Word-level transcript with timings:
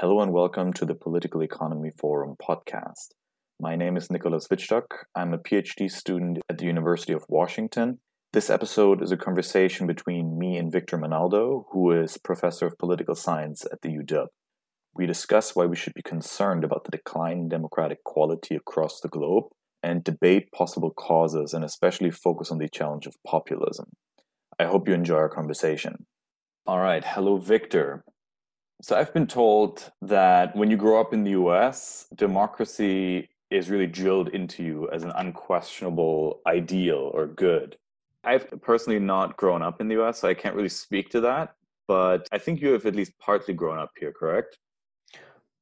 Hello 0.00 0.22
and 0.22 0.32
welcome 0.32 0.72
to 0.72 0.86
the 0.86 0.94
Political 0.94 1.42
Economy 1.42 1.90
Forum 1.90 2.34
podcast. 2.42 3.10
My 3.60 3.76
name 3.76 3.98
is 3.98 4.10
Nicolas 4.10 4.48
Wittstock. 4.48 4.86
I'm 5.14 5.34
a 5.34 5.38
PhD 5.38 5.90
student 5.90 6.38
at 6.48 6.56
the 6.56 6.64
University 6.64 7.12
of 7.12 7.26
Washington. 7.28 7.98
This 8.32 8.48
episode 8.48 9.02
is 9.02 9.12
a 9.12 9.18
conversation 9.18 9.86
between 9.86 10.38
me 10.38 10.56
and 10.56 10.72
Victor 10.72 10.96
Menaldo, 10.96 11.66
who 11.72 11.92
is 11.92 12.16
professor 12.16 12.66
of 12.66 12.78
political 12.78 13.14
science 13.14 13.66
at 13.70 13.82
the 13.82 13.90
UW. 13.90 14.28
We 14.94 15.04
discuss 15.04 15.54
why 15.54 15.66
we 15.66 15.76
should 15.76 15.92
be 15.92 16.00
concerned 16.00 16.64
about 16.64 16.84
the 16.84 16.92
decline 16.92 17.40
in 17.40 17.48
democratic 17.50 18.02
quality 18.02 18.56
across 18.56 19.00
the 19.00 19.08
globe 19.08 19.48
and 19.82 20.02
debate 20.02 20.50
possible 20.50 20.92
causes 20.92 21.52
and 21.52 21.62
especially 21.62 22.10
focus 22.10 22.50
on 22.50 22.56
the 22.56 22.70
challenge 22.70 23.06
of 23.06 23.22
populism. 23.26 23.90
I 24.58 24.64
hope 24.64 24.88
you 24.88 24.94
enjoy 24.94 25.16
our 25.16 25.28
conversation. 25.28 26.06
All 26.66 26.78
right. 26.78 27.04
Hello, 27.04 27.36
Victor. 27.36 28.02
So 28.82 28.96
I've 28.96 29.12
been 29.12 29.26
told 29.26 29.90
that 30.00 30.56
when 30.56 30.70
you 30.70 30.76
grow 30.76 31.00
up 31.00 31.12
in 31.12 31.22
the 31.22 31.32
US, 31.32 32.06
democracy 32.14 33.28
is 33.50 33.68
really 33.68 33.86
drilled 33.86 34.28
into 34.28 34.62
you 34.62 34.88
as 34.90 35.02
an 35.02 35.12
unquestionable 35.16 36.40
ideal 36.46 37.10
or 37.12 37.26
good. 37.26 37.76
I've 38.24 38.48
personally 38.62 38.98
not 38.98 39.36
grown 39.36 39.60
up 39.60 39.80
in 39.80 39.88
the 39.88 40.00
US, 40.02 40.20
so 40.20 40.28
I 40.28 40.34
can't 40.34 40.54
really 40.54 40.68
speak 40.70 41.10
to 41.10 41.20
that. 41.22 41.54
But 41.88 42.26
I 42.32 42.38
think 42.38 42.62
you 42.62 42.72
have 42.72 42.86
at 42.86 42.94
least 42.94 43.18
partly 43.18 43.52
grown 43.52 43.78
up 43.78 43.90
here, 43.98 44.12
correct? 44.12 44.58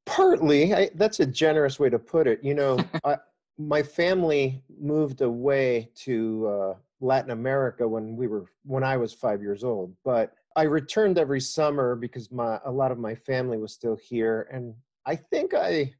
Partly. 0.06 0.74
I, 0.74 0.91
that's 0.94 1.20
a 1.20 1.27
generous 1.27 1.80
way 1.80 1.91
to 1.91 1.98
put 1.98 2.27
it. 2.27 2.44
You 2.44 2.55
know, 2.55 2.78
I, 3.05 3.16
my 3.58 3.82
family 3.82 4.62
moved 4.80 5.22
away 5.22 5.91
to 5.96 6.46
uh, 6.46 6.74
Latin 7.00 7.32
America 7.32 7.88
when 7.88 8.16
we 8.16 8.28
were 8.28 8.46
when 8.64 8.84
I 8.84 8.96
was 8.96 9.12
five 9.12 9.42
years 9.42 9.64
old, 9.64 9.92
but 10.05 10.34
I 10.58 10.64
returned 10.64 11.18
every 11.18 11.40
summer 11.40 11.94
because 11.94 12.32
my 12.32 12.58
a 12.64 12.72
lot 12.72 12.90
of 12.90 12.98
my 12.98 13.14
family 13.14 13.58
was 13.58 13.72
still 13.72 13.94
here, 13.94 14.48
and 14.52 14.74
I 15.06 15.14
think 15.14 15.54
I 15.54 15.94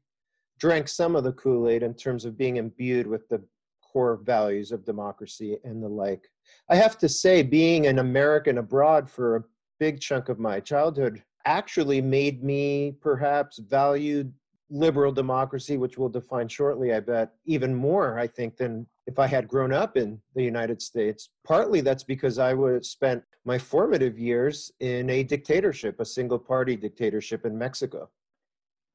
drank 0.59 0.89
some 0.89 1.15
of 1.15 1.23
the 1.23 1.31
Kool 1.31 1.69
Aid 1.69 1.81
in 1.81 1.93
terms 1.93 2.25
of 2.25 2.37
being 2.37 2.57
imbued 2.57 3.07
with 3.07 3.29
the 3.29 3.41
core 3.81 4.19
values 4.21 4.73
of 4.73 4.83
democracy 4.83 5.59
and 5.63 5.81
the 5.81 5.87
like. 5.87 6.27
I 6.67 6.75
have 6.75 6.97
to 6.97 7.07
say, 7.07 7.41
being 7.41 7.87
an 7.87 7.99
American 7.99 8.57
abroad 8.57 9.09
for 9.09 9.37
a 9.37 9.43
big 9.79 10.01
chunk 10.01 10.27
of 10.27 10.39
my 10.39 10.59
childhood 10.59 11.23
actually 11.45 12.01
made 12.01 12.43
me 12.43 12.97
perhaps 12.99 13.59
value 13.59 14.29
liberal 14.69 15.11
democracy, 15.11 15.77
which 15.77 15.97
we'll 15.97 16.09
define 16.09 16.47
shortly, 16.47 16.93
I 16.93 16.99
bet, 16.99 17.31
even 17.45 17.73
more, 17.73 18.19
I 18.19 18.27
think, 18.27 18.57
than 18.57 18.85
if 19.07 19.17
I 19.17 19.27
had 19.27 19.47
grown 19.47 19.73
up 19.73 19.97
in 19.97 20.19
the 20.35 20.43
United 20.43 20.81
States. 20.81 21.29
Partly 21.45 21.81
that's 21.81 22.03
because 22.03 22.37
I 22.37 22.53
was 22.53 22.89
spent 22.89 23.23
my 23.45 23.57
formative 23.57 24.19
years 24.19 24.71
in 24.79 25.09
a 25.09 25.23
dictatorship, 25.23 25.99
a 25.99 26.05
single 26.05 26.39
party 26.39 26.75
dictatorship 26.75 27.45
in 27.45 27.57
Mexico. 27.57 28.09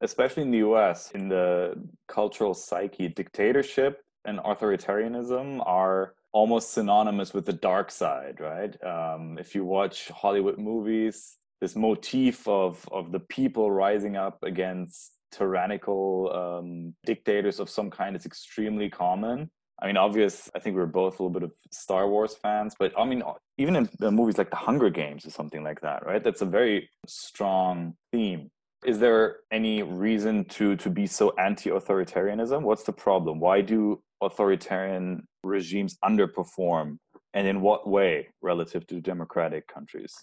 Especially 0.01 0.43
in 0.43 0.51
the 0.51 0.59
US, 0.59 1.11
in 1.11 1.27
the 1.27 1.75
cultural 2.07 2.53
psyche, 2.53 3.07
dictatorship 3.07 4.03
and 4.25 4.39
authoritarianism 4.39 5.61
are 5.65 6.15
almost 6.31 6.71
synonymous 6.71 7.33
with 7.33 7.45
the 7.45 7.53
dark 7.53 7.91
side, 7.91 8.39
right? 8.39 8.81
Um, 8.83 9.37
if 9.37 9.55
you 9.55 9.63
watch 9.63 10.09
Hollywood 10.09 10.57
movies, 10.57 11.37
this 11.61 11.75
motif 11.75 12.47
of, 12.47 12.87
of 12.91 13.11
the 13.11 13.21
people 13.21 13.71
rising 13.71 14.17
up 14.17 14.43
against 14.43 15.13
tyrannical 15.37 16.31
um, 16.33 16.95
dictators 17.05 17.59
of 17.59 17.69
some 17.69 17.89
kind 17.89 18.15
is 18.15 18.25
extremely 18.25 18.89
common. 18.89 19.49
I 19.81 19.87
mean, 19.87 19.97
obvious. 19.97 20.49
I 20.55 20.59
think 20.59 20.75
we 20.75 20.81
are 20.81 20.87
both 20.87 21.19
a 21.19 21.23
little 21.23 21.37
bit 21.37 21.43
of 21.43 21.51
Star 21.71 22.07
Wars 22.07 22.35
fans, 22.41 22.75
but 22.79 22.93
I 22.97 23.05
mean, 23.05 23.21
even 23.57 23.75
in 23.75 23.89
the 23.99 24.11
movies 24.11 24.37
like 24.37 24.49
The 24.49 24.55
Hunger 24.55 24.89
Games 24.89 25.25
or 25.25 25.31
something 25.31 25.63
like 25.63 25.81
that, 25.81 26.05
right? 26.05 26.23
That's 26.23 26.41
a 26.41 26.45
very 26.45 26.89
strong 27.07 27.95
theme. 28.11 28.49
Is 28.85 28.99
there 28.99 29.37
any 29.51 29.83
reason 29.83 30.45
to 30.55 30.75
to 30.77 30.89
be 30.89 31.07
so 31.07 31.33
anti-authoritarianism? 31.37 32.61
What's 32.61 32.83
the 32.83 32.93
problem? 32.93 33.39
Why 33.39 33.61
do 33.61 34.01
authoritarian 34.21 35.27
regimes 35.43 35.97
underperform, 36.05 36.97
and 37.33 37.47
in 37.47 37.59
what 37.61 37.87
way 37.87 38.29
relative 38.41 38.87
to 38.87 39.01
democratic 39.01 39.67
countries? 39.67 40.13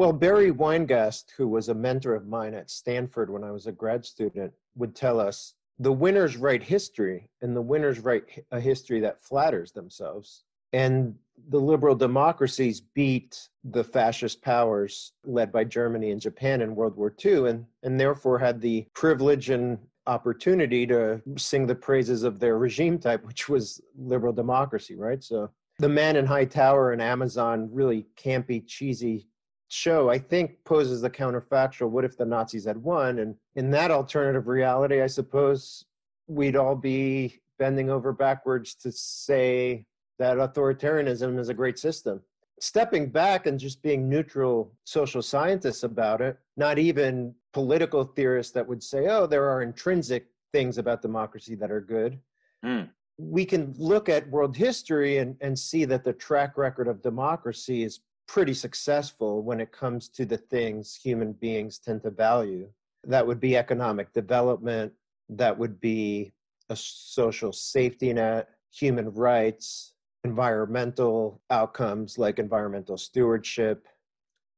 Well, 0.00 0.14
Barry 0.14 0.50
Weingast, 0.50 1.32
who 1.36 1.46
was 1.46 1.68
a 1.68 1.74
mentor 1.74 2.14
of 2.14 2.26
mine 2.26 2.54
at 2.54 2.70
Stanford 2.70 3.28
when 3.28 3.44
I 3.44 3.50
was 3.50 3.66
a 3.66 3.72
grad 3.72 4.06
student, 4.06 4.50
would 4.74 4.96
tell 4.96 5.20
us 5.20 5.52
the 5.78 5.92
winners 5.92 6.38
write 6.38 6.62
history, 6.62 7.28
and 7.42 7.54
the 7.54 7.60
winners 7.60 7.98
write 8.00 8.24
a 8.50 8.58
history 8.58 9.00
that 9.00 9.20
flatters 9.20 9.72
themselves. 9.72 10.44
And 10.72 11.16
the 11.50 11.60
liberal 11.60 11.94
democracies 11.94 12.80
beat 12.80 13.46
the 13.62 13.84
fascist 13.84 14.40
powers 14.40 15.12
led 15.26 15.52
by 15.52 15.64
Germany 15.64 16.12
and 16.12 16.20
Japan 16.20 16.62
in 16.62 16.74
World 16.74 16.96
War 16.96 17.14
II, 17.22 17.50
and, 17.50 17.66
and 17.82 18.00
therefore 18.00 18.38
had 18.38 18.62
the 18.62 18.86
privilege 18.94 19.50
and 19.50 19.78
opportunity 20.06 20.86
to 20.86 21.20
sing 21.36 21.66
the 21.66 21.74
praises 21.74 22.22
of 22.22 22.40
their 22.40 22.56
regime 22.56 22.98
type, 22.98 23.22
which 23.26 23.50
was 23.50 23.82
liberal 23.98 24.32
democracy, 24.32 24.94
right? 24.94 25.22
So 25.22 25.50
the 25.78 25.90
man 25.90 26.16
in 26.16 26.24
high 26.24 26.46
tower 26.46 26.92
and 26.92 27.02
Amazon 27.02 27.68
really 27.70 28.06
campy, 28.16 28.66
cheesy 28.66 29.26
show, 29.72 30.10
I 30.10 30.18
think, 30.18 30.64
poses 30.64 31.00
the 31.00 31.10
counterfactual 31.10 31.90
what 31.90 32.04
if 32.04 32.16
the 32.16 32.24
Nazis 32.24 32.64
had 32.64 32.76
won? 32.76 33.20
And 33.20 33.36
in 33.54 33.70
that 33.70 33.90
alternative 33.90 34.48
reality, 34.48 35.00
I 35.00 35.06
suppose 35.06 35.84
we'd 36.26 36.56
all 36.56 36.76
be 36.76 37.40
bending 37.58 37.90
over 37.90 38.12
backwards 38.12 38.74
to 38.74 38.90
say 38.90 39.86
that 40.18 40.38
authoritarianism 40.38 41.38
is 41.38 41.48
a 41.48 41.54
great 41.54 41.78
system. 41.78 42.20
Stepping 42.60 43.08
back 43.08 43.46
and 43.46 43.58
just 43.58 43.82
being 43.82 44.08
neutral 44.08 44.72
social 44.84 45.22
scientists 45.22 45.82
about 45.82 46.20
it, 46.20 46.36
not 46.56 46.78
even 46.78 47.34
political 47.52 48.04
theorists 48.04 48.52
that 48.52 48.66
would 48.66 48.82
say, 48.82 49.06
oh, 49.08 49.26
there 49.26 49.48
are 49.48 49.62
intrinsic 49.62 50.26
things 50.52 50.78
about 50.78 51.00
democracy 51.00 51.54
that 51.54 51.70
are 51.70 51.80
good. 51.80 52.18
Mm. 52.64 52.88
We 53.18 53.44
can 53.44 53.74
look 53.78 54.08
at 54.08 54.28
world 54.28 54.56
history 54.56 55.18
and, 55.18 55.36
and 55.40 55.58
see 55.58 55.84
that 55.86 56.04
the 56.04 56.12
track 56.12 56.58
record 56.58 56.88
of 56.88 57.02
democracy 57.02 57.82
is 57.82 58.00
pretty 58.32 58.54
successful 58.54 59.42
when 59.42 59.58
it 59.58 59.72
comes 59.72 60.08
to 60.08 60.24
the 60.24 60.36
things 60.36 60.94
human 60.94 61.32
beings 61.32 61.80
tend 61.80 62.00
to 62.00 62.10
value. 62.10 62.68
That 63.02 63.26
would 63.26 63.40
be 63.40 63.56
economic 63.56 64.12
development, 64.12 64.92
that 65.30 65.58
would 65.58 65.80
be 65.80 66.30
a 66.68 66.76
social 66.76 67.52
safety 67.52 68.12
net, 68.12 68.48
human 68.70 69.10
rights, 69.10 69.94
environmental 70.22 71.40
outcomes 71.50 72.18
like 72.18 72.38
environmental 72.38 72.96
stewardship, 72.96 73.88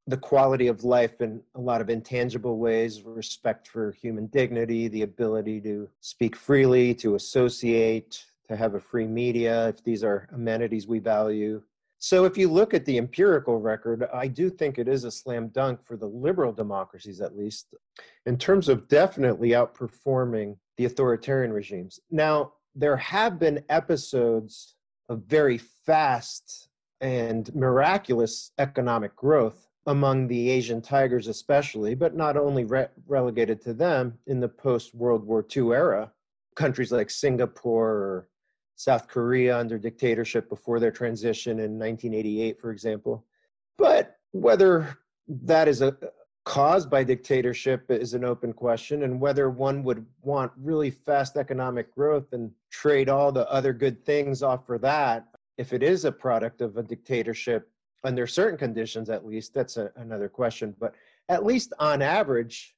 the 0.06 0.18
quality 0.18 0.66
of 0.66 0.84
life 0.84 1.22
in 1.22 1.40
a 1.54 1.60
lot 1.60 1.80
of 1.80 1.88
intangible 1.88 2.58
ways, 2.58 3.02
respect 3.02 3.66
for 3.66 3.92
human 3.92 4.26
dignity, 4.26 4.88
the 4.88 5.00
ability 5.00 5.62
to 5.62 5.88
speak 6.02 6.36
freely, 6.36 6.92
to 6.96 7.14
associate, 7.14 8.22
to 8.48 8.54
have 8.54 8.74
a 8.74 8.80
free 8.80 9.06
media, 9.06 9.68
if 9.68 9.82
these 9.82 10.04
are 10.04 10.28
amenities 10.34 10.86
we 10.86 10.98
value, 10.98 11.62
so 12.02 12.24
if 12.24 12.36
you 12.36 12.48
look 12.48 12.74
at 12.74 12.84
the 12.84 12.98
empirical 12.98 13.60
record, 13.60 14.08
I 14.12 14.26
do 14.26 14.50
think 14.50 14.76
it 14.76 14.88
is 14.88 15.04
a 15.04 15.10
slam 15.10 15.50
dunk 15.50 15.84
for 15.84 15.96
the 15.96 16.08
liberal 16.08 16.52
democracies, 16.52 17.20
at 17.20 17.38
least, 17.38 17.76
in 18.26 18.36
terms 18.36 18.68
of 18.68 18.88
definitely 18.88 19.50
outperforming 19.50 20.56
the 20.76 20.86
authoritarian 20.86 21.52
regimes. 21.52 22.00
Now, 22.10 22.54
there 22.74 22.96
have 22.96 23.38
been 23.38 23.62
episodes 23.68 24.74
of 25.08 25.22
very 25.28 25.58
fast 25.58 26.70
and 27.00 27.54
miraculous 27.54 28.50
economic 28.58 29.14
growth 29.14 29.68
among 29.86 30.26
the 30.26 30.50
Asian 30.50 30.82
tigers, 30.82 31.28
especially, 31.28 31.94
but 31.94 32.16
not 32.16 32.36
only 32.36 32.64
re- 32.64 32.88
relegated 33.06 33.60
to 33.60 33.74
them 33.74 34.18
in 34.26 34.40
the 34.40 34.48
post 34.48 34.92
World 34.92 35.24
War 35.24 35.46
II 35.56 35.70
era. 35.70 36.10
Countries 36.56 36.90
like 36.90 37.10
Singapore 37.10 37.90
or 37.90 38.28
South 38.76 39.08
Korea 39.08 39.58
under 39.58 39.78
dictatorship 39.78 40.48
before 40.48 40.80
their 40.80 40.90
transition 40.90 41.58
in 41.58 41.78
1988, 41.78 42.60
for 42.60 42.70
example. 42.70 43.24
But 43.78 44.16
whether 44.32 44.98
that 45.28 45.68
is 45.68 45.82
a 45.82 45.96
caused 46.44 46.90
by 46.90 47.04
dictatorship 47.04 47.90
is 47.90 48.14
an 48.14 48.24
open 48.24 48.52
question, 48.52 49.04
and 49.04 49.20
whether 49.20 49.48
one 49.50 49.84
would 49.84 50.04
want 50.22 50.50
really 50.56 50.90
fast 50.90 51.36
economic 51.36 51.94
growth 51.94 52.32
and 52.32 52.50
trade 52.70 53.08
all 53.08 53.30
the 53.30 53.48
other 53.50 53.72
good 53.72 54.04
things 54.04 54.42
off 54.42 54.66
for 54.66 54.78
that, 54.78 55.26
if 55.56 55.72
it 55.72 55.82
is 55.82 56.04
a 56.04 56.12
product 56.12 56.60
of 56.60 56.76
a 56.76 56.82
dictatorship 56.82 57.68
under 58.04 58.26
certain 58.26 58.58
conditions, 58.58 59.08
at 59.08 59.24
least, 59.24 59.54
that's 59.54 59.76
a, 59.76 59.92
another 59.96 60.28
question. 60.28 60.74
But 60.80 60.94
at 61.28 61.44
least 61.44 61.72
on 61.78 62.02
average, 62.02 62.74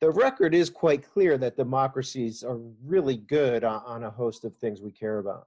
the 0.00 0.10
record 0.10 0.54
is 0.54 0.68
quite 0.68 1.08
clear 1.08 1.38
that 1.38 1.56
democracies 1.56 2.42
are 2.42 2.58
really 2.84 3.16
good 3.16 3.64
on, 3.64 3.82
on 3.86 4.04
a 4.04 4.10
host 4.10 4.44
of 4.44 4.54
things 4.56 4.80
we 4.80 4.90
care 4.90 5.18
about. 5.18 5.46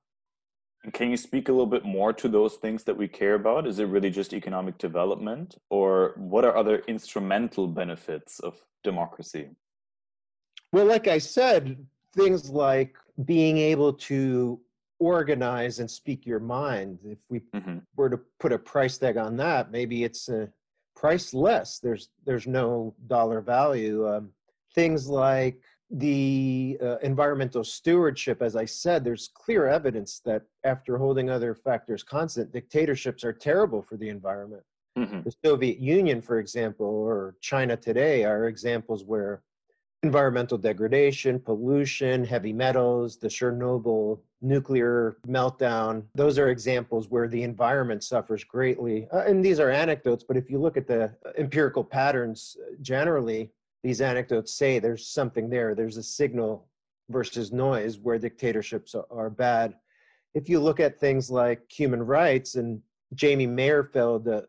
And 0.84 0.94
can 0.94 1.12
you 1.12 1.18
speak 1.18 1.50
a 1.50 1.51
little 1.51 1.68
bit 1.68 1.84
more 1.84 2.13
to 2.13 2.30
those 2.30 2.56
things 2.56 2.84
that 2.86 2.96
we 2.96 3.07
care 3.07 3.36
about? 3.36 3.68
Is 3.68 3.80
it 3.80 3.86
really 3.86 4.10
just 4.10 4.34
economic 4.34 4.78
development, 4.78 5.57
or 5.69 6.13
what 6.16 6.46
are 6.46 6.56
other 6.56 6.80
instrumental 6.88 7.68
benefits 7.68 8.40
of 8.40 8.57
democracy? 8.84 9.50
Well, 10.72 10.86
like 10.86 11.07
I 11.07 11.18
said, 11.18 11.86
things 12.16 12.50
like 12.50 12.95
being 13.25 13.57
able 13.57 13.94
to 13.94 14.62
organize 15.00 15.80
and 15.80 15.90
speak 15.90 16.25
your 16.25 16.40
mind. 16.40 17.00
If 17.04 17.19
we 17.30 17.42
mm-hmm. 17.54 17.80
were 17.95 18.10
to 18.10 18.19
put 18.40 18.54
a 18.54 18.60
price 18.60 18.98
tag 18.98 19.18
on 19.18 19.36
that, 19.38 19.72
maybe 19.72 20.04
it's 20.04 20.30
a 20.30 20.50
price 20.95 21.34
less. 21.34 21.80
There's 21.80 22.10
there's 22.25 22.48
no 22.48 22.95
dollar 23.07 23.42
value. 23.42 24.07
Um, 24.07 24.30
things 24.75 25.07
like 25.07 25.60
the 25.92 26.77
uh, 26.81 26.98
environmental 26.98 27.63
stewardship, 27.63 28.42
as 28.42 28.56
I 28.56 28.66
said, 28.66 29.04
there's 29.04 29.30
clear 29.33 29.68
evidence 29.68 30.21
that 30.25 30.44
after 30.63 30.98
holding 30.98 31.30
other 31.30 31.56
factors 31.56 32.04
constant, 32.04 32.51
dictatorships 32.51 33.24
are 33.24 33.33
terrible 33.33 33.81
for 33.81 33.98
the 33.98 34.10
environment. 34.10 34.63
Mm-hmm. 34.98 35.21
The 35.21 35.33
Soviet 35.44 35.80
Union, 35.80 36.21
for 36.21 36.39
example, 36.39 36.86
or 36.86 37.36
China 37.42 37.75
today 37.75 38.24
are 38.24 38.48
examples 38.48 39.04
where 39.04 39.42
environmental 40.04 40.57
degradation, 40.57 41.39
pollution, 41.39 42.24
heavy 42.24 42.54
metals, 42.54 43.18
the 43.18 43.27
Chernobyl 43.27 44.19
nuclear 44.42 45.18
meltdown, 45.27 46.04
those 46.16 46.39
are 46.39 46.50
examples 46.50 47.10
where 47.10 47.27
the 47.27 47.44
environment 47.44 48.04
suffers 48.04 48.44
greatly. 48.44 49.07
Uh, 49.12 49.24
and 49.27 49.44
these 49.44 49.60
are 49.60 49.69
anecdotes, 49.69 50.24
but 50.25 50.38
if 50.38 50.50
you 50.50 50.60
look 50.60 50.77
at 50.77 50.88
the 50.88 51.13
empirical 51.38 51.83
patterns 51.83 52.56
uh, 52.62 52.75
generally, 52.81 53.51
these 53.84 54.02
anecdotes 54.02 54.54
say 54.54 54.80
there's 54.80 55.08
something 55.08 55.50
there. 55.50 55.74
There's 55.74 55.98
a 55.98 56.04
signal 56.04 56.68
versus 57.10 57.52
noise 57.52 57.98
where 57.98 58.20
dictatorships 58.20 58.96
are 59.10 59.30
bad. 59.30 59.76
If 60.34 60.48
you 60.48 60.60
look 60.60 60.80
at 60.80 61.00
things 61.00 61.31
like 61.31 61.72
human 61.72 62.04
rights, 62.04 62.56
and 62.56 62.81
Jamie 63.16 63.48
Mayerfeld, 63.48 64.28
a, 64.28 64.44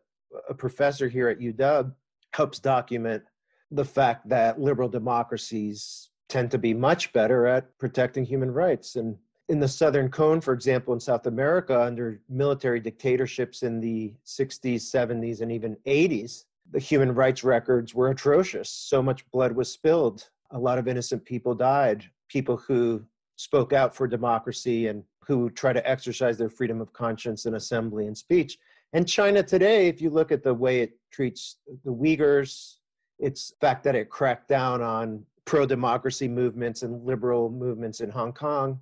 a 0.49 0.53
professor 0.53 1.07
here 1.07 1.27
at 1.29 1.39
UW, 1.39 1.93
helps 2.33 2.59
document 2.59 3.23
the 3.71 3.85
fact 3.85 4.27
that 4.29 4.59
liberal 4.59 4.89
democracies 4.89 6.09
tend 6.29 6.51
to 6.51 6.57
be 6.57 6.73
much 6.73 7.11
better 7.13 7.47
at 7.47 7.77
protecting 7.79 8.25
human 8.25 8.51
rights. 8.51 8.95
And 8.95 9.17
in 9.49 9.59
the 9.59 9.67
Southern 9.67 10.09
Cone, 10.09 10.39
for 10.39 10.53
example, 10.53 10.93
in 10.93 10.99
South 10.99 11.25
America, 11.25 11.81
under 11.81 12.21
military 12.29 12.79
dictatorships 12.79 13.63
in 13.63 13.81
the 13.81 14.13
60s, 14.25 14.81
70s, 14.81 15.41
and 15.41 15.51
even 15.51 15.75
80s, 15.85 16.43
the 16.71 16.79
human 16.79 17.13
rights 17.13 17.43
records 17.43 17.93
were 17.93 18.09
atrocious. 18.09 18.69
So 18.69 19.01
much 19.01 19.29
blood 19.31 19.51
was 19.51 19.71
spilled. 19.71 20.29
A 20.51 20.59
lot 20.59 20.77
of 20.77 20.87
innocent 20.87 21.25
people 21.25 21.53
died. 21.53 22.05
People 22.29 22.57
who 22.57 23.03
spoke 23.35 23.73
out 23.73 23.95
for 23.95 24.07
democracy 24.07 24.87
and 24.87 25.03
who 25.25 25.49
try 25.49 25.73
to 25.73 25.89
exercise 25.89 26.37
their 26.37 26.49
freedom 26.49 26.81
of 26.81 26.93
conscience 26.93 27.45
and 27.45 27.55
assembly 27.55 28.07
and 28.07 28.17
speech. 28.17 28.57
And 28.93 29.07
China 29.07 29.43
today, 29.43 29.87
if 29.87 30.01
you 30.01 30.09
look 30.09 30.31
at 30.31 30.43
the 30.43 30.53
way 30.53 30.81
it 30.81 30.97
treats 31.11 31.57
the 31.85 31.93
Uyghurs, 31.93 32.75
its 33.19 33.53
fact 33.61 33.83
that 33.83 33.95
it 33.95 34.09
cracked 34.09 34.47
down 34.47 34.81
on 34.81 35.25
pro 35.45 35.65
democracy 35.65 36.27
movements 36.27 36.83
and 36.83 37.05
liberal 37.05 37.49
movements 37.49 38.01
in 38.01 38.09
Hong 38.09 38.33
Kong, 38.33 38.79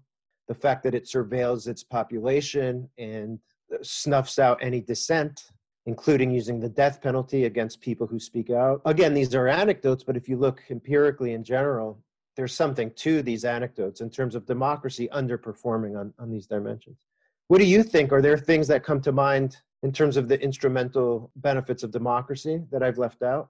the 0.47 0.53
fact 0.53 0.83
that 0.83 0.95
it 0.95 1.05
surveils 1.05 1.67
its 1.67 1.83
population 1.83 2.89
and 2.97 3.39
snuffs 3.81 4.39
out 4.39 4.57
any 4.61 4.81
dissent, 4.81 5.51
including 5.89 6.29
using 6.29 6.59
the 6.59 6.69
death 6.69 7.01
penalty 7.01 7.45
against 7.45 7.81
people 7.81 8.05
who 8.05 8.19
speak 8.19 8.51
out. 8.51 8.79
Again, 8.85 9.15
these 9.15 9.33
are 9.33 9.47
anecdotes, 9.47 10.03
but 10.03 10.15
if 10.15 10.29
you 10.29 10.37
look 10.37 10.61
empirically 10.69 11.33
in 11.33 11.43
general, 11.43 11.97
there's 12.35 12.53
something 12.53 12.91
to 12.91 13.23
these 13.23 13.43
anecdotes 13.43 13.99
in 13.99 14.11
terms 14.11 14.35
of 14.35 14.45
democracy 14.45 15.09
underperforming 15.11 15.99
on, 15.99 16.13
on 16.19 16.29
these 16.29 16.45
dimensions. 16.45 16.99
What 17.47 17.57
do 17.57 17.65
you 17.65 17.81
think? 17.81 18.11
Are 18.11 18.21
there 18.21 18.37
things 18.37 18.67
that 18.67 18.83
come 18.83 19.01
to 19.01 19.11
mind 19.11 19.57
in 19.81 19.91
terms 19.91 20.15
of 20.15 20.27
the 20.27 20.39
instrumental 20.39 21.31
benefits 21.37 21.81
of 21.81 21.89
democracy 21.89 22.61
that 22.71 22.83
I've 22.83 22.99
left 22.99 23.23
out? 23.23 23.49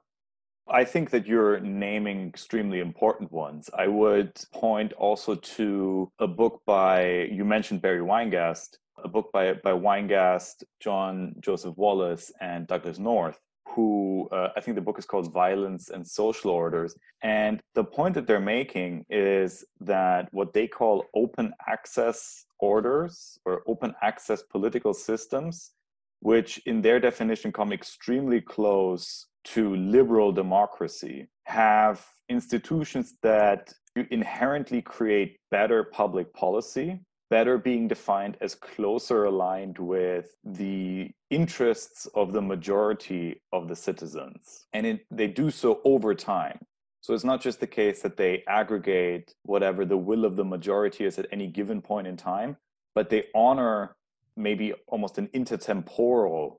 I 0.72 0.86
think 0.86 1.10
that 1.12 1.26
you're 1.26 1.60
naming 1.60 2.28
extremely 2.28 2.80
important 2.80 3.32
ones. 3.32 3.70
I 3.74 3.88
would 3.88 4.34
point 4.54 4.94
also 4.94 5.36
to 5.36 6.12
a 6.20 6.28
book 6.28 6.62
by, 6.66 7.24
you 7.32 7.44
mentioned 7.44 7.82
Barry 7.82 8.02
Weingast, 8.02 8.78
a 9.04 9.08
book 9.08 9.32
by, 9.34 9.54
by 9.54 9.72
Weingast, 9.72 10.64
John 10.80 11.34
Joseph 11.40 11.76
Wallis, 11.76 12.32
and 12.40 12.68
Douglas 12.68 13.00
North, 13.00 13.40
who 13.70 14.30
uh, 14.32 14.50
I 14.56 14.62
think 14.62 14.76
the 14.76 14.82
book 14.82 15.00
is 15.00 15.06
called 15.06 15.34
Violence 15.34 15.90
and 15.90 16.08
Social 16.08 16.52
Orders. 16.52 16.96
And 17.24 17.62
the 17.74 17.84
point 17.84 18.14
that 18.16 18.28
they're 18.28 18.40
making 18.40 19.06
is 19.10 19.66
that 19.82 20.28
what 20.32 20.54
they 20.54 20.68
call 20.68 21.06
open 21.16 21.54
access 21.68 22.46
orders 22.60 23.40
or 23.46 23.64
open 23.68 23.96
access 24.02 24.44
political 24.44 24.94
systems, 24.94 25.72
which 26.20 26.60
in 26.66 26.82
their 26.82 27.00
definition 27.00 27.52
come 27.52 27.72
extremely 27.72 28.42
close 28.42 29.26
to 29.46 29.76
liberal 29.76 30.32
democracy 30.32 31.28
have 31.46 32.06
institutions 32.30 33.16
that 33.24 33.74
inherently 34.12 34.82
create 34.82 35.38
better 35.52 35.84
public 35.84 36.34
policy 36.34 37.00
better 37.30 37.58
being 37.58 37.88
defined 37.88 38.38
as 38.42 38.56
closer 38.56 39.26
aligned 39.26 39.78
with 39.78 40.36
the 40.44 41.12
interests 41.30 42.08
of 42.16 42.34
the 42.34 42.42
majority 42.42 43.42
of 43.54 43.68
the 43.68 43.76
citizens. 43.76 44.66
And 44.74 44.86
it, 44.86 45.06
they 45.12 45.28
do 45.28 45.52
so 45.52 45.82
over 45.86 46.16
time. 46.16 46.60
So 47.02 47.14
it's 47.14 47.24
not 47.24 47.42
just 47.42 47.60
the 47.60 47.68
case 47.68 48.02
that 48.02 48.18
they 48.18 48.44
aggregate 48.48 49.34
whatever 49.44 49.86
the 49.86 49.98
will 49.98 50.26
of 50.26 50.36
the 50.36 50.44
majority 50.44 51.06
is 51.06 51.18
at 51.18 51.28
any 51.32 51.48
given 51.48 51.82
point 51.82 52.08
in 52.08 52.18
time, 52.18 52.58
but 52.94 53.10
they 53.10 53.26
honor 53.36 53.96
maybe 54.36 54.74
almost 54.88 55.18
an 55.18 55.28
intertemporal 55.28 56.58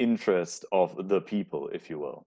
interest 0.00 0.64
of 0.72 1.08
the 1.08 1.20
people, 1.20 1.68
if 1.68 1.88
you 1.88 1.98
will. 1.98 2.26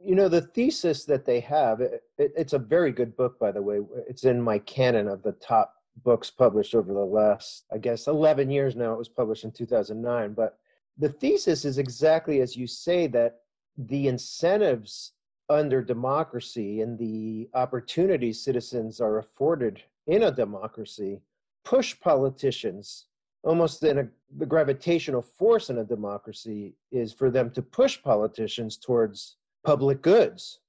You 0.00 0.14
know, 0.14 0.28
the 0.28 0.42
thesis 0.42 1.04
that 1.06 1.26
they 1.26 1.40
have, 1.40 1.80
it, 1.80 2.02
it, 2.16 2.32
it's 2.36 2.52
a 2.52 2.58
very 2.58 2.92
good 2.92 3.16
book, 3.16 3.38
by 3.38 3.50
the 3.50 3.60
way. 3.60 3.80
It's 4.08 4.24
in 4.24 4.40
my 4.40 4.58
canon 4.60 5.08
of 5.08 5.22
the 5.22 5.32
top 5.32 5.74
books 6.04 6.30
published 6.30 6.74
over 6.74 6.92
the 6.94 7.00
last, 7.00 7.64
I 7.72 7.78
guess, 7.78 8.06
11 8.06 8.48
years 8.50 8.76
now. 8.76 8.92
It 8.92 8.98
was 8.98 9.08
published 9.08 9.44
in 9.44 9.50
2009. 9.50 10.34
But 10.34 10.58
the 10.96 11.08
thesis 11.08 11.64
is 11.64 11.78
exactly 11.78 12.40
as 12.40 12.56
you 12.56 12.68
say 12.68 13.08
that 13.08 13.40
the 13.76 14.06
incentives 14.08 15.12
under 15.48 15.82
democracy 15.82 16.82
and 16.82 16.98
the 16.98 17.48
opportunities 17.54 18.44
citizens 18.44 19.00
are 19.00 19.18
afforded 19.18 19.82
in 20.06 20.24
a 20.24 20.30
democracy 20.30 21.20
push 21.64 21.98
politicians 22.00 23.06
almost 23.48 23.82
in 23.82 23.98
a, 23.98 24.08
the 24.36 24.44
gravitational 24.44 25.22
force 25.22 25.70
in 25.70 25.78
a 25.78 25.84
democracy 25.84 26.74
is 26.92 27.14
for 27.14 27.30
them 27.30 27.50
to 27.50 27.62
push 27.62 28.00
politicians 28.02 28.76
towards 28.76 29.36
public 29.64 30.02
goods 30.02 30.60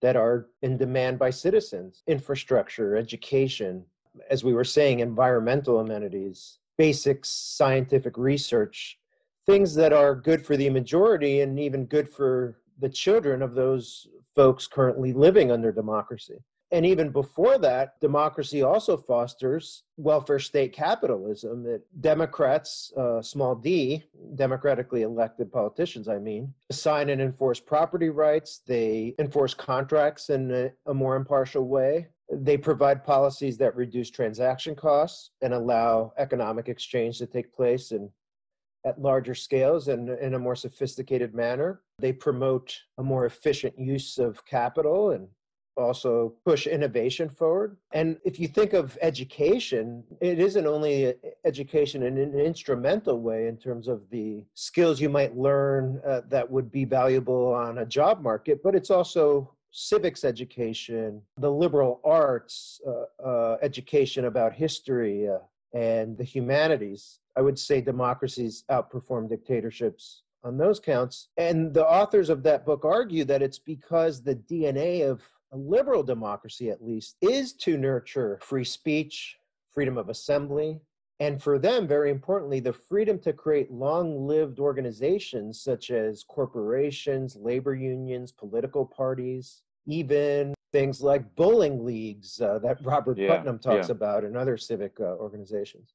that 0.00 0.14
are 0.14 0.46
in 0.62 0.76
demand 0.76 1.18
by 1.18 1.30
citizens 1.30 2.04
infrastructure 2.06 2.96
education 2.96 3.84
as 4.30 4.44
we 4.44 4.52
were 4.52 4.64
saying 4.64 5.00
environmental 5.00 5.80
amenities 5.80 6.58
basic 6.76 7.24
scientific 7.24 8.16
research 8.16 8.98
things 9.44 9.74
that 9.74 9.92
are 9.92 10.14
good 10.14 10.46
for 10.46 10.56
the 10.56 10.70
majority 10.70 11.40
and 11.40 11.58
even 11.58 11.86
good 11.86 12.08
for 12.08 12.60
the 12.78 12.88
children 12.88 13.42
of 13.42 13.54
those 13.54 14.06
folks 14.36 14.68
currently 14.68 15.12
living 15.12 15.50
under 15.50 15.72
democracy 15.72 16.38
and 16.70 16.84
even 16.84 17.10
before 17.10 17.56
that, 17.58 17.98
democracy 18.00 18.62
also 18.62 18.96
fosters 18.96 19.84
welfare 19.96 20.38
state 20.38 20.72
capitalism. 20.72 21.62
That 21.62 21.82
Democrats, 22.00 22.92
uh, 22.96 23.22
small 23.22 23.54
d, 23.54 24.04
democratically 24.34 25.02
elected 25.02 25.50
politicians, 25.50 26.08
I 26.08 26.18
mean, 26.18 26.52
assign 26.68 27.08
and 27.08 27.22
enforce 27.22 27.58
property 27.58 28.10
rights. 28.10 28.60
They 28.66 29.14
enforce 29.18 29.54
contracts 29.54 30.28
in 30.28 30.50
a, 30.50 30.70
a 30.86 30.94
more 30.94 31.16
impartial 31.16 31.66
way. 31.66 32.08
They 32.30 32.58
provide 32.58 33.02
policies 33.02 33.56
that 33.58 33.74
reduce 33.74 34.10
transaction 34.10 34.74
costs 34.74 35.30
and 35.40 35.54
allow 35.54 36.12
economic 36.18 36.68
exchange 36.68 37.16
to 37.18 37.26
take 37.26 37.54
place 37.54 37.92
in, 37.92 38.10
at 38.84 39.00
larger 39.00 39.34
scales 39.34 39.88
and 39.88 40.10
in 40.10 40.34
a 40.34 40.38
more 40.38 40.54
sophisticated 40.54 41.34
manner. 41.34 41.80
They 41.98 42.12
promote 42.12 42.78
a 42.98 43.02
more 43.02 43.24
efficient 43.24 43.78
use 43.78 44.18
of 44.18 44.44
capital 44.44 45.12
and 45.12 45.28
also 45.78 46.34
push 46.44 46.66
innovation 46.66 47.28
forward. 47.28 47.76
And 47.92 48.18
if 48.24 48.38
you 48.38 48.48
think 48.48 48.72
of 48.72 48.98
education, 49.00 50.04
it 50.20 50.38
isn't 50.38 50.66
only 50.66 51.14
education 51.44 52.02
in 52.02 52.18
an 52.18 52.38
instrumental 52.38 53.20
way 53.20 53.46
in 53.46 53.56
terms 53.56 53.88
of 53.88 54.02
the 54.10 54.44
skills 54.54 55.00
you 55.00 55.08
might 55.08 55.36
learn 55.36 56.00
uh, 56.06 56.22
that 56.28 56.50
would 56.50 56.70
be 56.70 56.84
valuable 56.84 57.54
on 57.54 57.78
a 57.78 57.86
job 57.86 58.20
market, 58.22 58.62
but 58.62 58.74
it's 58.74 58.90
also 58.90 59.54
civics 59.70 60.24
education, 60.24 61.22
the 61.38 61.50
liberal 61.50 62.00
arts, 62.04 62.80
uh, 62.86 63.26
uh, 63.26 63.56
education 63.62 64.24
about 64.24 64.52
history 64.52 65.28
uh, 65.28 65.38
and 65.74 66.16
the 66.16 66.24
humanities. 66.24 67.20
I 67.36 67.42
would 67.42 67.58
say 67.58 67.80
democracies 67.80 68.64
outperform 68.70 69.28
dictatorships 69.28 70.22
on 70.44 70.56
those 70.56 70.80
counts. 70.80 71.28
And 71.36 71.74
the 71.74 71.86
authors 71.86 72.30
of 72.30 72.42
that 72.44 72.64
book 72.64 72.84
argue 72.84 73.24
that 73.24 73.42
it's 73.42 73.58
because 73.58 74.22
the 74.22 74.36
DNA 74.36 75.08
of 75.08 75.22
a 75.52 75.56
liberal 75.56 76.02
democracy 76.02 76.70
at 76.70 76.84
least, 76.84 77.16
is 77.22 77.52
to 77.54 77.76
nurture 77.76 78.38
free 78.42 78.64
speech, 78.64 79.36
freedom 79.72 79.96
of 79.96 80.08
assembly, 80.08 80.80
and 81.20 81.42
for 81.42 81.58
them, 81.58 81.88
very 81.88 82.10
importantly, 82.10 82.60
the 82.60 82.72
freedom 82.72 83.18
to 83.20 83.32
create 83.32 83.72
long 83.72 84.26
lived 84.26 84.60
organizations 84.60 85.60
such 85.60 85.90
as 85.90 86.22
corporations, 86.22 87.34
labor 87.34 87.74
unions, 87.74 88.30
political 88.30 88.86
parties, 88.86 89.62
even 89.86 90.54
things 90.72 91.00
like 91.00 91.34
bowling 91.34 91.84
leagues 91.84 92.40
uh, 92.40 92.58
that 92.60 92.78
Robert 92.84 93.18
yeah, 93.18 93.28
Putnam 93.28 93.58
talks 93.58 93.88
yeah. 93.88 93.92
about 93.92 94.24
and 94.24 94.36
other 94.36 94.56
civic 94.56 94.92
uh, 95.00 95.16
organizations. 95.16 95.94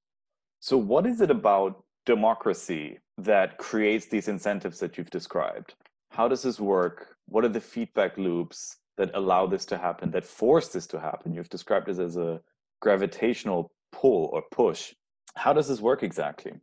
So, 0.60 0.78
what 0.78 1.06
is 1.06 1.22
it 1.22 1.32
about 1.32 1.84
democracy 2.06 3.00
that 3.18 3.58
creates 3.58 4.08
these 4.08 4.28
incentives 4.28 4.80
that 4.80 4.98
you've 4.98 5.10
described? 5.10 5.76
How 6.10 6.28
does 6.28 6.42
this 6.44 6.60
work? 6.60 7.16
What 7.28 7.46
are 7.46 7.50
the 7.50 7.62
feedback 7.62 8.18
loops? 8.18 8.78
That 8.98 9.12
allow 9.14 9.46
this 9.46 9.66
to 9.66 9.78
happen, 9.78 10.12
that 10.12 10.26
force 10.26 10.70
this 10.70 10.88
to 10.88 11.00
happen. 11.00 11.34
You've 11.34 11.50
described 11.50 11.88
this 11.88 12.00
as 12.00 12.18
a 12.18 12.42
gravitational 12.82 13.72
pull 13.92 14.30
or 14.34 14.44
push. 14.52 14.94
How 15.36 15.54
does 15.54 15.68
this 15.68 15.82
work 15.82 16.04
exactly? 16.04 16.54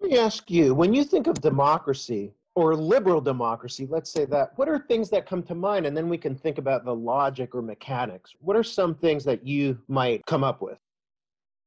Let 0.00 0.10
me 0.10 0.18
ask 0.18 0.50
you 0.50 0.74
when 0.74 0.92
you 0.92 1.04
think 1.04 1.26
of 1.26 1.40
democracy 1.40 2.32
or 2.54 2.74
liberal 2.74 3.20
democracy, 3.20 3.86
let's 3.88 4.10
say 4.10 4.24
that, 4.24 4.52
what 4.56 4.68
are 4.68 4.78
things 4.88 5.10
that 5.10 5.26
come 5.26 5.42
to 5.44 5.54
mind? 5.54 5.86
And 5.86 5.96
then 5.96 6.08
we 6.08 6.18
can 6.18 6.34
think 6.34 6.58
about 6.58 6.84
the 6.84 6.94
logic 6.94 7.54
or 7.54 7.62
mechanics. 7.62 8.34
What 8.40 8.56
are 8.56 8.62
some 8.62 8.94
things 8.94 9.24
that 9.24 9.46
you 9.46 9.78
might 9.88 10.24
come 10.26 10.42
up 10.42 10.62
with? 10.62 10.78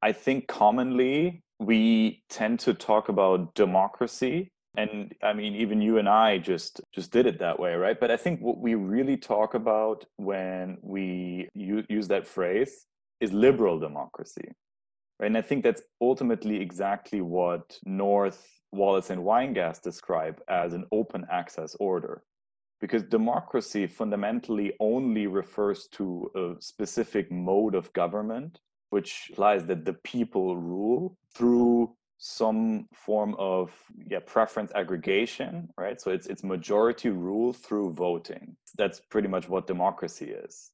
I 0.01 0.11
think 0.11 0.47
commonly 0.47 1.43
we 1.59 2.23
tend 2.29 2.59
to 2.61 2.73
talk 2.73 3.09
about 3.09 3.53
democracy 3.53 4.51
and 4.79 5.13
i 5.23 5.31
mean 5.33 5.53
even 5.55 5.81
you 5.81 5.97
and 5.97 6.09
i 6.09 6.37
just 6.37 6.81
just 6.93 7.11
did 7.11 7.25
it 7.25 7.39
that 7.39 7.59
way 7.59 7.73
right? 7.75 7.99
But 7.99 8.11
i 8.11 8.17
think 8.17 8.39
what 8.41 8.59
we 8.59 8.75
really 8.75 9.17
talk 9.17 9.53
about 9.53 10.05
when 10.17 10.77
we 10.81 11.49
use 11.53 12.07
that 12.09 12.27
phrase 12.27 12.85
is 13.19 13.31
liberal 13.33 13.77
democracy 13.79 14.47
right? 15.19 15.27
And 15.27 15.37
i 15.37 15.41
think 15.41 15.63
that's 15.63 15.83
ultimately 16.01 16.57
exactly 16.61 17.21
what 17.21 17.65
north 17.85 18.41
wallis 18.71 19.09
and 19.09 19.21
weingast 19.21 19.81
describe 19.81 20.37
as 20.47 20.73
an 20.73 20.85
open 20.91 21.25
access 21.31 21.75
order. 21.79 22.21
Because 22.81 23.03
democracy 23.03 23.87
fundamentally 23.87 24.71
only 24.79 25.27
refers 25.27 25.87
to 25.97 26.31
a 26.35 26.61
specific 26.61 27.29
mode 27.31 27.75
of 27.75 27.91
government 27.93 28.59
which 28.89 29.27
implies 29.29 29.65
that 29.65 29.85
the 29.85 29.93
people 29.93 30.57
rule 30.57 31.15
through 31.35 31.95
some 32.21 32.85
form 32.93 33.33
of 33.39 33.71
yeah 34.07 34.19
preference 34.19 34.71
aggregation 34.75 35.69
right? 35.77 35.99
So 36.01 36.11
it's 36.11 36.27
it's 36.27 36.43
majority 36.43 37.09
rule 37.09 37.53
through 37.53 37.93
voting. 37.93 38.57
That's 38.77 38.99
pretty 38.99 39.29
much 39.29 39.47
what 39.47 39.67
democracy 39.67 40.25
is. 40.25 40.71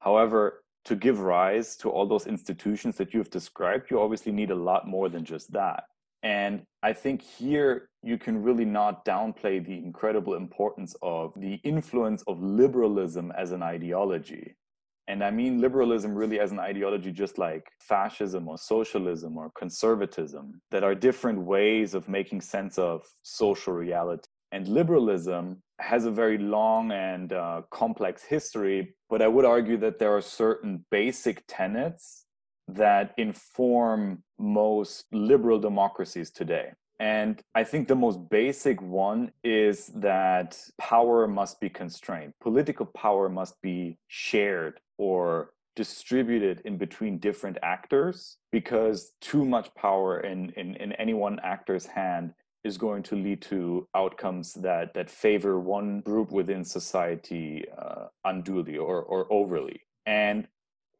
However 0.00 0.62
to 0.84 0.94
give 0.94 1.18
rise 1.18 1.76
to 1.76 1.88
all 1.90 2.06
those 2.06 2.26
institutions 2.26 2.96
that 2.98 3.12
you've 3.12 3.30
described 3.30 3.90
you 3.90 4.00
obviously 4.00 4.30
need 4.32 4.50
a 4.50 4.54
lot 4.54 4.86
more 4.86 5.08
than 5.08 5.24
just 5.24 5.50
that. 5.52 5.84
And 6.22 6.62
i 6.82 6.92
think 6.92 7.22
here 7.22 7.88
you 8.02 8.18
can 8.18 8.42
really 8.42 8.66
not 8.66 9.04
downplay 9.06 9.64
the 9.64 9.78
incredible 9.78 10.34
importance 10.34 10.94
of 11.00 11.32
the 11.36 11.54
influence 11.64 12.22
of 12.26 12.42
liberalism 12.42 13.32
as 13.36 13.50
an 13.52 13.62
ideology 13.62 14.54
and 15.08 15.22
I 15.22 15.30
mean 15.30 15.60
liberalism 15.60 16.14
really 16.14 16.40
as 16.40 16.52
an 16.52 16.58
ideology, 16.58 17.12
just 17.12 17.38
like 17.38 17.70
fascism 17.80 18.48
or 18.48 18.58
socialism 18.58 19.36
or 19.36 19.50
conservatism, 19.56 20.60
that 20.70 20.82
are 20.82 20.94
different 20.94 21.40
ways 21.40 21.94
of 21.94 22.08
making 22.08 22.40
sense 22.40 22.78
of 22.78 23.02
social 23.22 23.72
reality. 23.72 24.28
And 24.52 24.66
liberalism 24.66 25.62
has 25.78 26.06
a 26.06 26.10
very 26.10 26.38
long 26.38 26.90
and 26.92 27.32
uh, 27.32 27.62
complex 27.70 28.24
history, 28.24 28.94
but 29.08 29.22
I 29.22 29.28
would 29.28 29.44
argue 29.44 29.76
that 29.78 29.98
there 29.98 30.16
are 30.16 30.22
certain 30.22 30.84
basic 30.90 31.44
tenets 31.46 32.24
that 32.68 33.14
inform 33.16 34.22
most 34.38 35.04
liberal 35.12 35.58
democracies 35.58 36.30
today. 36.30 36.72
And 36.98 37.42
I 37.54 37.62
think 37.62 37.88
the 37.88 37.94
most 37.94 38.28
basic 38.30 38.80
one 38.80 39.30
is 39.44 39.88
that 39.96 40.58
power 40.78 41.28
must 41.28 41.60
be 41.60 41.68
constrained. 41.68 42.32
Political 42.40 42.86
power 42.86 43.28
must 43.28 43.60
be 43.60 43.98
shared 44.08 44.80
or 44.98 45.50
distributed 45.76 46.62
in 46.64 46.78
between 46.78 47.18
different 47.18 47.58
actors 47.62 48.38
because 48.50 49.12
too 49.20 49.44
much 49.44 49.72
power 49.74 50.20
in, 50.20 50.50
in, 50.56 50.74
in 50.76 50.92
any 50.92 51.14
one 51.14 51.38
actor's 51.44 51.86
hand 51.86 52.32
is 52.64 52.76
going 52.76 53.02
to 53.02 53.14
lead 53.14 53.40
to 53.40 53.86
outcomes 53.94 54.54
that, 54.54 54.92
that 54.94 55.08
favor 55.08 55.60
one 55.60 56.00
group 56.00 56.32
within 56.32 56.64
society 56.64 57.64
uh, 57.78 58.06
unduly 58.24 58.76
or, 58.76 59.02
or 59.02 59.32
overly. 59.32 59.80
And 60.06 60.48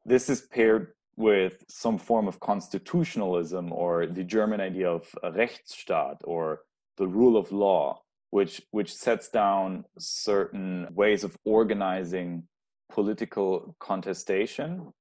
this 0.04 0.28
is 0.28 0.42
paired 0.42 0.92
with 1.16 1.64
some 1.68 1.98
form 1.98 2.28
of 2.28 2.38
constitutionalism 2.40 3.72
or 3.72 4.06
the 4.06 4.22
German 4.22 4.60
idea 4.60 4.90
of 4.90 5.08
Rechtsstaat 5.24 6.18
or 6.24 6.60
the 6.98 7.06
rule 7.06 7.36
of 7.36 7.50
law, 7.50 8.02
which, 8.30 8.62
which 8.70 8.94
sets 8.94 9.28
down 9.28 9.84
certain 9.98 10.86
ways 10.94 11.24
of 11.24 11.36
organizing 11.44 12.44
political 12.90 13.76
contestation 13.80 14.92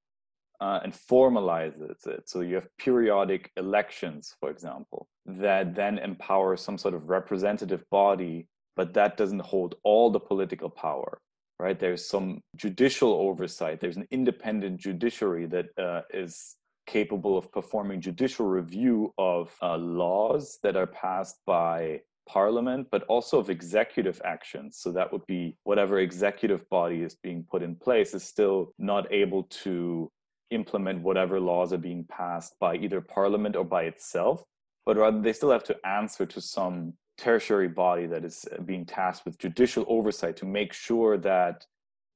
uh, 0.62 0.80
and 0.84 0.94
formalizes 0.94 2.08
it. 2.08 2.30
So 2.30 2.42
you 2.42 2.56
have 2.56 2.68
periodic 2.78 3.52
elections, 3.58 4.36
for 4.40 4.50
example, 4.50 5.08
that 5.26 5.76
then 5.76 5.98
empower 5.98 6.58
some 6.58 6.78
sort 6.78 6.94
of 6.94 7.10
representative 7.10 7.84
body, 7.92 8.48
but 8.76 8.94
that 8.94 9.18
doesn't 9.18 9.42
hold 9.42 9.76
all 9.84 10.10
the 10.12 10.20
political 10.20 10.70
power 10.70 11.20
right? 11.60 11.80
There's 11.80 12.06
some 12.06 12.42
judicial 12.56 13.14
oversight. 13.14 13.80
There's 13.80 13.98
an 13.98 14.08
independent 14.12 14.80
judiciary 14.80 15.46
that 15.48 15.68
uh, 15.78 16.02
is 16.14 16.56
capable 16.86 17.38
of 17.38 17.52
performing 17.52 18.02
judicial 18.02 18.46
review 18.46 19.14
of 19.18 19.56
uh, 19.62 19.78
laws 19.78 20.60
that 20.64 20.76
are 20.76 20.88
passed 20.88 21.38
by 21.46 22.02
parliament, 22.28 22.88
but 22.92 23.04
also 23.04 23.40
of 23.40 23.50
executive 23.50 24.22
actions. 24.26 24.78
So 24.78 24.92
that 24.92 25.12
would 25.12 25.26
be 25.28 25.58
whatever 25.64 26.00
executive 26.00 26.68
body 26.70 27.02
is 27.02 27.16
being 27.16 27.46
put 27.50 27.64
in 27.64 27.76
place 27.76 28.14
is 28.14 28.24
still 28.24 28.74
not 28.78 29.12
able 29.12 29.44
to 29.44 30.12
implement 30.52 31.02
whatever 31.02 31.40
laws 31.40 31.74
are 31.74 31.78
being 31.78 32.06
passed 32.06 32.56
by 32.60 32.76
either 32.76 33.02
parliament 33.02 33.56
or 33.56 33.66
by 33.66 33.84
itself, 33.84 34.44
but 34.86 34.98
rather 34.98 35.22
they 35.22 35.34
still 35.34 35.52
have 35.52 35.64
to 35.64 35.78
answer 35.86 36.26
to 36.26 36.42
some 36.42 36.94
tertiary 37.18 37.68
body 37.68 38.06
that 38.08 38.26
is 38.26 38.46
being 38.66 38.86
tasked 38.86 39.26
with 39.26 39.38
judicial 39.40 39.86
oversight 39.88 40.36
to 40.38 40.46
make 40.46 40.74
sure 40.74 41.18
that 41.18 41.66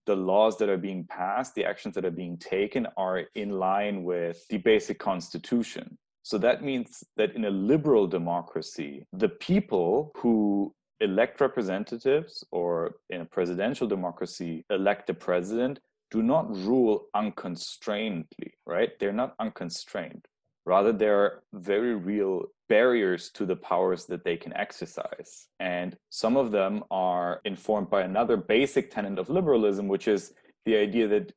the 0.06 0.16
laws 0.16 0.58
that 0.58 0.70
are 0.70 0.78
being 0.78 1.06
passed, 1.06 1.56
the 1.56 1.66
actions 1.66 1.96
that 1.96 2.06
are 2.06 2.12
being 2.12 2.38
taken 2.38 2.88
are 2.98 3.26
in 3.36 3.50
line 3.52 4.04
with 4.04 4.48
the 4.50 4.58
basic 4.58 5.00
constitution. 5.00 5.98
So 6.24 6.38
that 6.40 6.64
means 6.64 7.04
that 7.18 7.36
in 7.36 7.46
a 7.46 7.50
liberal 7.50 8.08
democracy, 8.08 9.06
the 9.14 9.30
people 9.30 10.12
who 10.18 10.74
elect 11.00 11.40
representatives 11.40 12.44
or 12.52 12.96
in 13.10 13.22
a 13.22 13.26
presidential 13.26 13.88
democracy 13.88 14.66
elect 14.70 15.10
a 15.10 15.14
president 15.14 15.80
do 16.12 16.22
not 16.22 16.50
rule 16.50 17.08
unconstrainedly, 17.16 18.54
right? 18.66 18.92
They're 19.00 19.14
not 19.14 19.36
unconstrained. 19.40 20.26
Rather, 20.66 20.92
there 20.92 21.20
are 21.20 21.44
very 21.54 21.96
real 21.96 22.44
barriers 22.68 23.32
to 23.32 23.46
the 23.46 23.56
powers 23.56 24.06
that 24.06 24.24
they 24.24 24.38
can 24.38 24.56
exercise. 24.56 25.48
And 25.60 25.98
some 26.10 26.38
of 26.38 26.52
them 26.52 26.84
are 26.92 27.42
informed 27.46 27.90
by 27.90 28.02
another 28.02 28.38
basic 28.38 28.92
tenet 28.92 29.18
of 29.18 29.30
liberalism, 29.30 29.88
which 29.88 30.08
is 30.08 30.34
the 30.66 30.76
idea 30.76 31.08
that 31.08 31.32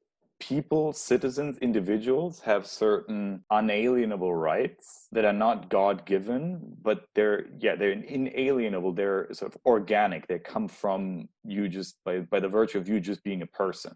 people, 0.49 0.93
citizens, 0.93 1.57
individuals 1.59 2.41
have 2.41 2.67
certain 2.67 3.45
unalienable 3.51 4.35
rights 4.35 5.07
that 5.13 5.25
are 5.25 5.33
not 5.33 5.69
God 5.69 6.05
given, 6.05 6.61
but 6.83 7.05
they're, 7.15 7.47
yeah, 7.59 7.77
they're 7.77 7.93
inalienable. 7.93 8.93
They're 8.93 9.29
sort 9.33 9.55
of 9.55 9.61
organic. 9.65 10.27
They 10.27 10.41
come 10.41 10.67
from 10.67 11.29
you 11.45 11.69
just 11.69 11.97
by, 12.05 12.21
by 12.21 12.41
the 12.41 12.49
virtue 12.49 12.79
of 12.79 12.89
you 12.89 12.99
just 12.99 13.23
being 13.23 13.43
a 13.43 13.47
person 13.47 13.95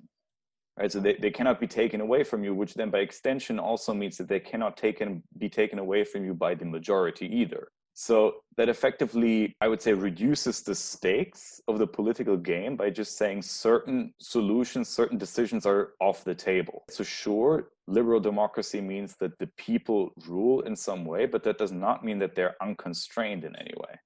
right 0.78 0.92
so 0.92 1.00
they, 1.00 1.14
they 1.14 1.30
cannot 1.30 1.58
be 1.58 1.66
taken 1.66 2.00
away 2.00 2.22
from 2.22 2.44
you 2.44 2.54
which 2.54 2.74
then 2.74 2.90
by 2.90 2.98
extension 2.98 3.58
also 3.58 3.94
means 3.94 4.16
that 4.18 4.28
they 4.28 4.40
cannot 4.40 4.76
taken 4.76 5.22
be 5.38 5.48
taken 5.48 5.78
away 5.78 6.04
from 6.04 6.24
you 6.24 6.34
by 6.34 6.54
the 6.54 6.64
majority 6.64 7.26
either 7.26 7.68
so 7.98 8.34
that 8.58 8.68
effectively 8.68 9.56
i 9.62 9.66
would 9.66 9.80
say 9.80 9.94
reduces 9.94 10.60
the 10.60 10.74
stakes 10.74 11.62
of 11.66 11.78
the 11.78 11.86
political 11.86 12.36
game 12.36 12.76
by 12.76 12.90
just 12.90 13.16
saying 13.16 13.40
certain 13.40 14.12
solutions 14.20 14.86
certain 14.86 15.16
decisions 15.16 15.64
are 15.64 15.94
off 15.98 16.22
the 16.22 16.34
table 16.34 16.84
so 16.90 17.02
sure 17.02 17.70
liberal 17.86 18.20
democracy 18.20 18.82
means 18.82 19.16
that 19.16 19.36
the 19.38 19.46
people 19.56 20.12
rule 20.28 20.60
in 20.60 20.76
some 20.76 21.06
way 21.06 21.24
but 21.24 21.42
that 21.42 21.56
does 21.56 21.72
not 21.72 22.04
mean 22.04 22.18
that 22.18 22.34
they're 22.34 22.54
unconstrained 22.60 23.44
in 23.44 23.56
any 23.56 23.72
way 23.78 23.98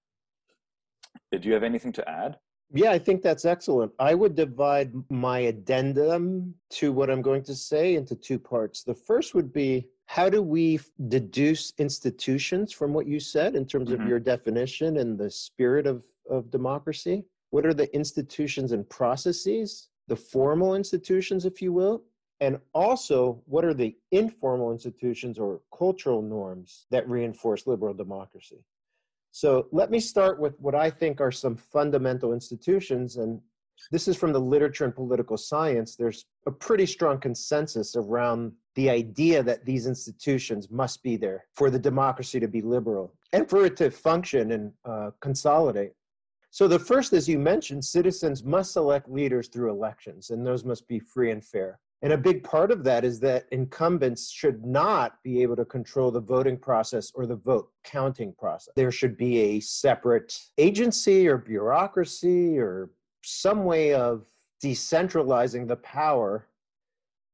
do 1.40 1.48
you 1.48 1.52
have 1.52 1.64
anything 1.64 1.92
to 1.92 2.08
add 2.08 2.36
yeah, 2.72 2.92
I 2.92 3.00
think 3.00 3.20
that's 3.20 3.44
excellent. 3.44 3.90
I 3.98 4.14
would 4.14 4.36
divide 4.36 4.92
my 5.10 5.40
addendum 5.40 6.54
to 6.74 6.92
what 6.92 7.10
I'm 7.10 7.20
going 7.20 7.42
to 7.42 7.54
say 7.56 7.96
into 7.96 8.14
two 8.14 8.38
parts. 8.38 8.84
The 8.84 8.94
first 8.94 9.34
would 9.34 9.52
be 9.52 9.88
how 10.10 10.28
do 10.28 10.42
we 10.42 10.80
deduce 11.06 11.72
institutions 11.78 12.72
from 12.72 12.92
what 12.92 13.06
you 13.06 13.20
said 13.20 13.54
in 13.54 13.64
terms 13.64 13.90
mm-hmm. 13.90 14.02
of 14.02 14.08
your 14.08 14.18
definition 14.18 14.96
and 14.96 15.16
the 15.16 15.30
spirit 15.30 15.86
of, 15.86 16.02
of 16.28 16.50
democracy? 16.50 17.24
What 17.50 17.64
are 17.64 17.72
the 17.72 17.88
institutions 17.94 18.72
and 18.72 18.90
processes, 18.90 19.90
the 20.08 20.16
formal 20.16 20.74
institutions, 20.74 21.44
if 21.44 21.62
you 21.62 21.72
will? 21.72 22.02
And 22.40 22.58
also, 22.74 23.40
what 23.46 23.64
are 23.64 23.72
the 23.72 23.96
informal 24.10 24.72
institutions 24.72 25.38
or 25.38 25.60
cultural 25.78 26.22
norms 26.22 26.86
that 26.90 27.08
reinforce 27.08 27.68
liberal 27.68 27.94
democracy? 27.94 28.64
So 29.30 29.68
let 29.70 29.92
me 29.92 30.00
start 30.00 30.40
with 30.40 30.58
what 30.58 30.74
I 30.74 30.90
think 30.90 31.20
are 31.20 31.30
some 31.30 31.54
fundamental 31.54 32.32
institutions. 32.32 33.16
And 33.16 33.40
this 33.90 34.08
is 34.08 34.16
from 34.16 34.32
the 34.32 34.40
literature 34.40 34.84
and 34.84 34.94
political 34.94 35.36
science. 35.36 35.96
There's 35.96 36.26
a 36.46 36.50
pretty 36.50 36.86
strong 36.86 37.18
consensus 37.18 37.96
around 37.96 38.52
the 38.74 38.88
idea 38.90 39.42
that 39.42 39.64
these 39.64 39.86
institutions 39.86 40.70
must 40.70 41.02
be 41.02 41.16
there 41.16 41.44
for 41.54 41.70
the 41.70 41.78
democracy 41.78 42.40
to 42.40 42.48
be 42.48 42.62
liberal 42.62 43.14
and 43.32 43.48
for 43.48 43.64
it 43.64 43.76
to 43.78 43.90
function 43.90 44.52
and 44.52 44.72
uh, 44.84 45.10
consolidate. 45.20 45.92
So 46.52 46.66
the 46.66 46.78
first, 46.78 47.12
as 47.12 47.28
you 47.28 47.38
mentioned, 47.38 47.84
citizens 47.84 48.42
must 48.42 48.72
select 48.72 49.08
leaders 49.08 49.48
through 49.48 49.70
elections, 49.70 50.30
and 50.30 50.44
those 50.44 50.64
must 50.64 50.88
be 50.88 50.98
free 50.98 51.30
and 51.30 51.44
fair. 51.44 51.78
And 52.02 52.12
a 52.14 52.18
big 52.18 52.42
part 52.42 52.70
of 52.70 52.82
that 52.84 53.04
is 53.04 53.20
that 53.20 53.44
incumbents 53.52 54.30
should 54.30 54.64
not 54.64 55.22
be 55.22 55.42
able 55.42 55.54
to 55.56 55.64
control 55.66 56.10
the 56.10 56.20
voting 56.20 56.56
process 56.56 57.12
or 57.14 57.26
the 57.26 57.36
vote 57.36 57.70
counting 57.84 58.32
process. 58.38 58.72
There 58.74 58.90
should 58.90 59.16
be 59.16 59.38
a 59.38 59.60
separate 59.60 60.36
agency 60.56 61.28
or 61.28 61.36
bureaucracy 61.36 62.58
or 62.58 62.90
some 63.22 63.64
way 63.64 63.94
of 63.94 64.24
decentralizing 64.62 65.66
the 65.66 65.76
power 65.76 66.46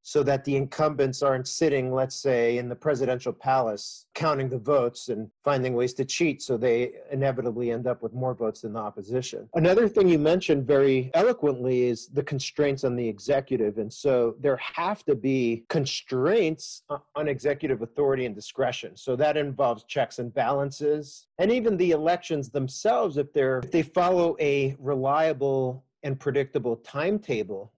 so 0.07 0.23
that 0.23 0.45
the 0.45 0.55
incumbents 0.55 1.21
aren't 1.21 1.49
sitting, 1.49 1.93
let's 1.93 2.15
say, 2.15 2.59
in 2.59 2.69
the 2.69 2.77
presidential 2.77 3.33
palace 3.33 4.07
counting 4.15 4.49
the 4.49 4.57
votes 4.57 5.09
and 5.09 5.29
finding 5.43 5.75
ways 5.75 5.93
to 5.95 6.05
cheat 6.05 6.41
so 6.41 6.57
they 6.57 6.93
inevitably 7.11 7.73
end 7.73 7.89
up 7.89 8.03
with 8.05 8.13
more 8.13 8.33
votes 8.33 8.61
than 8.61 8.73
the 8.73 8.79
opposition. 8.79 9.49
Another 9.55 9.89
thing 9.89 10.09
you 10.09 10.21
mentioned 10.21 10.65
very 10.65 11.11
eloquently 11.15 11.87
is 11.89 12.07
the 12.07 12.23
constraints 12.23 12.85
on 12.85 12.95
the 12.95 13.07
executive. 13.09 13.79
And 13.79 13.93
so 13.93 14.37
there 14.39 14.57
have 14.59 15.05
to 15.07 15.17
be 15.17 15.65
constraints 15.69 16.85
on 17.17 17.27
executive 17.27 17.83
authority 17.83 18.27
and 18.27 18.35
discretion. 18.35 18.97
So 18.97 19.17
that 19.17 19.37
involves 19.37 19.83
checks 19.89 20.21
and 20.21 20.33
balances 20.33 21.27
and 21.39 21.51
even 21.51 21.77
the 21.77 21.91
elections 21.91 22.49
themselves 22.49 23.17
if 23.17 23.33
they're 23.33 23.59
if 23.59 23.73
they 23.73 23.83
follow 23.83 24.37
a 24.39 24.77
reliable 24.79 25.85
and 26.05 26.21
predictable 26.21 26.77
timetable 26.77 27.73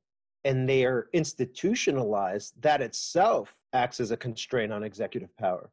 and 0.48 0.66
they 0.66 0.86
are 0.86 1.08
institutionalized, 1.12 2.54
that 2.62 2.80
itself 2.80 3.54
acts 3.74 4.00
as 4.00 4.12
a 4.12 4.16
constraint 4.16 4.72
on 4.72 4.82
executive 4.82 5.36
power. 5.36 5.70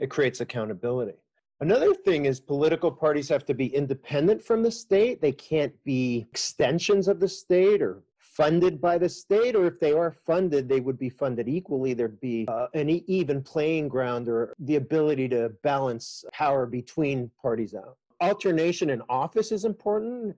It 0.00 0.10
creates 0.10 0.40
accountability. 0.40 1.18
Another 1.60 1.94
thing 1.94 2.26
is 2.26 2.40
political 2.40 2.90
parties 2.90 3.28
have 3.28 3.44
to 3.46 3.54
be 3.54 3.68
independent 3.68 4.42
from 4.42 4.64
the 4.64 4.70
state. 4.70 5.22
They 5.22 5.30
can't 5.30 5.72
be 5.84 6.26
extensions 6.28 7.06
of 7.06 7.20
the 7.20 7.28
state 7.28 7.80
or 7.80 8.02
funded 8.18 8.80
by 8.80 8.98
the 8.98 9.08
state, 9.08 9.54
or 9.54 9.64
if 9.66 9.78
they 9.78 9.92
are 9.92 10.10
funded, 10.10 10.68
they 10.68 10.80
would 10.80 10.98
be 10.98 11.08
funded 11.08 11.48
equally. 11.48 11.94
There'd 11.94 12.20
be 12.20 12.46
uh, 12.48 12.66
an 12.74 12.90
even 13.06 13.42
playing 13.42 13.88
ground 13.88 14.28
or 14.28 14.52
the 14.58 14.74
ability 14.74 15.28
to 15.28 15.52
balance 15.62 16.24
power 16.32 16.66
between 16.66 17.30
parties 17.40 17.74
out. 17.74 17.96
Alternation 18.20 18.90
in 18.90 19.02
office 19.08 19.52
is 19.52 19.64
important 19.64 20.34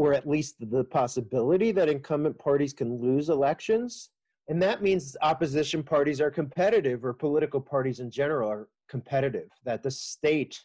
or 0.00 0.14
at 0.14 0.26
least 0.26 0.54
the 0.70 0.82
possibility 0.82 1.72
that 1.72 1.90
incumbent 1.90 2.38
parties 2.38 2.72
can 2.72 2.98
lose 3.02 3.28
elections. 3.28 4.08
And 4.48 4.60
that 4.62 4.82
means 4.82 5.14
opposition 5.20 5.82
parties 5.82 6.22
are 6.22 6.30
competitive, 6.30 7.04
or 7.04 7.12
political 7.12 7.60
parties 7.60 8.00
in 8.00 8.10
general 8.10 8.50
are 8.50 8.68
competitive, 8.88 9.50
that 9.62 9.82
the 9.82 9.90
state 9.90 10.58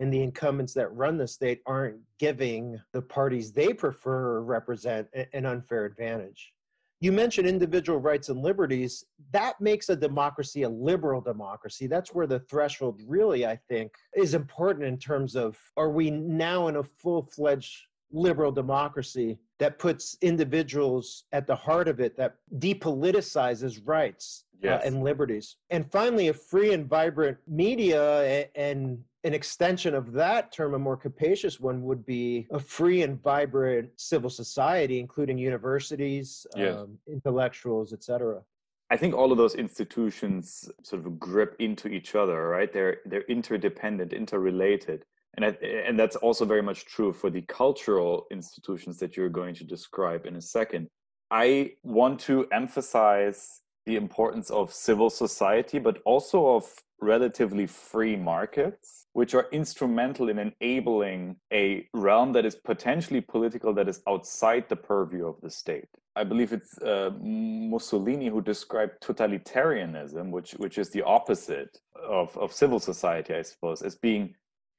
and 0.00 0.10
the 0.10 0.22
incumbents 0.22 0.72
that 0.72 0.88
run 0.94 1.18
the 1.18 1.28
state 1.28 1.60
aren't 1.66 1.98
giving 2.18 2.80
the 2.94 3.02
parties 3.02 3.52
they 3.52 3.74
prefer 3.74 4.36
or 4.36 4.42
represent 4.42 5.08
an 5.34 5.44
unfair 5.44 5.84
advantage. 5.84 6.54
You 7.00 7.12
mentioned 7.12 7.46
individual 7.46 7.98
rights 7.98 8.30
and 8.30 8.40
liberties. 8.40 9.04
That 9.32 9.60
makes 9.60 9.90
a 9.90 9.96
democracy 9.96 10.62
a 10.62 10.68
liberal 10.70 11.20
democracy. 11.20 11.86
That's 11.86 12.14
where 12.14 12.26
the 12.26 12.40
threshold 12.40 13.02
really, 13.06 13.44
I 13.44 13.56
think, 13.68 13.92
is 14.16 14.32
important 14.32 14.86
in 14.86 14.96
terms 14.96 15.36
of 15.36 15.58
are 15.76 15.90
we 15.90 16.10
now 16.10 16.68
in 16.68 16.76
a 16.76 16.82
full 16.82 17.20
fledged 17.20 17.76
liberal 18.14 18.52
democracy 18.52 19.38
that 19.58 19.78
puts 19.78 20.16
individuals 20.22 21.24
at 21.32 21.46
the 21.46 21.54
heart 21.54 21.88
of 21.88 22.00
it, 22.00 22.16
that 22.16 22.36
depoliticizes 22.58 23.80
rights 23.84 24.44
uh, 24.56 24.68
yes. 24.68 24.82
uh, 24.82 24.86
and 24.86 25.02
liberties. 25.02 25.56
And 25.70 25.90
finally, 25.90 26.28
a 26.28 26.34
free 26.34 26.72
and 26.72 26.88
vibrant 26.88 27.38
media 27.46 28.46
and 28.54 28.98
an 29.24 29.34
extension 29.34 29.94
of 29.94 30.12
that 30.12 30.52
term, 30.52 30.74
a 30.74 30.78
more 30.78 30.96
capacious 30.96 31.58
one, 31.58 31.82
would 31.82 32.04
be 32.04 32.46
a 32.50 32.58
free 32.58 33.02
and 33.02 33.20
vibrant 33.22 33.90
civil 33.96 34.30
society, 34.30 34.98
including 35.00 35.38
universities, 35.38 36.46
yes. 36.56 36.76
um, 36.76 36.98
intellectuals, 37.08 37.92
etc. 37.92 38.42
I 38.90 38.96
think 38.96 39.14
all 39.14 39.32
of 39.32 39.38
those 39.38 39.54
institutions 39.54 40.70
sort 40.82 41.06
of 41.06 41.18
grip 41.18 41.56
into 41.58 41.88
each 41.88 42.14
other, 42.14 42.48
right? 42.48 42.70
They're 42.70 42.98
they're 43.06 43.22
interdependent, 43.22 44.12
interrelated 44.12 45.04
and 45.36 45.44
I, 45.44 45.48
and 45.86 45.98
that's 45.98 46.16
also 46.16 46.44
very 46.44 46.62
much 46.62 46.86
true 46.86 47.12
for 47.12 47.30
the 47.30 47.42
cultural 47.42 48.26
institutions 48.30 48.98
that 48.98 49.16
you're 49.16 49.28
going 49.28 49.54
to 49.56 49.64
describe 49.64 50.26
in 50.26 50.36
a 50.36 50.40
second. 50.40 50.88
I 51.30 51.72
want 51.82 52.20
to 52.20 52.46
emphasize 52.52 53.60
the 53.86 53.96
importance 53.96 54.50
of 54.50 54.72
civil 54.72 55.10
society 55.10 55.78
but 55.78 55.98
also 56.04 56.54
of 56.54 56.64
relatively 57.00 57.66
free 57.66 58.16
markets 58.16 59.06
which 59.12 59.34
are 59.34 59.46
instrumental 59.52 60.28
in 60.28 60.38
enabling 60.38 61.36
a 61.52 61.86
realm 61.92 62.32
that 62.32 62.46
is 62.46 62.54
potentially 62.54 63.20
political 63.20 63.74
that 63.74 63.88
is 63.88 64.00
outside 64.08 64.68
the 64.68 64.76
purview 64.76 65.26
of 65.26 65.40
the 65.42 65.50
state. 65.50 65.88
I 66.16 66.24
believe 66.24 66.52
it's 66.52 66.78
uh, 66.78 67.10
mussolini 67.20 68.28
who 68.28 68.40
described 68.40 69.02
totalitarianism 69.02 70.30
which 70.30 70.52
which 70.52 70.78
is 70.78 70.90
the 70.90 71.02
opposite 71.02 71.78
of, 72.08 72.36
of 72.38 72.52
civil 72.52 72.78
society 72.78 73.34
i 73.34 73.42
suppose 73.42 73.82
as 73.82 73.96
being 73.96 74.34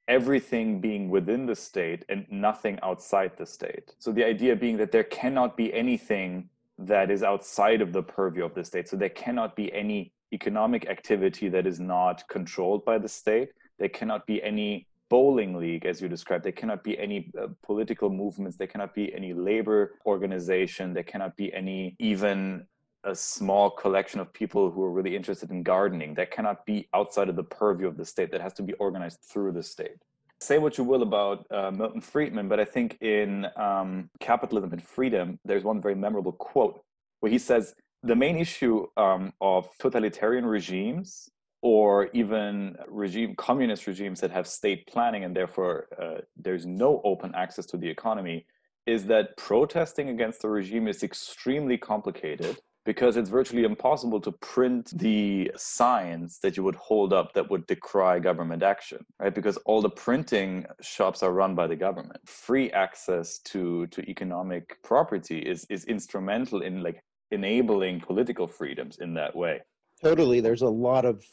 everything 0.08 0.80
being 0.80 1.08
within 1.10 1.46
the 1.46 1.54
state 1.54 2.04
and 2.08 2.26
nothing 2.30 2.78
outside 2.82 3.32
the 3.36 3.46
state. 3.46 3.94
So 3.98 4.12
the 4.12 4.24
idea 4.24 4.54
being 4.54 4.76
that 4.76 4.92
there 4.92 5.04
cannot 5.04 5.56
be 5.56 5.72
anything 5.74 6.48
that 6.78 7.10
is 7.10 7.22
outside 7.22 7.80
of 7.80 7.92
the 7.92 8.02
purview 8.02 8.44
of 8.44 8.54
the 8.54 8.64
state. 8.64 8.88
So 8.88 8.96
there 8.96 9.08
cannot 9.08 9.56
be 9.56 9.72
any 9.72 10.12
economic 10.32 10.88
activity 10.88 11.48
that 11.48 11.66
is 11.66 11.80
not 11.80 12.26
controlled 12.28 12.84
by 12.84 12.98
the 12.98 13.08
state. 13.08 13.50
There 13.78 13.88
cannot 13.88 14.26
be 14.26 14.42
any 14.42 14.86
bowling 15.08 15.54
league, 15.56 15.86
as 15.86 16.00
you 16.00 16.08
described. 16.08 16.44
There 16.44 16.52
cannot 16.52 16.82
be 16.82 16.98
any 16.98 17.30
uh, 17.40 17.48
political 17.62 18.10
movements. 18.10 18.56
There 18.56 18.66
cannot 18.66 18.94
be 18.94 19.14
any 19.14 19.32
labor 19.32 19.92
organization. 20.04 20.92
There 20.92 21.04
cannot 21.04 21.36
be 21.36 21.52
any 21.54 21.96
even 21.98 22.66
a 23.06 23.14
small 23.14 23.70
collection 23.70 24.20
of 24.20 24.32
people 24.32 24.70
who 24.70 24.82
are 24.82 24.90
really 24.90 25.14
interested 25.14 25.50
in 25.50 25.62
gardening. 25.62 26.12
That 26.14 26.30
cannot 26.30 26.66
be 26.66 26.88
outside 26.92 27.28
of 27.28 27.36
the 27.36 27.44
purview 27.44 27.86
of 27.86 27.96
the 27.96 28.04
state. 28.04 28.30
That 28.32 28.40
has 28.40 28.52
to 28.54 28.62
be 28.62 28.72
organized 28.74 29.20
through 29.22 29.52
the 29.52 29.62
state. 29.62 29.96
Say 30.40 30.58
what 30.58 30.76
you 30.76 30.84
will 30.84 31.02
about 31.02 31.46
uh, 31.50 31.70
Milton 31.70 32.02
Friedman, 32.02 32.48
but 32.48 32.60
I 32.60 32.64
think 32.64 32.98
in 33.00 33.46
um, 33.56 34.10
Capitalism 34.20 34.72
and 34.72 34.82
Freedom, 34.82 35.38
there's 35.44 35.64
one 35.64 35.80
very 35.80 35.94
memorable 35.94 36.32
quote 36.32 36.82
where 37.20 37.32
he 37.32 37.38
says, 37.38 37.74
The 38.02 38.16
main 38.16 38.36
issue 38.36 38.86
um, 38.98 39.32
of 39.40 39.70
totalitarian 39.78 40.44
regimes 40.44 41.30
or 41.62 42.10
even 42.12 42.76
regime 42.86 43.34
communist 43.36 43.86
regimes 43.86 44.20
that 44.20 44.30
have 44.30 44.46
state 44.46 44.86
planning 44.86 45.24
and 45.24 45.34
therefore 45.34 45.88
uh, 46.00 46.20
there's 46.36 46.66
no 46.66 47.00
open 47.02 47.34
access 47.34 47.64
to 47.66 47.78
the 47.78 47.88
economy 47.88 48.44
is 48.86 49.06
that 49.06 49.36
protesting 49.36 50.10
against 50.10 50.42
the 50.42 50.48
regime 50.48 50.86
is 50.86 51.02
extremely 51.02 51.76
complicated 51.76 52.58
because 52.86 53.16
it's 53.16 53.28
virtually 53.28 53.64
impossible 53.64 54.20
to 54.20 54.32
print 54.32 54.92
the 54.98 55.50
signs 55.56 56.38
that 56.38 56.56
you 56.56 56.62
would 56.62 56.76
hold 56.76 57.12
up 57.12 57.34
that 57.34 57.50
would 57.50 57.66
decry 57.66 58.18
government 58.18 58.62
action 58.62 59.04
right? 59.20 59.34
Because 59.34 59.56
all 59.66 59.82
the 59.82 59.90
printing 59.90 60.64
shops 60.80 61.22
are 61.22 61.32
run 61.32 61.54
by 61.54 61.66
the 61.66 61.76
government. 61.76 62.20
Free 62.26 62.70
access 62.70 63.38
to 63.40 63.86
to 63.88 64.00
economic 64.08 64.78
property 64.82 65.38
is 65.38 65.66
is 65.68 65.84
instrumental 65.84 66.62
in 66.62 66.82
like 66.82 67.00
enabling 67.30 68.00
political 68.00 68.46
freedoms 68.46 68.98
in 68.98 69.14
that 69.14 69.34
way. 69.34 69.60
Totally. 70.02 70.40
There's 70.40 70.62
a 70.62 70.68
lot 70.68 71.04
of 71.04 71.24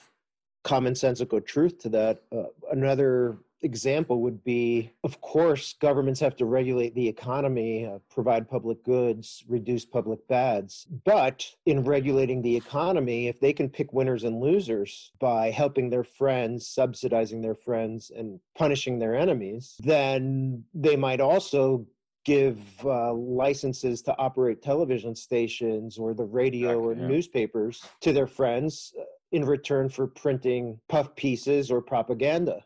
commonsensical 0.66 1.46
truth 1.46 1.78
to 1.80 1.90
that. 1.90 2.22
Uh, 2.36 2.44
another 2.72 3.38
example 3.64 4.22
would 4.22 4.44
be 4.44 4.92
of 5.04 5.22
course 5.22 5.76
governments 5.80 6.20
have 6.20 6.36
to 6.36 6.46
regulate 6.46 6.94
the 6.96 7.08
economy 7.08 7.86
uh, 7.86 7.98
provide 8.10 8.50
public 8.50 8.84
goods 8.84 9.44
reduce 9.48 9.86
public 9.86 10.28
bads 10.28 10.86
but 11.06 11.46
in 11.66 11.84
regulating 11.84 12.42
the 12.42 12.56
economy 12.56 13.28
if 13.28 13.40
they 13.40 13.54
can 13.54 13.70
pick 13.70 13.94
winners 13.94 14.24
and 14.24 14.40
losers 14.42 15.12
by 15.20 15.50
helping 15.50 15.90
their 15.90 16.04
friends 16.04 16.68
subsidizing 16.68 17.42
their 17.42 17.56
friends 17.56 18.12
and 18.16 18.40
punishing 18.56 19.00
their 19.00 19.16
enemies 19.16 19.76
then 19.80 20.64
they 20.74 20.96
might 20.96 21.22
also 21.22 21.86
give 22.26 22.58
uh, 22.86 23.14
licenses 23.14 24.02
to 24.02 24.18
operate 24.18 24.62
television 24.62 25.16
stations 25.16 25.98
or 25.98 26.14
the 26.14 26.24
radio 26.24 26.70
exactly, 26.70 26.88
or 26.88 26.94
yeah. 26.94 27.08
newspapers 27.08 27.84
to 28.02 28.14
their 28.14 28.28
friends 28.28 28.94
uh, 29.00 29.04
in 29.32 29.46
return 29.46 29.90
for 29.90 30.08
printing 30.08 30.80
puff 30.88 31.16
pieces 31.16 31.72
or 31.72 31.82
propaganda 31.82 32.64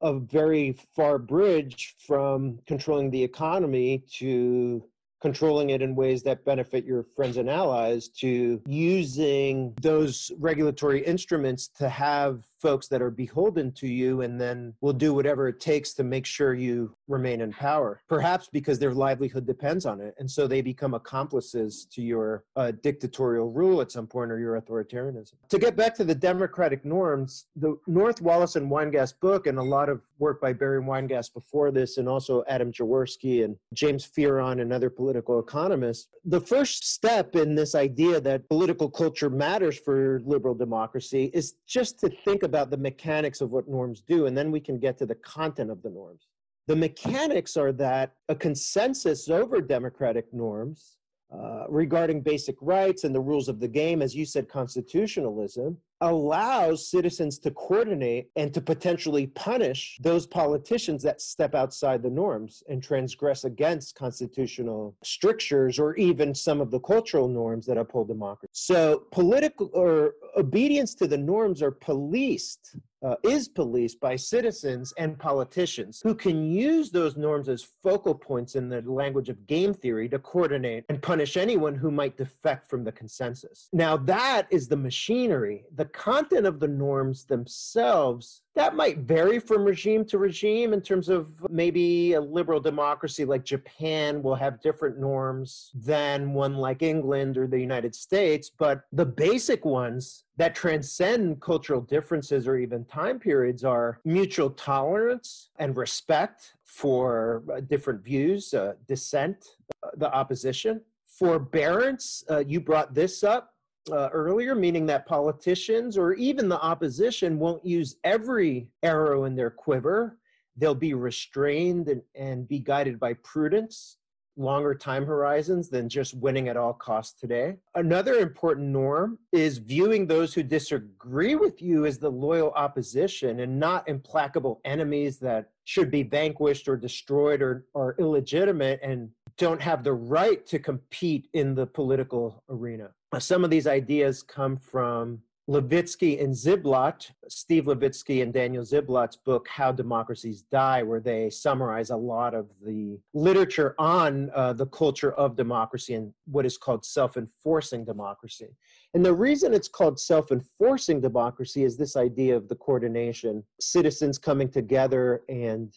a 0.00 0.18
very 0.18 0.76
far 0.94 1.18
bridge 1.18 1.94
from 2.06 2.58
controlling 2.66 3.10
the 3.10 3.22
economy 3.22 4.04
to 4.18 4.84
controlling 5.22 5.70
it 5.70 5.80
in 5.80 5.94
ways 5.96 6.22
that 6.22 6.44
benefit 6.44 6.84
your 6.84 7.02
friends 7.02 7.36
and 7.38 7.48
allies 7.48 8.08
to 8.08 8.60
using 8.66 9.72
those 9.80 10.30
regulatory 10.38 11.02
instruments 11.04 11.68
to 11.68 11.88
have 11.88 12.44
folks 12.60 12.88
that 12.88 13.02
are 13.02 13.10
beholden 13.10 13.72
to 13.72 13.86
you 13.86 14.22
and 14.22 14.40
then 14.40 14.74
will 14.80 14.92
do 14.92 15.12
whatever 15.14 15.48
it 15.48 15.60
takes 15.60 15.92
to 15.94 16.04
make 16.04 16.26
sure 16.26 16.54
you 16.54 16.94
remain 17.08 17.40
in 17.40 17.52
power, 17.52 18.02
perhaps 18.08 18.48
because 18.52 18.78
their 18.78 18.94
livelihood 18.94 19.46
depends 19.46 19.86
on 19.86 20.00
it. 20.00 20.14
And 20.18 20.30
so 20.30 20.46
they 20.46 20.60
become 20.60 20.94
accomplices 20.94 21.86
to 21.92 22.02
your 22.02 22.44
uh, 22.56 22.72
dictatorial 22.82 23.50
rule 23.50 23.80
at 23.80 23.92
some 23.92 24.06
point 24.06 24.30
or 24.32 24.38
your 24.38 24.60
authoritarianism. 24.60 25.34
To 25.48 25.58
get 25.58 25.76
back 25.76 25.94
to 25.96 26.04
the 26.04 26.14
democratic 26.14 26.84
norms, 26.84 27.46
the 27.56 27.76
North 27.86 28.20
Wallis 28.20 28.56
and 28.56 28.70
Weingast 28.70 29.20
book, 29.20 29.46
and 29.46 29.58
a 29.58 29.62
lot 29.62 29.88
of 29.88 30.02
work 30.18 30.40
by 30.40 30.52
Barry 30.52 30.80
Weingast 30.80 31.34
before 31.34 31.70
this, 31.70 31.98
and 31.98 32.08
also 32.08 32.44
Adam 32.48 32.72
Przeworski 32.72 33.44
and 33.44 33.56
James 33.74 34.06
Fearon 34.06 34.60
and 34.60 34.72
other 34.72 34.90
political 34.90 35.38
economists, 35.38 36.08
the 36.24 36.40
first 36.40 36.92
step 36.92 37.36
in 37.36 37.54
this 37.54 37.74
idea 37.74 38.20
that 38.20 38.48
political 38.48 38.90
culture 38.90 39.30
matters 39.30 39.78
for 39.78 40.20
liberal 40.24 40.54
democracy 40.54 41.30
is 41.32 41.54
just 41.66 42.00
to 42.00 42.08
think 42.24 42.42
about 42.46 42.70
the 42.70 42.78
mechanics 42.78 43.42
of 43.42 43.50
what 43.50 43.68
norms 43.68 44.00
do, 44.00 44.24
and 44.24 44.36
then 44.36 44.50
we 44.50 44.60
can 44.60 44.78
get 44.78 44.96
to 44.98 45.06
the 45.06 45.14
content 45.16 45.70
of 45.70 45.82
the 45.82 45.90
norms. 45.90 46.28
The 46.66 46.76
mechanics 46.76 47.56
are 47.56 47.72
that 47.72 48.14
a 48.30 48.34
consensus 48.34 49.28
over 49.28 49.60
democratic 49.60 50.32
norms 50.32 50.96
uh, 51.32 51.64
regarding 51.68 52.22
basic 52.22 52.56
rights 52.60 53.04
and 53.04 53.14
the 53.14 53.20
rules 53.20 53.48
of 53.48 53.60
the 53.60 53.68
game, 53.68 54.00
as 54.00 54.14
you 54.14 54.24
said, 54.24 54.48
constitutionalism, 54.48 55.76
allows 56.00 56.90
citizens 56.90 57.38
to 57.38 57.50
coordinate 57.50 58.30
and 58.36 58.52
to 58.52 58.60
potentially 58.60 59.28
punish 59.28 59.98
those 60.00 60.26
politicians 60.26 61.02
that 61.02 61.20
step 61.20 61.54
outside 61.54 62.02
the 62.02 62.10
norms 62.10 62.62
and 62.68 62.82
transgress 62.82 63.44
against 63.44 63.94
constitutional 63.94 64.94
strictures 65.02 65.78
or 65.78 65.96
even 65.96 66.34
some 66.34 66.60
of 66.60 66.70
the 66.70 66.80
cultural 66.80 67.28
norms 67.28 67.66
that 67.66 67.78
uphold 67.78 68.08
democracy. 68.08 68.50
So, 68.52 69.04
political 69.10 69.70
or 69.72 70.14
obedience 70.36 70.94
to 70.96 71.06
the 71.06 71.18
norms 71.18 71.62
are 71.62 71.70
policed 71.70 72.76
uh, 73.06 73.14
is 73.22 73.48
policed 73.48 74.00
by 74.00 74.16
citizens 74.16 74.92
and 74.98 75.16
politicians 75.16 76.00
who 76.02 76.14
can 76.14 76.44
use 76.44 76.90
those 76.90 77.16
norms 77.16 77.48
as 77.48 77.68
focal 77.82 78.14
points 78.14 78.56
in 78.56 78.68
the 78.68 78.82
language 78.82 79.28
of 79.28 79.46
game 79.46 79.72
theory 79.72 80.08
to 80.08 80.18
coordinate 80.18 80.84
and 80.88 81.00
punish 81.00 81.36
anyone 81.36 81.76
who 81.76 81.90
might 81.90 82.16
defect 82.16 82.68
from 82.68 82.82
the 82.82 82.90
consensus. 82.90 83.68
Now, 83.72 83.96
that 83.98 84.48
is 84.50 84.66
the 84.66 84.76
machinery. 84.76 85.64
The 85.74 85.84
content 85.84 86.46
of 86.46 86.58
the 86.58 86.68
norms 86.68 87.26
themselves 87.26 88.42
that 88.56 88.74
might 88.74 88.98
vary 88.98 89.38
from 89.38 89.64
regime 89.64 90.02
to 90.06 90.16
regime 90.16 90.72
in 90.72 90.80
terms 90.80 91.10
of 91.10 91.28
maybe 91.50 92.14
a 92.14 92.20
liberal 92.20 92.58
democracy 92.58 93.26
like 93.26 93.44
Japan 93.44 94.22
will 94.22 94.34
have 94.34 94.62
different 94.62 94.98
norms 94.98 95.70
than 95.74 96.32
one 96.32 96.56
like 96.56 96.82
England 96.82 97.36
or 97.36 97.46
the 97.46 97.60
United 97.60 97.94
States. 97.94 98.50
But 98.50 98.84
the 98.92 99.04
basic 99.04 99.66
ones 99.66 100.24
that 100.38 100.54
transcend 100.54 101.42
cultural 101.42 101.82
differences 101.82 102.48
or 102.48 102.56
even 102.56 102.86
time 102.86 103.18
periods 103.18 103.62
are 103.62 104.00
mutual 104.06 104.48
tolerance 104.50 105.50
and 105.58 105.76
respect 105.76 106.54
for 106.64 107.42
uh, 107.54 107.60
different 107.60 108.02
views, 108.02 108.54
uh, 108.54 108.72
dissent, 108.88 109.56
uh, 109.82 109.88
the 109.98 110.10
opposition. 110.10 110.80
Forbearance, 111.06 112.24
uh, 112.30 112.38
you 112.38 112.60
brought 112.60 112.94
this 112.94 113.22
up 113.22 113.55
uh, 113.90 114.08
earlier, 114.12 114.54
meaning 114.54 114.86
that 114.86 115.06
politicians 115.06 115.96
or 115.96 116.14
even 116.14 116.48
the 116.48 116.60
opposition 116.60 117.38
won't 117.38 117.64
use 117.64 117.96
every 118.04 118.68
arrow 118.82 119.24
in 119.24 119.36
their 119.36 119.50
quiver. 119.50 120.18
They'll 120.56 120.74
be 120.74 120.94
restrained 120.94 121.88
and, 121.88 122.02
and 122.14 122.48
be 122.48 122.58
guided 122.58 122.98
by 122.98 123.14
prudence, 123.14 123.98
longer 124.36 124.74
time 124.74 125.06
horizons 125.06 125.68
than 125.68 125.88
just 125.88 126.14
winning 126.14 126.48
at 126.48 126.56
all 126.56 126.72
costs 126.72 127.18
today. 127.18 127.56
Another 127.74 128.14
important 128.14 128.68
norm 128.68 129.18
is 129.32 129.58
viewing 129.58 130.06
those 130.06 130.34
who 130.34 130.42
disagree 130.42 131.34
with 131.34 131.62
you 131.62 131.86
as 131.86 131.98
the 131.98 132.10
loyal 132.10 132.50
opposition 132.52 133.40
and 133.40 133.58
not 133.58 133.88
implacable 133.88 134.60
enemies 134.64 135.18
that 135.18 135.50
should 135.64 135.90
be 135.90 136.02
vanquished 136.02 136.68
or 136.68 136.76
destroyed 136.76 137.42
or, 137.42 137.66
or 137.74 137.96
illegitimate 137.98 138.80
and 138.82 139.10
don't 139.38 139.60
have 139.60 139.84
the 139.84 139.92
right 139.92 140.44
to 140.46 140.58
compete 140.58 141.28
in 141.32 141.54
the 141.54 141.66
political 141.66 142.42
arena. 142.48 142.90
Some 143.18 143.44
of 143.44 143.50
these 143.50 143.66
ideas 143.66 144.22
come 144.22 144.56
from 144.56 145.22
Levitsky 145.48 146.20
and 146.20 146.34
Ziblatt, 146.34 147.12
Steve 147.28 147.64
Levitsky 147.66 148.20
and 148.20 148.32
Daniel 148.32 148.64
Ziblatt's 148.64 149.16
book, 149.16 149.46
How 149.48 149.70
Democracies 149.70 150.42
Die, 150.42 150.82
where 150.82 150.98
they 150.98 151.30
summarize 151.30 151.90
a 151.90 151.96
lot 151.96 152.34
of 152.34 152.50
the 152.64 152.98
literature 153.14 153.76
on 153.78 154.30
uh, 154.34 154.54
the 154.54 154.66
culture 154.66 155.12
of 155.12 155.36
democracy 155.36 155.94
and 155.94 156.12
what 156.24 156.46
is 156.46 156.58
called 156.58 156.84
self 156.84 157.16
enforcing 157.16 157.84
democracy. 157.84 158.56
And 158.92 159.04
the 159.04 159.14
reason 159.14 159.54
it's 159.54 159.68
called 159.68 160.00
self 160.00 160.32
enforcing 160.32 161.00
democracy 161.00 161.62
is 161.62 161.76
this 161.76 161.96
idea 161.96 162.36
of 162.36 162.48
the 162.48 162.56
coordination, 162.56 163.44
citizens 163.60 164.18
coming 164.18 164.48
together 164.48 165.22
and 165.28 165.72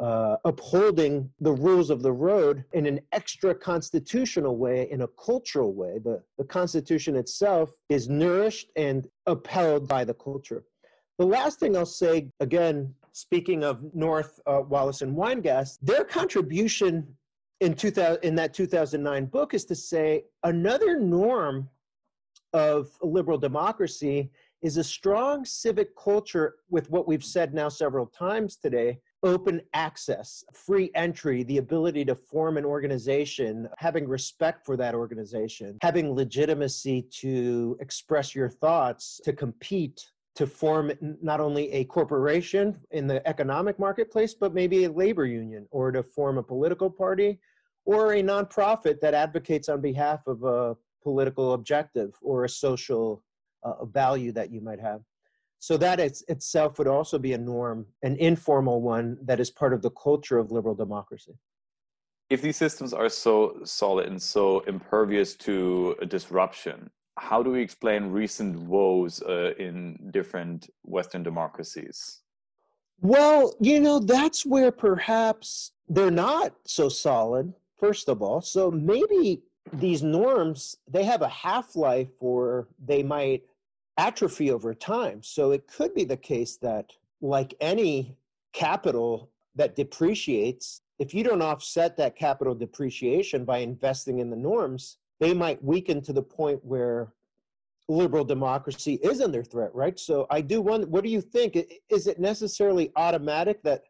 uh, 0.00 0.36
upholding 0.46 1.30
the 1.40 1.52
rules 1.52 1.90
of 1.90 2.02
the 2.02 2.10
road 2.10 2.64
in 2.72 2.86
an 2.86 3.00
extra 3.12 3.54
constitutional 3.54 4.56
way, 4.56 4.88
in 4.90 5.02
a 5.02 5.08
cultural 5.08 5.74
way. 5.74 5.98
The, 6.02 6.22
the 6.38 6.44
Constitution 6.44 7.16
itself 7.16 7.70
is 7.90 8.08
nourished 8.08 8.70
and 8.76 9.06
upheld 9.26 9.86
by 9.86 10.04
the 10.04 10.14
culture. 10.14 10.64
The 11.18 11.26
last 11.26 11.60
thing 11.60 11.76
I'll 11.76 11.84
say, 11.84 12.30
again, 12.40 12.94
speaking 13.12 13.62
of 13.62 13.94
North 13.94 14.40
uh, 14.46 14.62
Wallis 14.66 15.02
and 15.02 15.14
Weingast, 15.14 15.78
their 15.82 16.04
contribution 16.04 17.06
in, 17.60 17.74
2000, 17.74 18.24
in 18.24 18.34
that 18.36 18.54
2009 18.54 19.26
book 19.26 19.52
is 19.52 19.66
to 19.66 19.74
say 19.74 20.24
another 20.44 20.98
norm 20.98 21.68
of 22.54 22.88
liberal 23.02 23.36
democracy 23.36 24.30
is 24.62 24.78
a 24.78 24.84
strong 24.84 25.44
civic 25.44 25.94
culture 25.94 26.54
with 26.70 26.90
what 26.90 27.06
we've 27.06 27.24
said 27.24 27.52
now 27.52 27.68
several 27.68 28.06
times 28.06 28.56
today 28.56 28.98
open 29.22 29.60
access, 29.74 30.44
free 30.52 30.90
entry, 30.94 31.42
the 31.42 31.58
ability 31.58 32.04
to 32.06 32.14
form 32.14 32.56
an 32.56 32.64
organization, 32.64 33.68
having 33.78 34.08
respect 34.08 34.64
for 34.64 34.76
that 34.76 34.94
organization, 34.94 35.78
having 35.82 36.14
legitimacy 36.14 37.02
to 37.10 37.76
express 37.80 38.34
your 38.34 38.48
thoughts, 38.48 39.20
to 39.24 39.32
compete, 39.32 40.10
to 40.36 40.46
form 40.46 40.92
not 41.20 41.40
only 41.40 41.70
a 41.72 41.84
corporation 41.84 42.78
in 42.92 43.06
the 43.06 43.26
economic 43.28 43.78
marketplace, 43.78 44.32
but 44.32 44.54
maybe 44.54 44.84
a 44.84 44.90
labor 44.90 45.26
union, 45.26 45.66
or 45.70 45.90
to 45.92 46.02
form 46.02 46.38
a 46.38 46.42
political 46.42 46.88
party, 46.88 47.38
or 47.84 48.14
a 48.14 48.22
nonprofit 48.22 49.00
that 49.00 49.14
advocates 49.14 49.68
on 49.68 49.80
behalf 49.80 50.20
of 50.26 50.42
a 50.44 50.76
political 51.02 51.54
objective 51.54 52.14
or 52.22 52.44
a 52.44 52.48
social 52.48 53.22
uh, 53.64 53.84
value 53.84 54.32
that 54.32 54.50
you 54.50 54.60
might 54.60 54.80
have. 54.80 55.02
So 55.60 55.76
that 55.76 56.00
it's, 56.00 56.24
itself 56.28 56.78
would 56.78 56.88
also 56.88 57.18
be 57.18 57.34
a 57.34 57.38
norm, 57.38 57.86
an 58.02 58.16
informal 58.16 58.80
one 58.80 59.18
that 59.22 59.40
is 59.40 59.50
part 59.50 59.74
of 59.74 59.82
the 59.82 59.90
culture 59.90 60.38
of 60.38 60.50
liberal 60.50 60.74
democracy. 60.74 61.34
If 62.30 62.40
these 62.40 62.56
systems 62.56 62.94
are 62.94 63.10
so 63.10 63.58
solid 63.64 64.06
and 64.06 64.20
so 64.20 64.60
impervious 64.60 65.34
to 65.36 65.96
disruption, 66.08 66.90
how 67.18 67.42
do 67.42 67.50
we 67.50 67.60
explain 67.60 68.06
recent 68.06 68.58
woes 68.58 69.20
uh, 69.22 69.52
in 69.58 69.98
different 70.10 70.70
Western 70.84 71.22
democracies? 71.22 72.22
Well, 73.02 73.54
you 73.60 73.80
know, 73.80 73.98
that's 73.98 74.46
where 74.46 74.72
perhaps 74.72 75.72
they're 75.88 76.10
not 76.10 76.54
so 76.66 76.88
solid, 76.88 77.52
first 77.78 78.08
of 78.08 78.22
all. 78.22 78.40
So 78.40 78.70
maybe 78.70 79.42
these 79.74 80.02
norms, 80.02 80.76
they 80.90 81.04
have 81.04 81.20
a 81.20 81.28
half 81.28 81.76
life 81.76 82.08
or 82.20 82.68
they 82.82 83.02
might 83.02 83.42
atrophy 84.00 84.50
over 84.50 84.72
time. 84.72 85.22
So 85.22 85.52
it 85.52 85.66
could 85.66 85.94
be 85.94 86.04
the 86.04 86.16
case 86.16 86.56
that, 86.62 86.86
like 87.20 87.54
any 87.60 88.16
capital 88.54 89.30
that 89.54 89.76
depreciates, 89.76 90.80
if 90.98 91.12
you 91.12 91.22
don't 91.22 91.42
offset 91.42 91.96
that 91.98 92.16
capital 92.16 92.54
depreciation 92.54 93.44
by 93.44 93.58
investing 93.58 94.18
in 94.20 94.30
the 94.30 94.36
norms, 94.36 94.96
they 95.18 95.34
might 95.34 95.62
weaken 95.62 96.00
to 96.02 96.14
the 96.14 96.22
point 96.22 96.64
where 96.64 97.12
liberal 97.88 98.24
democracy 98.24 98.94
is 99.02 99.20
under 99.20 99.44
threat, 99.44 99.74
right? 99.74 99.98
So 99.98 100.26
I 100.30 100.40
do 100.40 100.62
wonder, 100.62 100.86
what 100.86 101.04
do 101.04 101.10
you 101.10 101.20
think? 101.20 101.58
Is 101.90 102.06
it 102.06 102.18
necessarily 102.18 102.92
automatic 102.96 103.62
that 103.64 103.82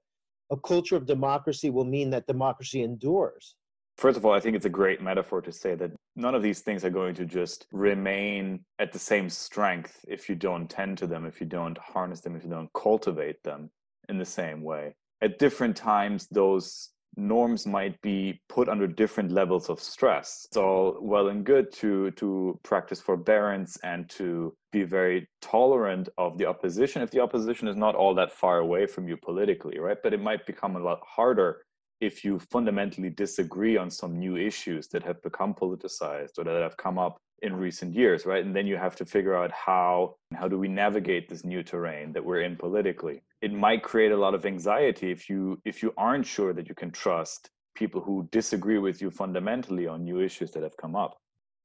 a 0.50 0.56
culture 0.56 0.96
of 0.96 1.06
democracy 1.06 1.70
will 1.70 1.84
mean 1.84 2.10
that 2.10 2.26
democracy 2.26 2.82
endures? 2.82 3.54
First 4.00 4.16
of 4.16 4.24
all, 4.24 4.32
I 4.32 4.40
think 4.40 4.56
it's 4.56 4.64
a 4.64 4.70
great 4.70 5.02
metaphor 5.02 5.42
to 5.42 5.52
say 5.52 5.74
that 5.74 5.90
none 6.16 6.34
of 6.34 6.42
these 6.42 6.60
things 6.60 6.86
are 6.86 6.90
going 6.90 7.14
to 7.16 7.26
just 7.26 7.66
remain 7.70 8.64
at 8.78 8.94
the 8.94 8.98
same 8.98 9.28
strength 9.28 10.06
if 10.08 10.26
you 10.26 10.34
don't 10.34 10.70
tend 10.70 10.96
to 10.98 11.06
them, 11.06 11.26
if 11.26 11.38
you 11.38 11.46
don't 11.46 11.76
harness 11.76 12.22
them, 12.22 12.34
if 12.34 12.42
you 12.42 12.48
don't 12.48 12.72
cultivate 12.72 13.42
them 13.42 13.68
in 14.08 14.16
the 14.16 14.24
same 14.24 14.62
way. 14.62 14.94
At 15.20 15.38
different 15.38 15.76
times, 15.76 16.26
those 16.30 16.88
norms 17.16 17.66
might 17.66 18.00
be 18.00 18.40
put 18.48 18.70
under 18.70 18.86
different 18.86 19.32
levels 19.32 19.68
of 19.68 19.78
stress. 19.78 20.46
It's 20.46 20.56
all 20.56 20.96
well 21.02 21.28
and 21.28 21.44
good 21.44 21.70
to 21.74 22.10
to 22.12 22.58
practice 22.62 23.02
forbearance 23.02 23.76
and 23.82 24.08
to 24.10 24.56
be 24.72 24.82
very 24.84 25.28
tolerant 25.42 26.08
of 26.16 26.38
the 26.38 26.46
opposition 26.46 27.02
if 27.02 27.10
the 27.10 27.20
opposition 27.20 27.68
is 27.68 27.76
not 27.76 27.96
all 27.96 28.14
that 28.14 28.32
far 28.32 28.60
away 28.60 28.86
from 28.86 29.08
you 29.08 29.18
politically, 29.18 29.78
right? 29.78 29.98
But 30.02 30.14
it 30.14 30.22
might 30.22 30.46
become 30.46 30.76
a 30.76 30.80
lot 30.80 31.00
harder 31.04 31.66
if 32.00 32.24
you 32.24 32.38
fundamentally 32.50 33.10
disagree 33.10 33.76
on 33.76 33.90
some 33.90 34.18
new 34.18 34.36
issues 34.36 34.88
that 34.88 35.02
have 35.02 35.22
become 35.22 35.54
politicized 35.54 36.38
or 36.38 36.44
that 36.44 36.62
have 36.62 36.76
come 36.76 36.98
up 36.98 37.18
in 37.42 37.54
recent 37.56 37.94
years 37.94 38.26
right? 38.26 38.44
And 38.44 38.54
then 38.54 38.66
you 38.66 38.76
have 38.76 38.96
to 38.96 39.06
figure 39.06 39.36
out 39.36 39.50
how 39.50 40.16
how 40.34 40.48
do 40.48 40.58
we 40.58 40.68
navigate 40.68 41.28
this 41.28 41.44
new 41.44 41.62
terrain 41.62 42.12
that 42.12 42.24
we're 42.24 42.42
in 42.42 42.56
politically. 42.56 43.22
It 43.40 43.52
might 43.52 43.82
create 43.82 44.12
a 44.12 44.16
lot 44.16 44.34
of 44.34 44.44
anxiety 44.44 45.10
if 45.10 45.28
you 45.30 45.60
if 45.64 45.82
you 45.82 45.92
aren't 45.96 46.26
sure 46.26 46.52
that 46.52 46.68
you 46.68 46.74
can 46.74 46.90
trust 46.90 47.50
people 47.74 48.00
who 48.00 48.28
disagree 48.30 48.78
with 48.78 49.00
you 49.00 49.10
fundamentally 49.10 49.86
on 49.86 50.04
new 50.04 50.20
issues 50.20 50.50
that 50.52 50.62
have 50.62 50.76
come 50.76 50.96
up 50.96 51.16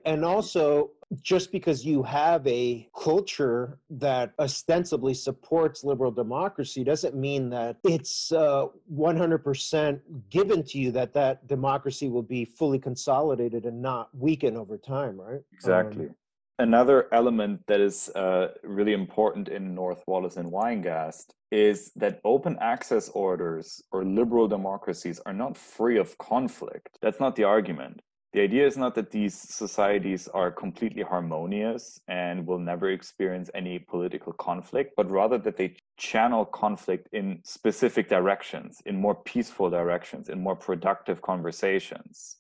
and 0.06 0.24
also 0.24 0.91
just 1.22 1.52
because 1.52 1.86
you 1.86 2.02
have 2.04 2.46
a 2.48 2.89
culture 2.98 3.80
that 3.89 4.34
ostensibly 4.39 5.13
supports 5.13 5.84
liberal 5.84 6.12
democracy 6.12 6.84
doesn't 6.84 7.15
mean 7.15 7.50
that 7.50 7.78
it's 7.84 8.32
uh, 8.32 8.65
100% 8.94 10.00
given 10.30 10.63
to 10.63 10.78
you 10.80 10.91
that 10.91 11.13
that 11.13 11.48
democracy 11.48 12.10
will 12.10 12.24
be 12.24 12.44
fully 12.44 12.80
consolidated 12.80 13.65
and 13.65 13.82
not 13.82 14.10
weaken 14.18 14.58
over 14.58 14.78
time 14.78 15.20
right 15.20 15.41
exactly 15.54 16.06
um, 16.06 16.15
Another 16.58 17.10
element 17.12 17.60
that 17.68 17.82
is 17.82 18.10
uh, 18.15 18.48
really 18.63 18.94
important 18.94 19.50
in 19.50 19.76
North 19.76 20.02
Wallis 20.08 20.38
and 20.38 20.50
Weingast 20.50 21.34
is 21.52 21.91
that 21.98 22.22
open 22.24 22.58
access 22.62 23.10
orders 23.10 23.84
or 23.91 24.06
liberal 24.06 24.48
democracies 24.48 25.20
are 25.26 25.34
not 25.34 25.58
free 25.58 25.98
of 25.98 26.18
conflict. 26.18 26.98
That's 27.02 27.20
not 27.20 27.36
the 27.36 27.44
argument. 27.44 28.02
The 28.36 28.41
idea 28.41 28.67
is 28.67 28.76
not 28.76 28.95
that 28.95 29.12
these 29.12 29.34
societies 29.34 30.28
are 30.28 30.52
completely 30.52 31.04
harmonious 31.04 32.02
and 32.10 32.45
will 32.45 32.60
never 32.60 32.89
experience 32.89 33.50
any 33.56 33.80
political 33.80 34.34
conflict, 34.34 34.91
but 34.98 35.10
rather 35.10 35.38
that 35.38 35.56
they 35.56 35.78
channel 35.95 36.43
conflict 36.43 37.08
in 37.13 37.39
specific 37.45 38.10
directions, 38.10 38.82
in 38.86 39.00
more 39.00 39.15
peaceful 39.15 39.69
directions, 39.69 40.28
in 40.28 40.43
more 40.43 40.58
productive 40.58 41.21
conversations. 41.21 42.36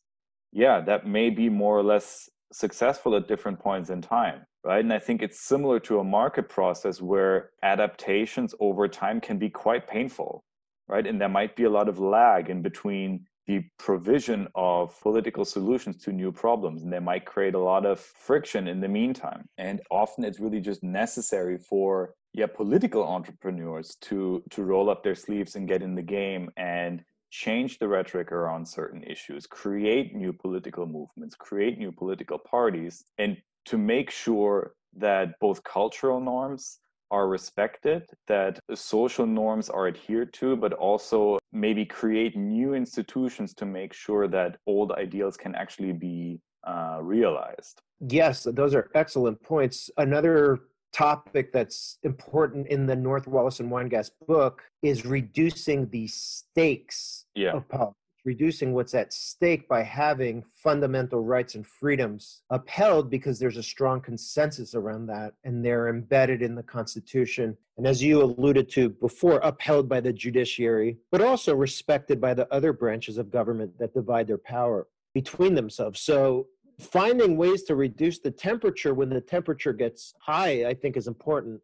Yeah, 0.51 0.81
that 0.81 1.07
may 1.07 1.29
be 1.29 1.47
more 1.47 1.79
or 1.79 1.83
less 1.83 2.29
successful 2.51 3.15
at 3.15 3.29
different 3.29 3.59
points 3.59 3.89
in 3.89 4.01
time 4.01 4.45
right 4.63 4.83
and 4.83 4.93
i 4.93 4.99
think 4.99 5.21
it's 5.21 5.41
similar 5.41 5.79
to 5.79 5.99
a 5.99 6.03
market 6.03 6.47
process 6.47 7.01
where 7.01 7.49
adaptations 7.63 8.53
over 8.59 8.87
time 8.87 9.19
can 9.19 9.37
be 9.39 9.49
quite 9.49 9.87
painful 9.87 10.43
right 10.87 11.07
and 11.07 11.19
there 11.19 11.27
might 11.27 11.55
be 11.55 11.63
a 11.63 11.69
lot 11.69 11.89
of 11.89 11.99
lag 11.99 12.49
in 12.49 12.61
between 12.61 13.25
the 13.47 13.63
provision 13.77 14.47
of 14.55 14.99
political 15.01 15.45
solutions 15.45 15.97
to 15.97 16.11
new 16.11 16.31
problems 16.31 16.83
and 16.83 16.91
they 16.91 16.99
might 16.99 17.25
create 17.25 17.53
a 17.53 17.59
lot 17.59 17.85
of 17.85 17.99
friction 17.99 18.67
in 18.67 18.79
the 18.81 18.87
meantime. 18.87 19.47
And 19.57 19.81
often 19.91 20.23
it's 20.23 20.39
really 20.39 20.61
just 20.61 20.83
necessary 20.83 21.57
for 21.57 22.13
yeah 22.33 22.47
political 22.47 23.03
entrepreneurs 23.03 23.95
to 24.01 24.43
to 24.49 24.63
roll 24.63 24.89
up 24.89 25.03
their 25.03 25.15
sleeves 25.15 25.55
and 25.55 25.67
get 25.67 25.81
in 25.81 25.95
the 25.95 26.01
game 26.01 26.49
and 26.57 27.03
change 27.31 27.79
the 27.79 27.87
rhetoric 27.87 28.31
around 28.31 28.65
certain 28.65 29.03
issues, 29.03 29.45
create 29.45 30.15
new 30.15 30.31
political 30.31 30.85
movements, 30.85 31.35
create 31.35 31.77
new 31.77 31.91
political 31.91 32.37
parties, 32.37 33.03
and 33.17 33.37
to 33.65 33.77
make 33.77 34.09
sure 34.09 34.73
that 34.95 35.37
both 35.39 35.63
cultural 35.63 36.21
norms 36.21 36.79
are 37.11 37.27
respected, 37.27 38.03
that 38.27 38.59
social 38.73 39.25
norms 39.25 39.69
are 39.69 39.87
adhered 39.87 40.33
to, 40.33 40.55
but 40.55 40.73
also 40.73 41.37
maybe 41.51 41.85
create 41.85 42.35
new 42.35 42.73
institutions 42.73 43.53
to 43.55 43.65
make 43.65 43.93
sure 43.93 44.27
that 44.27 44.57
old 44.67 44.91
ideals 44.91 45.37
can 45.37 45.55
actually 45.55 45.93
be 45.93 46.39
uh, 46.67 46.99
realized. 47.01 47.81
Yes, 47.99 48.43
those 48.43 48.73
are 48.73 48.89
excellent 48.95 49.41
points. 49.41 49.89
Another 49.97 50.59
topic 50.91 51.51
that's 51.51 51.97
important 52.03 52.67
in 52.67 52.85
the 52.85 52.95
North 52.95 53.27
Wallis 53.27 53.59
and 53.59 53.69
Weingast 53.69 54.11
book 54.27 54.63
is 54.81 55.05
reducing 55.05 55.89
the 55.89 56.07
stakes 56.07 57.25
yeah. 57.35 57.51
of 57.51 57.67
politics, 57.67 57.99
reducing 58.25 58.73
what's 58.73 58.93
at 58.93 59.13
stake 59.13 59.67
by 59.67 59.83
having 59.83 60.43
fundamental 60.55 61.23
rights 61.23 61.55
and 61.55 61.65
freedoms 61.65 62.41
upheld 62.49 63.09
because 63.09 63.39
there's 63.39 63.57
a 63.57 63.63
strong 63.63 64.01
consensus 64.01 64.75
around 64.75 65.05
that 65.05 65.33
and 65.43 65.63
they're 65.63 65.87
embedded 65.87 66.41
in 66.41 66.55
the 66.55 66.63
Constitution. 66.63 67.55
And 67.77 67.85
as 67.85 68.01
you 68.01 68.21
alluded 68.21 68.69
to 68.71 68.89
before, 68.89 69.39
upheld 69.43 69.87
by 69.87 70.01
the 70.01 70.11
judiciary, 70.11 70.97
but 71.11 71.21
also 71.21 71.55
respected 71.55 72.19
by 72.19 72.33
the 72.33 72.51
other 72.53 72.73
branches 72.73 73.17
of 73.17 73.31
government 73.31 73.77
that 73.79 73.93
divide 73.93 74.27
their 74.27 74.37
power 74.37 74.87
between 75.13 75.55
themselves. 75.55 76.01
So 76.01 76.47
finding 76.79 77.37
ways 77.37 77.63
to 77.63 77.75
reduce 77.75 78.19
the 78.19 78.31
temperature 78.31 78.93
when 78.93 79.09
the 79.09 79.21
temperature 79.21 79.73
gets 79.73 80.13
high, 80.19 80.65
I 80.65 80.73
think, 80.73 80.97
is 80.97 81.07
important. 81.07 81.61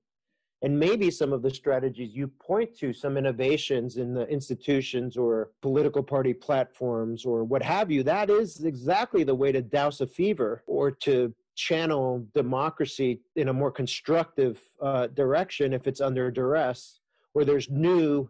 And 0.63 0.79
maybe 0.79 1.09
some 1.09 1.33
of 1.33 1.41
the 1.41 1.49
strategies 1.49 2.13
you 2.13 2.27
point 2.27 2.77
to, 2.77 2.93
some 2.93 3.17
innovations 3.17 3.97
in 3.97 4.13
the 4.13 4.27
institutions 4.27 5.17
or 5.17 5.49
political 5.61 6.03
party 6.03 6.33
platforms 6.33 7.25
or 7.25 7.43
what 7.43 7.63
have 7.63 7.89
you, 7.89 8.03
that 8.03 8.29
is 8.29 8.63
exactly 8.63 9.23
the 9.23 9.33
way 9.33 9.51
to 9.51 9.61
douse 9.61 10.01
a 10.01 10.07
fever 10.07 10.63
or 10.67 10.91
to 10.91 11.33
channel 11.55 12.25
democracy 12.33 13.21
in 13.35 13.49
a 13.49 13.53
more 13.53 13.71
constructive 13.71 14.61
uh, 14.81 15.07
direction 15.07 15.73
if 15.73 15.87
it's 15.87 16.01
under 16.01 16.29
duress, 16.29 16.99
where 17.33 17.45
there's 17.45 17.69
new 17.69 18.29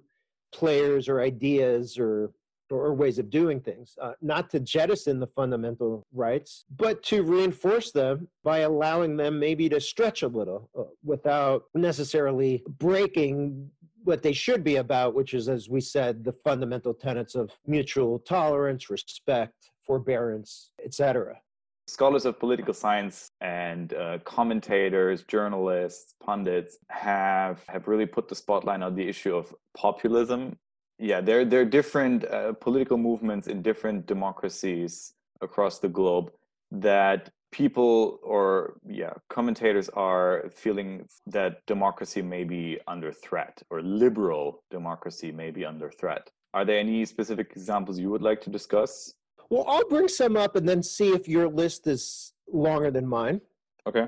players 0.54 1.10
or 1.10 1.22
ideas 1.22 1.98
or 1.98 2.32
or 2.72 2.94
ways 2.94 3.20
of 3.20 3.30
doing 3.30 3.60
things, 3.60 3.98
uh, 4.02 4.14
not 4.22 4.50
to 4.50 4.60
jettison 4.60 5.20
the 5.20 5.28
fundamental 5.28 6.06
rights, 6.14 6.66
but 6.76 7.04
to 7.04 7.24
reinforce 7.24 7.92
them 7.92 8.28
by 8.44 8.60
allowing 8.60 9.18
them 9.18 9.40
maybe 9.40 9.70
to 9.70 9.80
stretch 9.80 10.24
a 10.24 10.28
little 10.28 10.70
uh, 10.78 10.84
without 11.04 11.66
necessarily 11.76 12.64
breaking 12.80 13.70
what 14.04 14.24
they 14.24 14.34
should 14.34 14.64
be 14.64 14.78
about, 14.78 15.14
which 15.14 15.34
is, 15.34 15.48
as 15.48 15.70
we 15.70 15.82
said, 15.82 16.24
the 16.24 16.32
fundamental 16.32 16.94
tenets 16.94 17.36
of 17.36 17.52
mutual 17.68 18.20
tolerance, 18.20 18.90
respect, 18.90 19.72
forbearance, 19.80 20.72
etc. 20.84 21.40
Scholars 21.88 22.26
of 22.26 22.40
political 22.40 22.74
science 22.74 23.32
and 23.42 23.94
uh, 23.94 24.18
commentators, 24.24 25.24
journalists, 25.24 26.16
pundits 26.24 26.78
have 26.90 27.64
have 27.68 27.88
really 27.88 28.06
put 28.06 28.28
the 28.28 28.36
spotlight 28.36 28.82
on 28.82 28.96
the 28.96 29.08
issue 29.08 29.36
of 29.36 29.54
populism 29.76 30.58
yeah 31.02 31.20
there 31.20 31.44
there 31.44 31.62
are 31.62 31.66
different 31.80 32.24
uh, 32.26 32.54
political 32.54 32.98
movements 32.98 33.48
in 33.48 33.62
different 33.62 34.06
democracies 34.06 35.14
across 35.42 35.80
the 35.80 35.90
globe 35.90 36.32
that 36.72 37.30
people 37.52 38.20
or 38.24 38.76
yeah 38.88 39.12
commentators 39.30 39.90
are 39.90 40.50
feeling 40.56 41.06
that 41.26 41.66
democracy 41.66 42.22
may 42.22 42.44
be 42.44 42.80
under 42.88 43.12
threat 43.12 43.62
or 43.70 43.82
liberal 43.82 44.64
democracy 44.70 45.32
may 45.32 45.52
be 45.52 45.66
under 45.66 45.90
threat. 45.90 46.30
Are 46.54 46.66
there 46.66 46.80
any 46.80 47.06
specific 47.06 47.52
examples 47.52 47.98
you 47.98 48.10
would 48.10 48.22
like 48.22 48.40
to 48.42 48.50
discuss? 48.50 49.16
Well 49.50 49.66
i'll 49.68 49.90
bring 49.90 50.08
some 50.08 50.38
up 50.38 50.56
and 50.56 50.70
then 50.70 50.84
see 50.84 51.10
if 51.10 51.28
your 51.28 51.50
list 51.50 51.88
is 51.88 52.34
longer 52.48 52.92
than 52.92 53.08
mine. 53.08 53.42
Okay 53.88 54.08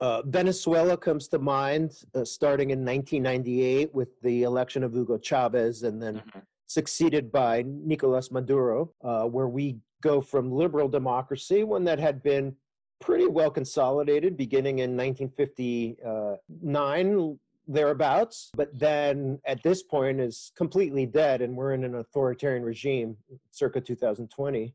uh, 0.00 0.22
Venezuela 0.22 0.96
comes 0.96 1.28
to 1.28 1.38
mind, 1.38 1.92
uh, 2.14 2.24
starting 2.24 2.70
in 2.70 2.82
1998 2.84 3.94
with 3.94 4.18
the 4.22 4.44
election 4.44 4.82
of 4.84 4.92
Hugo 4.92 5.18
Chavez, 5.18 5.82
and 5.82 6.02
then 6.02 6.16
mm-hmm. 6.16 6.38
succeeded 6.66 7.32
by 7.32 7.64
Nicolas 7.66 8.30
Maduro, 8.30 8.92
uh, 9.02 9.24
where 9.24 9.48
we 9.48 9.78
go 10.02 10.20
from 10.20 10.52
liberal 10.52 10.88
democracy, 10.88 11.64
one 11.64 11.84
that 11.84 11.98
had 11.98 12.22
been 12.22 12.54
pretty 13.00 13.26
well 13.26 13.50
consolidated 13.50 14.36
beginning 14.36 14.78
in 14.78 14.96
1959 14.96 17.38
thereabouts 17.68 18.50
but 18.56 18.76
then 18.76 19.38
at 19.44 19.62
this 19.62 19.84
point 19.84 20.20
is 20.20 20.50
completely 20.56 21.06
dead 21.06 21.42
and 21.42 21.56
we're 21.56 21.74
in 21.74 21.84
an 21.84 21.94
authoritarian 21.96 22.64
regime 22.64 23.16
circa 23.52 23.80
2020 23.80 24.74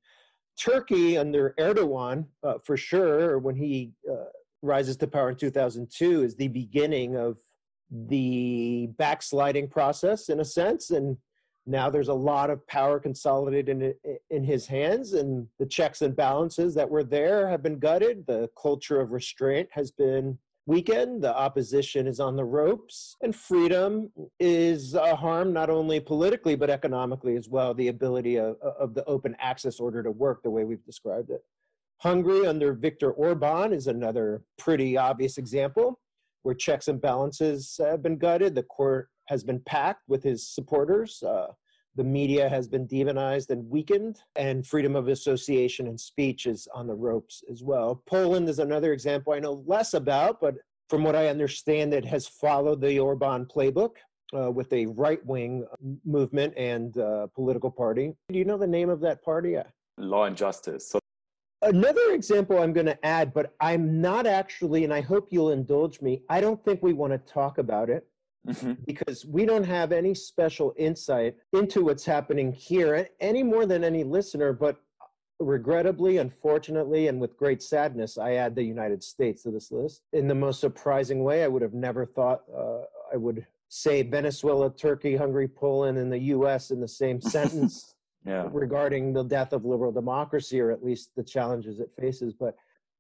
turkey 0.57 1.17
under 1.17 1.53
erdogan 1.59 2.25
uh, 2.43 2.53
for 2.65 2.77
sure 2.77 3.39
when 3.39 3.55
he 3.55 3.91
uh, 4.09 4.23
rises 4.61 4.97
to 4.97 5.07
power 5.07 5.29
in 5.29 5.35
2002 5.35 6.23
is 6.23 6.35
the 6.35 6.47
beginning 6.47 7.15
of 7.15 7.37
the 7.91 8.89
backsliding 8.97 9.67
process 9.67 10.29
in 10.29 10.39
a 10.39 10.45
sense 10.45 10.91
and 10.91 11.17
now 11.67 11.89
there's 11.89 12.07
a 12.07 12.13
lot 12.13 12.49
of 12.49 12.65
power 12.67 12.97
consolidated 12.97 13.81
in, 13.81 14.17
in 14.29 14.43
his 14.43 14.65
hands 14.67 15.13
and 15.13 15.47
the 15.59 15.65
checks 15.65 16.01
and 16.01 16.15
balances 16.15 16.73
that 16.75 16.89
were 16.89 17.03
there 17.03 17.49
have 17.49 17.61
been 17.61 17.77
gutted. 17.77 18.25
The 18.25 18.49
culture 18.59 19.01
of 19.01 19.11
restraint 19.11 19.67
has 19.71 19.91
been 19.91 20.37
weakened. 20.65 21.21
The 21.21 21.35
opposition 21.35 22.07
is 22.07 22.21
on 22.21 22.37
the 22.37 22.45
ropes 22.45 23.17
and 23.21 23.35
freedom 23.35 24.11
is 24.39 24.93
a 24.93 25.15
harm 25.15 25.51
not 25.51 25.69
only 25.69 25.99
politically 25.99 26.55
but 26.55 26.69
economically 26.69 27.35
as 27.35 27.49
well. 27.49 27.73
The 27.73 27.89
ability 27.89 28.37
of, 28.37 28.55
of 28.61 28.93
the 28.93 29.03
open 29.03 29.35
access 29.37 29.79
order 29.79 30.01
to 30.03 30.11
work 30.11 30.43
the 30.43 30.49
way 30.49 30.63
we've 30.63 30.85
described 30.85 31.31
it 31.31 31.43
Hungary 31.99 32.45
under 32.45 32.73
Viktor 32.73 33.11
Orban 33.11 33.73
is 33.73 33.87
another 33.87 34.43
pretty 34.57 34.97
obvious 34.97 35.37
example 35.37 35.99
where 36.43 36.53
checks 36.53 36.87
and 36.87 37.01
balances 37.01 37.79
have 37.79 38.03
been 38.03 38.17
gutted. 38.17 38.55
The 38.55 38.63
court 38.63 39.09
has 39.27 39.43
been 39.43 39.59
packed 39.61 40.03
with 40.07 40.23
his 40.23 40.47
supporters. 40.47 41.21
Uh, 41.23 41.47
the 41.95 42.03
media 42.03 42.47
has 42.47 42.67
been 42.67 42.85
demonized 42.85 43.49
and 43.49 43.67
weakened, 43.67 44.19
and 44.35 44.65
freedom 44.65 44.95
of 44.95 45.07
association 45.07 45.87
and 45.87 45.99
speech 45.99 46.45
is 46.45 46.67
on 46.73 46.85
the 46.85 46.93
ropes 46.93 47.43
as 47.51 47.63
well. 47.63 48.03
Poland 48.05 48.47
is 48.47 48.59
another 48.59 48.93
example 48.93 49.33
I 49.33 49.39
know 49.39 49.63
less 49.65 49.95
about, 49.95 50.39
but 50.39 50.55
from 50.89 51.03
what 51.03 51.15
I 51.15 51.27
understand, 51.27 51.93
it 51.93 52.05
has 52.05 52.27
followed 52.27 52.79
the 52.79 52.99
Orban 52.99 53.45
playbook. 53.45 53.95
Uh, 54.37 54.51
with 54.51 54.73
a 54.73 54.85
right 54.87 55.25
wing 55.25 55.65
movement 56.03 56.53
and 56.57 56.97
uh, 56.97 57.27
political 57.33 57.71
party. 57.71 58.11
Do 58.27 58.37
you 58.37 58.43
know 58.43 58.57
the 58.57 58.67
name 58.67 58.89
of 58.89 58.99
that 58.99 59.23
party? 59.23 59.55
Law 59.97 60.25
and 60.25 60.35
Justice. 60.35 60.89
So 60.89 60.99
Another 61.61 62.11
example 62.11 62.59
I'm 62.59 62.73
going 62.73 62.85
to 62.85 63.05
add, 63.05 63.33
but 63.33 63.55
I'm 63.59 63.99
not 63.99 64.27
actually, 64.27 64.83
and 64.83 64.93
I 64.93 65.01
hope 65.01 65.29
you'll 65.31 65.51
indulge 65.51 66.01
me, 66.01 66.21
I 66.29 66.39
don't 66.39 66.63
think 66.63 66.83
we 66.83 66.93
want 66.93 67.13
to 67.13 67.33
talk 67.33 67.57
about 67.57 67.89
it 67.89 68.07
mm-hmm. 68.47 68.73
because 68.85 69.25
we 69.25 69.45
don't 69.45 69.63
have 69.63 69.91
any 69.91 70.13
special 70.13 70.73
insight 70.77 71.35
into 71.53 71.83
what's 71.83 72.05
happening 72.05 72.51
here 72.51 73.07
any 73.19 73.43
more 73.43 73.65
than 73.65 73.83
any 73.83 74.03
listener. 74.03 74.53
But 74.53 74.77
regrettably, 75.39 76.17
unfortunately, 76.17 77.07
and 77.07 77.19
with 77.19 77.37
great 77.37 77.63
sadness, 77.63 78.17
I 78.17 78.33
add 78.33 78.55
the 78.55 78.63
United 78.63 79.03
States 79.03 79.43
to 79.43 79.51
this 79.51 79.71
list 79.71 80.01
in 80.13 80.27
the 80.27 80.35
most 80.35 80.59
surprising 80.59 81.23
way. 81.23 81.43
I 81.43 81.47
would 81.47 81.61
have 81.61 81.73
never 81.73 82.05
thought 82.05 82.43
uh, 82.55 82.81
I 83.11 83.17
would 83.17 83.45
say 83.69 84.01
Venezuela, 84.01 84.73
Turkey, 84.73 85.15
Hungary, 85.15 85.47
Poland, 85.47 85.97
and 85.97 86.11
the 86.11 86.19
U.S. 86.19 86.71
in 86.71 86.79
the 86.79 86.87
same 86.87 87.21
sentence. 87.35 87.95
Yeah. 88.27 88.47
regarding 88.51 89.13
the 89.13 89.23
death 89.23 89.53
of 89.53 89.65
liberal 89.65 89.91
democracy, 89.91 90.59
or 90.59 90.71
at 90.71 90.83
least 90.83 91.11
the 91.15 91.23
challenges 91.23 91.79
it 91.79 91.91
faces. 91.91 92.33
But 92.33 92.55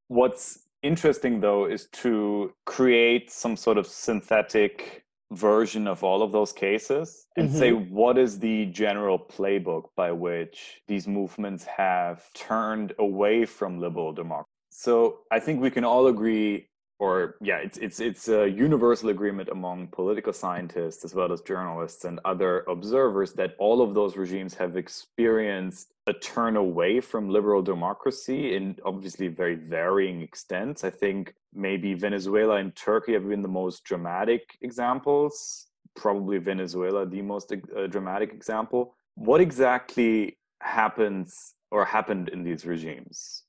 what's 0.07 0.67
interesting, 0.83 1.39
though, 1.39 1.65
is 1.65 1.87
to 2.03 2.53
create 2.65 3.31
some 3.31 3.55
sort 3.57 3.77
of 3.77 3.87
synthetic 3.87 5.03
version 5.31 5.87
of 5.87 6.03
all 6.03 6.21
of 6.21 6.31
those 6.31 6.53
cases 6.53 7.27
and 7.35 7.49
mm-hmm. 7.49 7.57
say 7.57 7.71
what 7.73 8.17
is 8.17 8.39
the 8.39 8.65
general 8.67 9.19
playbook 9.19 9.83
by 9.95 10.11
which 10.11 10.81
these 10.87 11.05
movements 11.07 11.65
have 11.65 12.23
turned 12.33 12.93
away 12.97 13.45
from 13.45 13.79
liberal 13.79 14.13
democracy. 14.13 14.47
So 14.69 15.19
I 15.31 15.39
think 15.39 15.61
we 15.61 15.69
can 15.69 15.83
all 15.83 16.07
agree 16.07 16.69
or 16.99 17.35
yeah, 17.41 17.57
it's 17.57 17.77
it's 17.77 17.99
it's 17.99 18.27
a 18.27 18.47
universal 18.49 19.09
agreement 19.09 19.49
among 19.49 19.87
political 19.87 20.33
scientists 20.33 21.05
as 21.05 21.13
well 21.13 21.31
as 21.31 21.41
journalists 21.41 22.05
and 22.05 22.19
other 22.25 22.63
observers 22.67 23.33
that 23.33 23.55
all 23.59 23.81
of 23.81 23.93
those 23.93 24.17
regimes 24.17 24.55
have 24.55 24.75
experienced 24.77 25.93
a 26.07 26.13
turn 26.13 26.55
away 26.55 26.99
from 26.99 27.29
liberal 27.29 27.61
democracy 27.61 28.55
in 28.55 28.75
obviously 28.83 29.27
very 29.27 29.55
varying 29.55 30.21
extents. 30.21 30.83
I 30.83 30.89
think 30.89 31.35
maybe 31.53 31.93
Venezuela 31.93 32.55
and 32.55 32.75
Turkey 32.75 33.13
have 33.13 33.27
been 33.27 33.43
the 33.43 33.47
most 33.47 33.83
dramatic 33.83 34.57
examples. 34.61 35.67
Probably 35.95 36.39
Venezuela, 36.39 37.05
the 37.05 37.21
most 37.21 37.51
uh, 37.51 37.87
dramatic 37.87 38.33
example. 38.33 38.95
What 39.15 39.41
exactly 39.41 40.37
happens 40.61 41.53
or 41.71 41.85
happened 41.85 42.29
in 42.29 42.43
these 42.43 42.65
regimes? 42.65 43.43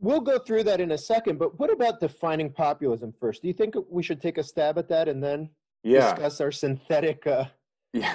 We'll 0.00 0.20
go 0.20 0.38
through 0.38 0.64
that 0.64 0.80
in 0.80 0.92
a 0.92 0.98
second, 0.98 1.38
but 1.38 1.58
what 1.58 1.72
about 1.72 2.00
defining 2.00 2.50
populism 2.50 3.12
first? 3.20 3.42
Do 3.42 3.48
you 3.48 3.54
think 3.54 3.74
we 3.90 4.02
should 4.02 4.20
take 4.20 4.38
a 4.38 4.42
stab 4.42 4.78
at 4.78 4.88
that 4.88 5.08
and 5.08 5.22
then 5.22 5.50
yeah. 5.82 6.14
discuss 6.14 6.40
our 6.40 6.52
synthetic? 6.52 7.26
Uh... 7.26 7.46
Yeah, 7.92 8.14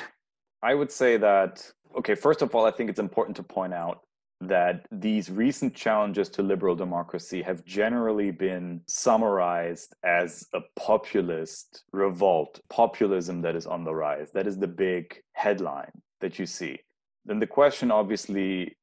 I 0.62 0.76
would 0.76 0.92
say 0.92 1.18
that, 1.18 1.70
okay, 1.98 2.16
first 2.16 2.42
of 2.42 2.54
all, 2.56 2.66
I 2.66 2.72
think 2.72 2.90
it's 2.90 3.00
important 3.00 3.36
to 3.38 3.44
point 3.44 3.74
out 3.74 4.02
that 4.42 4.86
these 4.92 5.30
recent 5.30 5.74
challenges 5.74 6.30
to 6.30 6.44
liberal 6.44 6.76
democracy 6.76 7.42
have 7.42 7.64
generally 7.66 8.32
been 8.32 8.82
summarized 8.88 9.96
as 10.04 10.46
a 10.54 10.60
populist 10.76 11.84
revolt, 11.92 12.60
populism 12.70 13.42
that 13.42 13.56
is 13.56 13.66
on 13.66 13.84
the 13.84 13.94
rise. 13.94 14.32
That 14.34 14.48
is 14.48 14.58
the 14.58 14.68
big 14.68 15.16
headline 15.34 15.92
that 16.22 16.40
you 16.40 16.46
see. 16.46 16.80
Then 17.26 17.40
the 17.40 17.48
question 17.48 17.92
obviously 17.92 18.76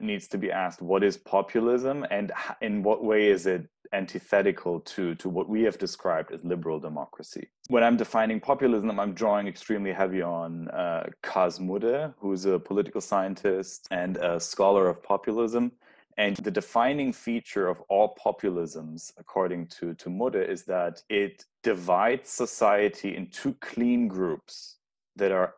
needs 0.00 0.28
to 0.28 0.38
be 0.38 0.50
asked 0.50 0.82
what 0.82 1.02
is 1.02 1.16
populism 1.16 2.06
and 2.10 2.32
in 2.60 2.82
what 2.82 3.02
way 3.04 3.28
is 3.28 3.46
it 3.46 3.66
antithetical 3.92 4.80
to 4.80 5.14
to 5.14 5.28
what 5.28 5.48
we 5.48 5.62
have 5.62 5.78
described 5.78 6.32
as 6.32 6.44
liberal 6.44 6.80
democracy 6.80 7.48
when 7.68 7.84
i'm 7.84 7.96
defining 7.96 8.40
populism 8.40 8.98
i'm 8.98 9.14
drawing 9.14 9.46
extremely 9.46 9.92
heavy 9.92 10.20
on 10.20 10.68
uh, 10.68 11.04
Cas 11.22 11.60
Mudde 11.60 12.12
who's 12.18 12.46
a 12.46 12.58
political 12.58 13.00
scientist 13.00 13.86
and 13.90 14.16
a 14.16 14.40
scholar 14.40 14.88
of 14.88 15.02
populism 15.02 15.70
and 16.18 16.36
the 16.36 16.50
defining 16.50 17.12
feature 17.12 17.68
of 17.68 17.80
all 17.88 18.16
populisms, 18.16 19.12
according 19.18 19.66
to, 19.66 19.92
to 19.94 20.08
Mudde, 20.08 20.48
is 20.48 20.62
that 20.64 21.02
it 21.10 21.44
divides 21.62 22.30
society 22.30 23.14
into 23.14 23.52
clean 23.60 24.08
groups 24.08 24.76
that 25.16 25.30
are 25.30 25.54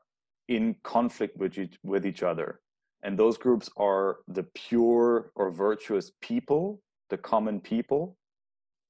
in 0.48 0.74
conflict 0.82 1.36
with 1.36 1.56
each, 1.58 1.78
with 1.84 2.04
each 2.04 2.22
other. 2.22 2.60
And 3.02 3.18
those 3.18 3.38
groups 3.38 3.70
are 3.76 4.18
the 4.26 4.42
pure 4.54 5.30
or 5.34 5.50
virtuous 5.50 6.12
people, 6.20 6.80
the 7.10 7.18
common 7.18 7.60
people, 7.60 8.16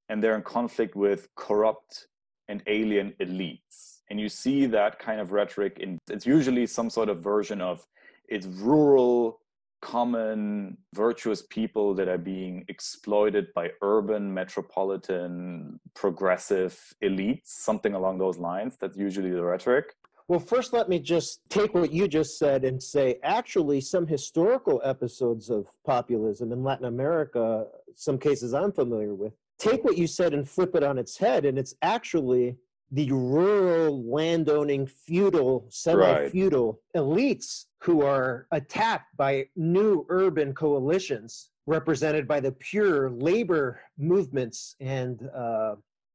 and 0.08 0.22
they're 0.22 0.34
in 0.34 0.42
conflict 0.42 0.96
with 0.96 1.28
corrupt 1.36 2.06
and 2.48 2.62
alien 2.66 3.12
elites. 3.20 4.00
And 4.10 4.18
you 4.18 4.28
see 4.28 4.64
that 4.66 4.98
kind 4.98 5.20
of 5.20 5.32
rhetoric 5.32 5.78
in 5.80 5.98
it's 6.08 6.26
usually 6.26 6.66
some 6.66 6.88
sort 6.88 7.10
of 7.10 7.22
version 7.22 7.60
of 7.60 7.86
it's 8.28 8.46
rural, 8.46 9.40
common, 9.80 10.76
virtuous 10.94 11.42
people 11.50 11.94
that 11.94 12.08
are 12.08 12.18
being 12.18 12.64
exploited 12.68 13.52
by 13.54 13.70
urban, 13.82 14.32
metropolitan, 14.32 15.78
progressive 15.94 16.94
elites, 17.02 17.46
something 17.46 17.94
along 17.94 18.18
those 18.18 18.38
lines. 18.38 18.76
That's 18.80 18.96
usually 18.96 19.30
the 19.30 19.44
rhetoric. 19.44 19.94
Well, 20.28 20.40
first, 20.40 20.74
let 20.74 20.90
me 20.90 20.98
just 20.98 21.40
take 21.48 21.72
what 21.72 21.90
you 21.90 22.06
just 22.06 22.38
said 22.38 22.62
and 22.62 22.82
say 22.82 23.18
actually, 23.22 23.80
some 23.80 24.06
historical 24.06 24.80
episodes 24.84 25.48
of 25.48 25.66
populism 25.86 26.52
in 26.52 26.62
Latin 26.62 26.84
America, 26.84 27.66
some 27.94 28.18
cases 28.18 28.52
I'm 28.52 28.72
familiar 28.72 29.14
with, 29.14 29.32
take 29.58 29.84
what 29.84 29.96
you 29.96 30.06
said 30.06 30.34
and 30.34 30.46
flip 30.46 30.74
it 30.74 30.82
on 30.82 30.98
its 30.98 31.16
head. 31.16 31.46
And 31.46 31.58
it's 31.58 31.74
actually 31.80 32.58
the 32.90 33.10
rural 33.10 34.02
landowning 34.10 34.86
feudal 34.86 35.66
semi-feudal 35.70 36.80
right. 36.94 37.02
elites 37.02 37.66
who 37.80 38.02
are 38.02 38.46
attacked 38.50 39.16
by 39.16 39.46
new 39.56 40.04
urban 40.08 40.54
coalitions 40.54 41.50
represented 41.66 42.26
by 42.26 42.40
the 42.40 42.52
pure 42.52 43.10
labor 43.10 43.80
movements 43.98 44.74
and 44.80 45.28
uh, 45.34 45.74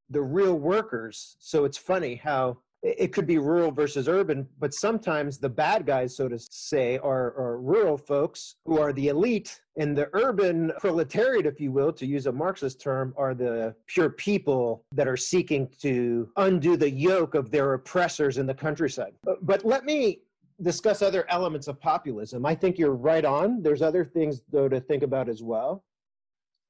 the 0.09 0.21
real 0.21 0.55
workers 0.57 1.35
so 1.39 1.63
it's 1.63 1.77
funny 1.77 2.15
how 2.15 2.57
it 2.83 3.13
could 3.13 3.25
be 3.25 3.37
rural 3.37 3.71
versus 3.71 4.09
urban, 4.09 4.47
but 4.59 4.73
sometimes 4.73 5.37
the 5.37 5.47
bad 5.47 5.85
guys, 5.85 6.15
so 6.15 6.27
to 6.27 6.37
say, 6.37 6.97
are, 6.97 7.33
are, 7.37 7.57
rural 7.57 7.97
folks 7.97 8.55
who 8.65 8.77
are 8.77 8.91
the 8.91 9.07
elite, 9.07 9.61
and 9.77 9.97
the 9.97 10.09
urban 10.11 10.71
proletariat, 10.79 11.45
if 11.45 11.61
you 11.61 11.71
will, 11.71 11.93
to 11.93 12.05
use 12.05 12.25
a 12.27 12.31
Marxist 12.31 12.81
term, 12.81 13.13
are 13.15 13.33
the 13.33 13.73
pure 13.87 14.09
people 14.09 14.83
that 14.91 15.07
are 15.07 15.15
seeking 15.15 15.69
to 15.79 16.29
undo 16.35 16.75
the 16.75 16.89
yoke 16.89 17.35
of 17.35 17.51
their 17.51 17.73
oppressors 17.73 18.37
in 18.37 18.45
the 18.45 18.53
countryside. 18.53 19.13
But, 19.23 19.45
but 19.45 19.65
let 19.65 19.85
me 19.85 20.19
discuss 20.61 21.01
other 21.01 21.25
elements 21.29 21.67
of 21.67 21.79
populism. 21.79 22.45
I 22.45 22.53
think 22.53 22.77
you're 22.77 22.95
right 22.95 23.25
on. 23.25 23.63
There's 23.63 23.81
other 23.81 24.03
things, 24.03 24.41
though, 24.51 24.67
to 24.67 24.81
think 24.81 25.03
about 25.03 25.29
as 25.29 25.41
well. 25.41 25.83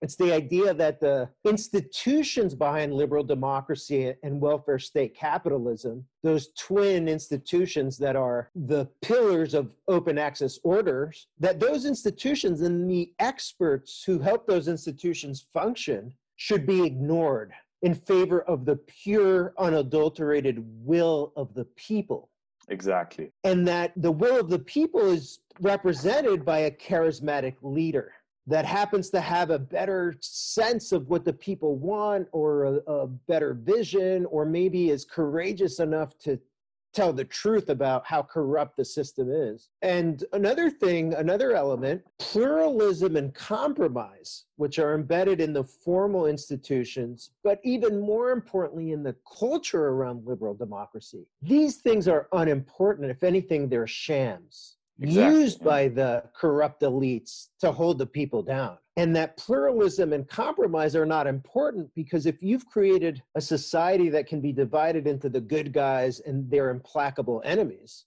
It's 0.04 0.18
the 0.18 0.34
idea 0.34 0.74
that 0.74 1.00
the 1.00 1.30
institutions 1.46 2.54
behind 2.54 2.94
liberal 2.94 3.24
democracy 3.24 4.14
and 4.22 4.42
welfare 4.42 4.78
state 4.78 5.16
capitalism, 5.16 6.04
those 6.24 6.50
twin 6.60 7.08
institutions 7.08 7.98
that 8.00 8.18
are 8.18 8.50
the 8.54 8.90
pillars 9.02 9.54
of 9.54 9.78
open 9.88 10.18
access 10.18 10.60
orders, 10.66 11.28
that 11.40 11.62
those 11.62 11.86
institutions 11.86 12.60
and 12.60 12.90
the 12.90 13.14
experts 13.20 14.04
who 14.06 14.20
help 14.20 14.46
those 14.46 14.68
institutions 14.68 15.46
function 15.54 16.14
should 16.36 16.68
be 16.68 16.86
ignored 16.86 17.54
in 17.82 17.96
favor 17.96 18.42
of 18.42 18.66
the 18.66 18.76
pure, 18.76 19.54
unadulterated 19.58 20.58
will 20.84 21.32
of 21.38 21.54
the 21.54 21.66
people. 21.78 22.30
Exactly. 22.68 23.32
And 23.46 23.66
that 23.70 23.94
the 23.96 24.12
will 24.12 24.38
of 24.38 24.50
the 24.50 24.60
people 24.60 25.10
is 25.12 25.40
represented 25.62 26.44
by 26.44 26.60
a 26.60 26.72
charismatic 26.72 27.56
leader 27.62 28.12
that 28.48 28.66
happens 28.66 29.10
to 29.12 29.22
have 29.22 29.50
a 29.50 29.60
better 29.60 30.16
sense 30.20 30.92
of 30.92 31.10
what 31.10 31.24
the 31.24 31.34
people 31.34 31.78
want 31.78 32.28
or 32.32 32.66
a, 32.66 32.74
a, 32.92 33.08
better 33.08 33.54
vision 33.54 34.26
or 34.26 34.46
maybe 34.46 34.90
is 34.90 35.06
courageous 35.06 35.80
enough 35.80 36.18
to 36.20 36.40
tell 36.94 37.12
the 37.12 37.24
truth 37.24 37.70
about 37.70 38.06
how 38.06 38.22
corrupt 38.22 38.78
the 38.78 38.86
system 38.86 39.32
is. 39.32 39.70
And 39.82 40.24
another 40.34 40.70
thing, 40.70 41.14
another 41.16 41.54
element, 41.54 42.04
pluralism 42.20 43.16
and 43.16 43.34
compromise, 43.34 44.46
which 44.58 44.78
are 44.78 44.94
embedded 44.94 45.42
in 45.42 45.54
the 45.54 45.64
formal 45.64 46.28
institutions, 46.28 47.32
but 47.44 47.60
even 47.64 48.00
more 48.00 48.30
importantly 48.30 48.92
in 48.92 49.02
the 49.02 49.16
culture 49.40 49.88
around 49.88 50.28
liberal 50.28 50.54
democracy. 50.54 51.26
These 51.42 51.78
things 51.78 52.08
are 52.08 52.28
unimportant. 52.32 53.10
If 53.10 53.24
anything, 53.24 53.70
they're 53.70 53.88
shams 53.88 54.78
exactly. 55.00 55.42
used 55.42 55.64
by 55.64 55.88
the 55.88 56.24
corrupt 56.36 56.82
elites 56.82 57.48
to 57.60 57.72
hold 57.72 57.98
the 57.98 58.06
people 58.06 58.42
down. 58.42 58.78
And 58.96 59.16
that 59.16 59.38
pluralism 59.38 60.14
and 60.14 60.28
compromise 60.28 60.96
are 60.96 61.06
not 61.06 61.26
important 61.26 61.90
because 61.96 62.26
if 62.26 62.44
you've 62.44 62.66
created 62.68 63.24
a 63.36 63.42
society 63.42 64.10
that 64.10 64.28
can 64.28 64.40
be 64.40 64.52
divided 64.52 65.08
into 65.08 65.30
the 65.30 65.42
good 65.42 65.74
guys 65.74 66.20
and 66.20 66.50
their 66.50 66.70
implacable 66.70 67.42
enemies, 67.44 68.06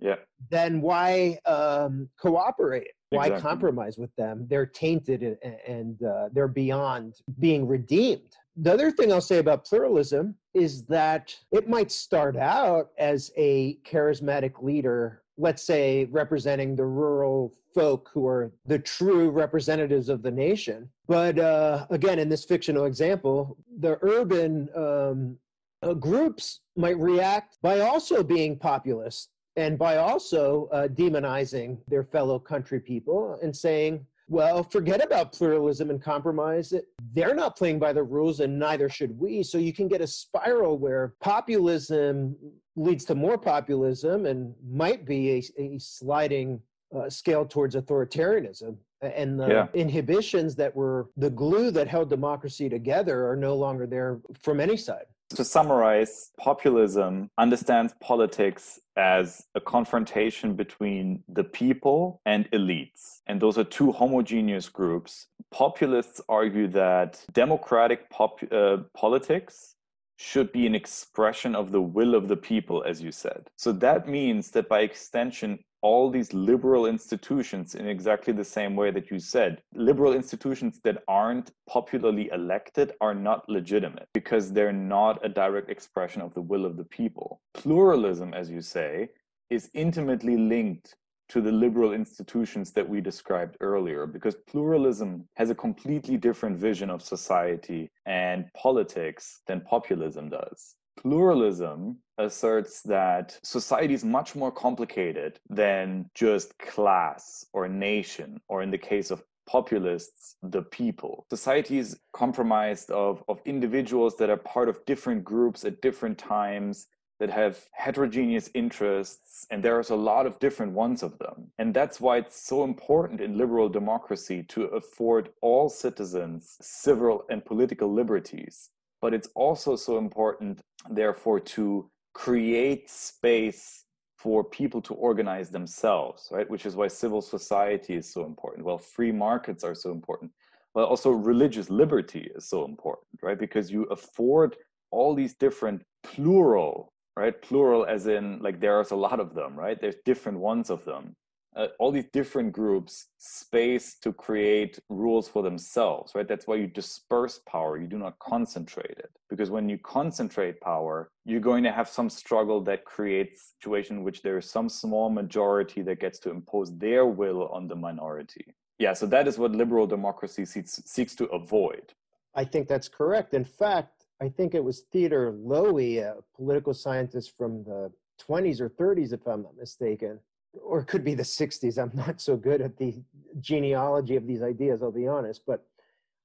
yeah. 0.00 0.16
then 0.50 0.80
why 0.80 1.38
um, 1.44 2.08
cooperate? 2.20 2.92
Why 3.10 3.26
exactly. 3.26 3.50
compromise 3.50 3.98
with 3.98 4.14
them? 4.16 4.46
They're 4.48 4.66
tainted 4.66 5.22
and, 5.22 5.36
and 5.66 6.02
uh, 6.02 6.28
they're 6.32 6.46
beyond 6.46 7.14
being 7.40 7.66
redeemed. 7.66 8.36
The 8.54 8.72
other 8.72 8.90
thing 8.90 9.12
I'll 9.12 9.20
say 9.20 9.38
about 9.38 9.64
pluralism 9.64 10.34
is 10.52 10.84
that 10.86 11.34
it 11.52 11.68
might 11.68 11.90
start 11.90 12.36
out 12.36 12.90
as 12.98 13.32
a 13.36 13.78
charismatic 13.78 14.62
leader 14.62 15.22
let's 15.38 15.62
say, 15.62 16.06
representing 16.10 16.74
the 16.74 16.84
rural 16.84 17.54
folk 17.74 18.10
who 18.12 18.26
are 18.26 18.52
the 18.66 18.78
true 18.78 19.30
representatives 19.30 20.08
of 20.08 20.22
the 20.22 20.30
nation. 20.30 20.90
But 21.06 21.38
uh, 21.38 21.86
again, 21.90 22.18
in 22.18 22.28
this 22.28 22.44
fictional 22.44 22.84
example, 22.84 23.56
the 23.78 23.98
urban 24.02 24.68
um, 24.74 25.38
uh, 25.82 25.94
groups 25.94 26.60
might 26.76 26.98
react 26.98 27.56
by 27.62 27.80
also 27.80 28.22
being 28.22 28.58
populist 28.58 29.30
and 29.56 29.78
by 29.78 29.96
also 29.96 30.68
uh, 30.72 30.88
demonizing 30.88 31.78
their 31.88 32.02
fellow 32.02 32.38
country 32.38 32.80
people 32.80 33.38
and 33.42 33.56
saying, 33.56 34.04
well, 34.28 34.62
forget 34.62 35.02
about 35.02 35.32
pluralism 35.32 35.88
and 35.88 36.02
compromise. 36.02 36.74
They're 37.14 37.34
not 37.34 37.56
playing 37.56 37.78
by 37.78 37.94
the 37.94 38.02
rules, 38.02 38.40
and 38.40 38.58
neither 38.58 38.90
should 38.90 39.18
we. 39.18 39.42
So 39.42 39.56
you 39.56 39.72
can 39.72 39.88
get 39.88 40.02
a 40.02 40.06
spiral 40.06 40.78
where 40.78 41.14
populism 41.20 42.36
leads 42.78 43.04
to 43.06 43.14
more 43.14 43.36
populism 43.36 44.26
and 44.26 44.54
might 44.70 45.04
be 45.04 45.32
a, 45.32 45.42
a 45.60 45.78
sliding 45.78 46.60
uh, 46.96 47.10
scale 47.10 47.44
towards 47.44 47.74
authoritarianism. 47.74 48.76
And 49.00 49.38
the 49.38 49.48
yeah. 49.48 49.66
inhibitions 49.74 50.56
that 50.56 50.74
were 50.74 51.08
the 51.16 51.30
glue 51.30 51.70
that 51.70 51.86
held 51.86 52.10
democracy 52.10 52.68
together 52.68 53.28
are 53.28 53.36
no 53.36 53.54
longer 53.54 53.86
there 53.86 54.20
from 54.42 54.58
any 54.58 54.76
side. 54.76 55.06
To 55.36 55.44
summarize, 55.44 56.30
populism 56.38 57.30
understands 57.36 57.94
politics 58.00 58.80
as 58.96 59.46
a 59.54 59.60
confrontation 59.60 60.54
between 60.54 61.22
the 61.28 61.44
people 61.44 62.22
and 62.24 62.50
elites. 62.50 63.20
And 63.26 63.40
those 63.40 63.58
are 63.58 63.64
two 63.64 63.92
homogeneous 63.92 64.70
groups. 64.70 65.26
Populists 65.52 66.20
argue 66.28 66.66
that 66.68 67.22
democratic 67.32 68.08
pop- 68.08 68.40
uh, 68.50 68.78
politics 68.94 69.76
should 70.18 70.50
be 70.52 70.66
an 70.66 70.74
expression 70.74 71.54
of 71.54 71.70
the 71.70 71.80
will 71.80 72.14
of 72.14 72.26
the 72.26 72.36
people, 72.36 72.82
as 72.82 73.00
you 73.00 73.12
said. 73.12 73.48
So 73.56 73.72
that 73.72 74.08
means 74.08 74.50
that 74.50 74.68
by 74.68 74.80
extension, 74.80 75.60
all 75.80 76.10
these 76.10 76.32
liberal 76.32 76.86
institutions 76.86 77.76
in 77.76 77.86
exactly 77.86 78.32
the 78.32 78.44
same 78.44 78.74
way 78.74 78.90
that 78.90 79.12
you 79.12 79.20
said. 79.20 79.62
Liberal 79.74 80.12
institutions 80.12 80.80
that 80.82 81.04
aren't 81.06 81.52
popularly 81.68 82.30
elected 82.32 82.94
are 83.00 83.14
not 83.14 83.48
legitimate 83.48 84.08
because 84.12 84.52
they're 84.52 84.72
not 84.72 85.24
a 85.24 85.28
direct 85.28 85.70
expression 85.70 86.20
of 86.20 86.34
the 86.34 86.42
will 86.42 86.66
of 86.66 86.76
the 86.76 86.84
people. 86.84 87.40
Pluralism, 87.54 88.34
as 88.34 88.50
you 88.50 88.60
say, 88.60 89.10
is 89.50 89.70
intimately 89.72 90.36
linked 90.36 90.96
to 91.28 91.40
the 91.40 91.52
liberal 91.52 91.92
institutions 91.92 92.72
that 92.72 92.88
we 92.88 93.00
described 93.00 93.56
earlier 93.60 94.06
because 94.06 94.34
pluralism 94.46 95.28
has 95.36 95.50
a 95.50 95.54
completely 95.54 96.16
different 96.16 96.56
vision 96.56 96.90
of 96.90 97.02
society 97.02 97.90
and 98.06 98.46
politics 98.54 99.40
than 99.46 99.60
populism 99.60 100.28
does 100.28 100.74
pluralism 100.98 101.96
asserts 102.18 102.82
that 102.82 103.38
society 103.44 103.94
is 103.94 104.04
much 104.04 104.34
more 104.34 104.50
complicated 104.50 105.38
than 105.48 106.10
just 106.14 106.58
class 106.58 107.46
or 107.52 107.68
nation, 107.68 108.40
or 108.48 108.62
in 108.62 108.70
the 108.70 108.78
case 108.78 109.10
of 109.10 109.22
populists, 109.48 110.36
the 110.42 110.62
people. 110.62 111.24
Society 111.30 111.78
is 111.78 111.98
comprised 112.12 112.90
of, 112.90 113.22
of 113.28 113.40
individuals 113.46 114.16
that 114.16 114.28
are 114.28 114.36
part 114.36 114.68
of 114.68 114.84
different 114.84 115.24
groups 115.24 115.64
at 115.64 115.80
different 115.80 116.18
times 116.18 116.88
that 117.20 117.30
have 117.30 117.58
heterogeneous 117.72 118.48
interests, 118.54 119.46
and 119.50 119.62
there's 119.62 119.90
a 119.90 119.96
lot 119.96 120.26
of 120.26 120.38
different 120.38 120.72
ones 120.72 121.02
of 121.02 121.18
them. 121.18 121.50
And 121.58 121.74
that's 121.74 122.00
why 122.00 122.18
it's 122.18 122.40
so 122.40 122.64
important 122.64 123.20
in 123.20 123.36
liberal 123.36 123.68
democracy 123.68 124.44
to 124.50 124.64
afford 124.64 125.30
all 125.42 125.68
citizens 125.68 126.56
civil 126.60 127.24
and 127.28 127.44
political 127.44 127.92
liberties 127.92 128.70
but 129.00 129.14
it's 129.14 129.28
also 129.34 129.76
so 129.76 129.98
important, 129.98 130.60
therefore, 130.90 131.40
to 131.40 131.90
create 132.14 132.90
space 132.90 133.84
for 134.16 134.42
people 134.42 134.82
to 134.82 134.94
organize 134.94 135.50
themselves, 135.50 136.28
right? 136.32 136.48
Which 136.50 136.66
is 136.66 136.74
why 136.74 136.88
civil 136.88 137.22
society 137.22 137.94
is 137.94 138.12
so 138.12 138.24
important. 138.24 138.64
Well, 138.64 138.78
free 138.78 139.12
markets 139.12 139.62
are 139.62 139.74
so 139.74 139.92
important. 139.92 140.32
But 140.74 140.88
also 140.88 141.10
religious 141.10 141.70
liberty 141.70 142.30
is 142.34 142.48
so 142.48 142.64
important, 142.64 143.06
right? 143.22 143.38
Because 143.38 143.70
you 143.70 143.84
afford 143.84 144.56
all 144.90 145.14
these 145.14 145.34
different 145.34 145.82
plural, 146.02 146.92
right? 147.18 147.42
Plural 147.42 147.84
as 147.84 148.06
in 148.06 148.38
like 148.40 148.60
there's 148.60 148.92
a 148.92 148.96
lot 148.96 149.18
of 149.18 149.34
them, 149.34 149.56
right? 149.56 149.78
There's 149.80 149.96
different 150.04 150.38
ones 150.38 150.70
of 150.70 150.84
them. 150.84 151.16
Uh, 151.56 151.66
all 151.80 151.90
these 151.90 152.10
different 152.12 152.52
groups 152.52 153.06
space 153.16 153.96
to 154.02 154.12
create 154.12 154.78
rules 154.90 155.26
for 155.26 155.42
themselves 155.42 156.12
right? 156.14 156.28
That's 156.28 156.46
why 156.46 156.56
you 156.56 156.68
disperse 156.68 157.40
power 157.48 157.78
you 157.78 157.88
do 157.88 157.98
not 157.98 158.18
concentrate 158.20 158.98
it. 158.98 159.10
Because 159.30 159.50
when 159.50 159.68
you 159.68 159.78
concentrate 159.78 160.60
power 160.60 161.10
you're 161.24 161.48
going 161.50 161.64
to 161.64 161.72
have 161.72 161.88
some 161.88 162.10
struggle 162.10 162.60
that 162.64 162.84
creates 162.84 163.54
situation 163.54 163.96
in 163.96 164.04
which 164.04 164.22
there 164.22 164.38
is 164.38 164.48
some 164.48 164.68
small 164.68 165.08
majority 165.10 165.80
that 165.82 165.98
gets 165.98 166.18
to 166.20 166.30
impose 166.30 166.76
their 166.78 167.06
will 167.06 167.48
on 167.48 167.66
the 167.66 167.74
minority. 167.74 168.46
Yeah 168.78 168.92
so 168.92 169.06
that 169.06 169.26
is 169.26 169.38
what 169.38 169.52
liberal 169.52 169.86
democracy 169.86 170.44
seeks, 170.44 170.80
seeks 170.84 171.16
to 171.16 171.24
avoid. 171.40 171.94
I 172.34 172.44
think 172.44 172.68
that's 172.68 172.88
correct. 172.88 173.34
In 173.34 173.44
fact 173.44 173.97
i 174.20 174.28
think 174.28 174.54
it 174.54 174.62
was 174.62 174.80
theodore 174.92 175.32
lowi 175.32 175.98
a 175.98 176.16
political 176.36 176.74
scientist 176.74 177.36
from 177.36 177.64
the 177.64 177.90
20s 178.28 178.60
or 178.60 178.68
30s 178.68 179.12
if 179.12 179.26
i'm 179.26 179.42
not 179.42 179.56
mistaken 179.56 180.18
or 180.64 180.80
it 180.80 180.86
could 180.86 181.04
be 181.04 181.14
the 181.14 181.22
60s. 181.22 181.78
I'm 181.78 181.92
not 181.94 182.20
so 182.20 182.36
good 182.36 182.60
at 182.60 182.76
the 182.76 183.02
genealogy 183.40 184.16
of 184.16 184.26
these 184.26 184.42
ideas, 184.42 184.82
I'll 184.82 184.92
be 184.92 185.06
honest. 185.06 185.42
But 185.46 185.66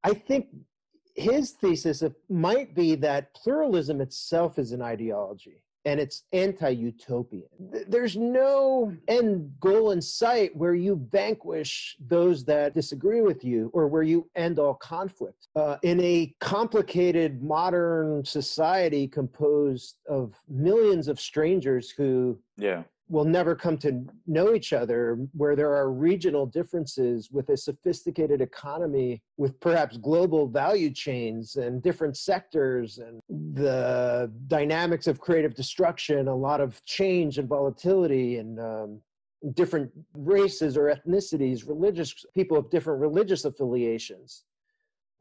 I 0.04 0.14
think 0.14 0.48
his 1.16 1.52
thesis 1.52 2.04
might 2.30 2.74
be 2.76 2.96
that 2.96 3.34
pluralism 3.34 4.02
itself 4.02 4.58
is 4.58 4.72
an 4.72 4.82
ideology 4.82 5.62
and 5.86 6.00
it's 6.00 6.24
anti-utopian. 6.32 7.48
There's 7.88 8.16
no 8.16 8.96
end 9.08 9.52
goal 9.60 9.92
in 9.92 10.02
sight 10.02 10.56
where 10.56 10.76
you 10.76 11.08
vanquish 11.12 11.98
those 12.08 12.46
that 12.46 12.74
disagree 12.74 13.22
with 13.22 13.44
you 13.44 13.70
or 13.74 13.88
where 13.88 14.04
you 14.04 14.30
end 14.36 14.60
all 14.60 14.76
conflict. 14.76 15.48
Uh, 15.56 15.78
in 15.84 16.00
a 16.02 16.34
complicated 16.40 17.44
modern 17.44 18.24
society 18.24 19.08
composed 19.08 19.98
of 20.10 20.36
millions 20.50 21.08
of 21.08 21.20
strangers 21.20 21.90
who 21.90 22.38
yeah 22.58 22.84
will 23.10 23.26
never 23.26 23.56
come 23.56 23.78
to 23.78 24.06
know 24.28 24.54
each 24.54 24.74
other, 24.74 25.18
where 25.34 25.56
there 25.56 25.74
are 25.76 25.92
regional 25.92 26.46
differences 26.46 27.30
with 27.32 27.50
a 27.50 27.58
sophisticated 27.58 28.42
economy, 28.42 29.22
with 29.38 29.60
perhaps 29.60 29.98
global 29.98 30.48
value 30.48 30.90
chains 30.90 31.56
and 31.56 31.84
different 31.84 32.18
sectors, 32.18 33.00
and 33.00 33.20
the 33.30 34.32
dynamics 34.48 35.08
of 35.08 35.20
creative 35.20 35.54
destruction, 35.54 36.28
a 36.28 36.36
lot 36.36 36.62
of 36.62 36.84
change 36.86 37.38
and 37.38 37.48
volatility, 37.48 38.38
and 38.38 38.60
um, 38.60 39.02
different 39.54 39.92
races 40.14 40.78
or 40.78 40.86
ethnicities, 40.96 41.68
religious 41.68 42.26
people 42.34 42.58
of 42.58 42.70
different 42.70 43.02
religious 43.02 43.44
affiliations. 43.46 44.44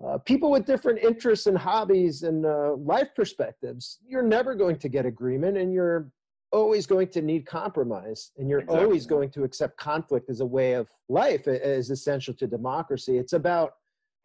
Uh, 0.04 0.18
people 0.18 0.50
with 0.50 0.64
different 0.66 0.98
interests 0.98 1.46
and 1.46 1.56
hobbies 1.56 2.22
and 2.24 2.44
uh, 2.44 2.74
life 2.74 3.08
perspectives, 3.14 3.98
you're 4.06 4.22
never 4.22 4.54
going 4.54 4.76
to 4.76 4.88
get 4.88 5.06
agreement, 5.06 5.56
and 5.56 5.72
you're 5.72 6.10
always 6.52 6.86
going 6.86 7.08
to 7.08 7.22
need 7.22 7.46
compromise 7.46 8.30
and 8.36 8.48
you're 8.48 8.60
exactly. 8.60 8.84
always 8.84 9.06
going 9.06 9.30
to 9.30 9.42
accept 9.42 9.76
conflict 9.78 10.28
as 10.28 10.40
a 10.40 10.46
way 10.46 10.74
of 10.74 10.88
life 11.08 11.48
as 11.48 11.90
essential 11.90 12.34
to 12.34 12.46
democracy 12.46 13.16
it's 13.16 13.32
about 13.32 13.74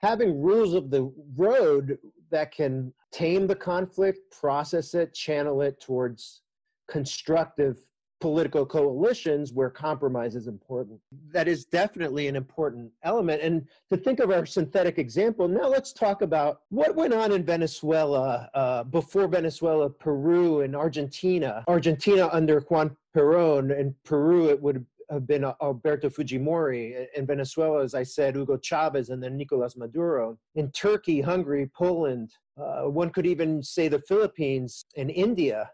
having 0.01 0.39
rules 0.41 0.73
of 0.73 0.91
the 0.91 1.11
road 1.35 1.97
that 2.29 2.51
can 2.51 2.93
tame 3.11 3.47
the 3.47 3.55
conflict 3.55 4.19
process 4.37 4.93
it 4.93 5.13
channel 5.13 5.61
it 5.61 5.79
towards 5.79 6.41
constructive 6.89 7.77
political 8.19 8.65
coalitions 8.65 9.53
where 9.53 9.69
compromise 9.69 10.35
is 10.35 10.47
important. 10.47 10.99
That 11.31 11.47
is 11.47 11.65
definitely 11.65 12.27
an 12.27 12.35
important 12.35 12.91
element. 13.03 13.41
And 13.41 13.67
to 13.91 13.97
think 13.97 14.19
of 14.19 14.31
our 14.31 14.45
synthetic 14.45 14.97
example, 14.97 15.47
now 15.47 15.67
let's 15.67 15.93
talk 15.93 16.21
about 16.21 16.61
what 16.69 16.95
went 16.95 17.13
on 17.13 17.31
in 17.31 17.43
Venezuela 17.43 18.49
uh, 18.53 18.83
before 18.83 19.27
Venezuela, 19.27 19.89
Peru, 19.89 20.61
and 20.61 20.75
Argentina. 20.75 21.63
Argentina 21.67 22.29
under 22.31 22.61
Juan 22.61 22.95
Perón, 23.15 23.77
and 23.77 23.93
Peru, 24.03 24.49
it 24.49 24.61
would 24.61 24.85
have 25.09 25.27
been 25.27 25.45
Alberto 25.61 26.09
Fujimori. 26.09 27.07
In 27.15 27.25
Venezuela, 27.25 27.83
as 27.83 27.93
I 27.93 28.03
said, 28.03 28.35
Hugo 28.35 28.57
Chavez, 28.57 29.09
and 29.09 29.21
then 29.21 29.37
Nicolas 29.37 29.77
Maduro. 29.77 30.37
In 30.55 30.71
Turkey, 30.71 31.21
Hungary, 31.21 31.69
Poland, 31.73 32.31
uh, 32.59 32.83
one 32.83 33.11
could 33.11 33.25
even 33.25 33.61
say 33.61 33.87
the 33.87 33.99
Philippines 33.99 34.85
and 34.97 35.11
India 35.11 35.69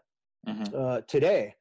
mm-hmm. 0.46 0.76
uh, 0.76 1.00
today 1.08 1.54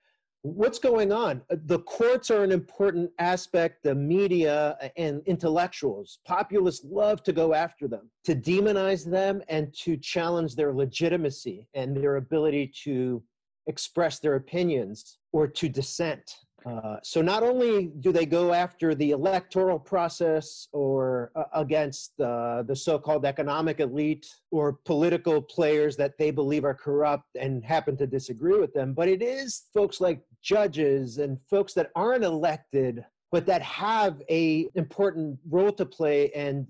what's 0.43 0.77
going 0.77 1.11
on? 1.11 1.41
Uh, 1.49 1.55
the 1.65 1.79
courts 1.79 2.29
are 2.29 2.43
an 2.43 2.51
important 2.51 3.09
aspect 3.17 3.81
the 3.81 3.95
media 3.95 4.77
and 4.97 5.21
intellectuals. 5.25 6.19
Populists 6.25 6.85
love 6.85 7.23
to 7.23 7.33
go 7.33 7.53
after 7.53 7.87
them 7.87 8.11
to 8.25 8.35
demonize 8.35 9.09
them 9.09 9.41
and 9.47 9.73
to 9.73 9.97
challenge 9.97 10.55
their 10.55 10.73
legitimacy 10.73 11.67
and 11.73 11.95
their 11.95 12.17
ability 12.17 12.71
to 12.83 13.23
express 13.67 14.19
their 14.19 14.35
opinions 14.35 15.17
or 15.31 15.47
to 15.47 15.69
dissent 15.69 16.35
uh, 16.65 16.97
so 17.03 17.21
not 17.21 17.43
only 17.43 17.91
do 17.99 18.11
they 18.11 18.25
go 18.25 18.53
after 18.53 18.95
the 18.95 19.11
electoral 19.11 19.79
process 19.79 20.67
or 20.71 21.31
uh, 21.35 21.43
against 21.53 22.19
uh, 22.19 22.63
the 22.63 22.75
so-called 22.75 23.25
economic 23.25 23.79
elite 23.79 24.27
or 24.51 24.73
political 24.85 25.41
players 25.41 25.97
that 25.97 26.17
they 26.17 26.31
believe 26.31 26.63
are 26.63 26.73
corrupt 26.73 27.35
and 27.39 27.63
happen 27.65 27.97
to 27.97 28.07
disagree 28.07 28.57
with 28.59 28.73
them, 28.73 28.93
but 28.93 29.07
it 29.07 29.21
is 29.21 29.63
folks 29.73 29.99
like 29.99 30.21
judges 30.41 31.17
and 31.17 31.39
folks 31.49 31.73
that 31.73 31.91
aren't 31.95 32.23
elected 32.23 33.03
but 33.33 33.47
that 33.47 33.63
have 33.63 34.21
a 34.29 34.69
important 34.75 35.39
role 35.49 35.71
to 35.71 35.87
play 35.87 36.29
and 36.33 36.67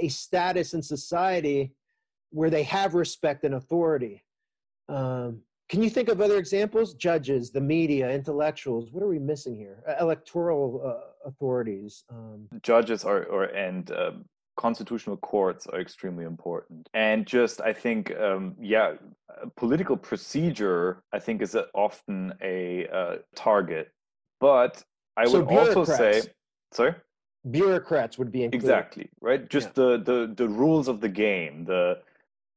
a 0.00 0.08
status 0.08 0.72
in 0.72 0.82
society 0.82 1.74
where 2.30 2.48
they 2.48 2.62
have 2.62 2.94
respect 2.94 3.44
and 3.44 3.54
authority. 3.54 4.24
Um, 4.88 5.42
can 5.68 5.82
you 5.82 5.90
think 5.90 6.08
of 6.08 6.20
other 6.20 6.38
examples? 6.38 6.94
Judges, 6.94 7.50
the 7.50 7.60
media, 7.60 8.10
intellectuals. 8.10 8.92
What 8.92 9.02
are 9.02 9.08
we 9.08 9.18
missing 9.18 9.56
here? 9.56 9.82
Uh, 9.88 9.94
electoral 10.00 10.80
uh, 10.84 11.28
authorities. 11.28 12.04
Um, 12.10 12.48
Judges 12.62 13.04
are, 13.04 13.24
or 13.24 13.44
and 13.44 13.90
um, 13.90 14.24
constitutional 14.56 15.16
courts 15.16 15.66
are 15.66 15.80
extremely 15.80 16.24
important. 16.24 16.88
And 16.94 17.26
just, 17.26 17.60
I 17.60 17.72
think, 17.72 18.14
um, 18.16 18.54
yeah, 18.60 18.94
political 19.56 19.96
procedure, 19.96 21.02
I 21.12 21.18
think, 21.18 21.42
is 21.42 21.54
a, 21.56 21.66
often 21.74 22.34
a 22.42 22.86
uh, 22.88 23.16
target. 23.34 23.92
But 24.40 24.84
I 25.16 25.24
so 25.24 25.40
would 25.40 25.56
also 25.56 25.84
say, 25.84 26.22
sorry 26.72 26.94
bureaucrats 27.50 28.18
would 28.18 28.32
be 28.32 28.42
included. 28.42 28.64
exactly 28.64 29.08
right 29.20 29.48
just 29.48 29.68
yeah. 29.68 29.72
the 29.74 29.98
the 29.98 30.34
the 30.36 30.48
rules 30.48 30.88
of 30.88 31.00
the 31.00 31.08
game 31.08 31.64
the 31.64 31.96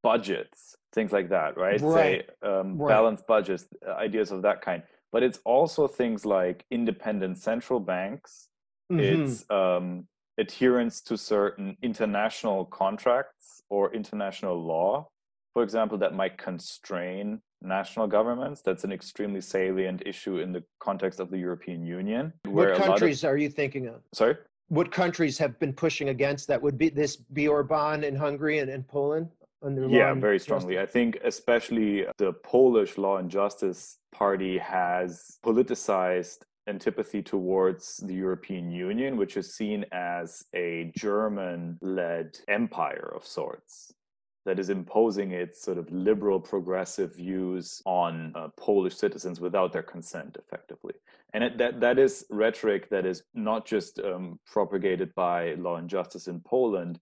budgets 0.04 0.76
things 0.94 1.12
like 1.12 1.30
that 1.30 1.58
right, 1.58 1.82
right. 1.82 1.94
say 1.94 2.48
um, 2.48 2.78
right. 2.78 2.90
balanced 2.90 3.28
budgets 3.28 3.68
uh, 3.88 3.92
ideas 3.94 4.32
of 4.32 4.42
that 4.42 4.62
kind 4.62 4.82
but 5.12 5.24
it's 5.24 5.40
also 5.46 5.88
things 5.88 6.26
like 6.26 6.66
independent 6.72 7.38
central 7.38 7.80
banks 7.80 8.48
mm-hmm. 8.92 9.00
it's 9.00 9.46
um, 9.50 10.08
adherence 10.38 11.02
to 11.02 11.18
certain 11.18 11.76
international 11.82 12.66
contracts 12.66 13.62
or 13.70 13.94
international 13.94 14.62
law 14.62 15.08
for 15.54 15.64
example 15.64 15.98
that 15.98 16.14
might 16.14 16.38
constrain 16.38 17.42
national 17.62 18.08
governments 18.08 18.62
that's 18.62 18.86
an 18.86 18.92
extremely 18.92 19.42
salient 19.42 20.02
issue 20.06 20.38
in 20.38 20.54
the 20.54 20.64
context 20.80 21.20
of 21.20 21.30
the 21.30 21.38
european 21.38 21.86
union 21.86 22.32
what 22.46 22.74
countries 22.76 23.24
of, 23.26 23.32
are 23.32 23.38
you 23.38 23.50
thinking 23.50 23.88
of 23.88 24.02
sorry 24.14 24.38
what 24.70 24.92
countries 24.92 25.38
have 25.40 25.60
been 25.60 25.74
pushing 25.74 26.10
against 26.10 26.48
that? 26.48 26.62
Would 26.62 26.78
be 26.78 26.90
this 26.90 27.16
be 27.16 27.48
Orban 27.48 28.04
in 28.04 28.16
Hungary 28.16 28.60
and, 28.60 28.70
and 28.70 28.88
Poland? 28.88 29.30
Yeah, 29.64 30.14
very 30.14 30.40
strongly. 30.40 30.76
Justice? 30.76 30.90
I 30.90 30.94
think 30.94 31.18
especially 31.24 32.06
the 32.18 32.34
Polish 32.44 32.98
Law 32.98 33.18
and 33.18 33.30
Justice 33.30 33.98
Party 34.12 34.58
has 34.58 35.38
politicized 35.46 36.40
antipathy 36.68 37.22
towards 37.22 37.98
the 37.98 38.14
European 38.14 38.72
Union, 38.72 39.18
which 39.18 39.36
is 39.38 39.56
seen 39.56 39.86
as 39.92 40.46
a 40.56 40.92
German 40.96 41.78
led 41.82 42.38
empire 42.48 43.12
of 43.16 43.26
sorts 43.26 43.94
that 44.46 44.60
is 44.60 44.70
imposing 44.70 45.32
its 45.32 45.62
sort 45.62 45.78
of 45.78 45.92
liberal 45.92 46.40
progressive 46.40 47.16
views 47.16 47.82
on 47.86 48.32
uh, 48.36 48.48
Polish 48.58 48.96
citizens 48.96 49.40
without 49.40 49.74
their 49.74 49.84
consent, 49.84 50.38
effectively. 50.40 50.94
And 51.34 51.44
it, 51.44 51.58
that 51.58 51.80
that 51.82 52.00
is 52.00 52.26
rhetoric 52.30 52.90
that 52.90 53.06
is 53.06 53.24
not 53.34 53.66
just 53.66 54.00
um, 54.00 54.40
propagated 54.48 55.14
by 55.14 55.56
Law 55.56 55.76
and 55.76 55.90
Justice 55.90 56.28
in 56.28 56.40
Poland. 56.40 57.00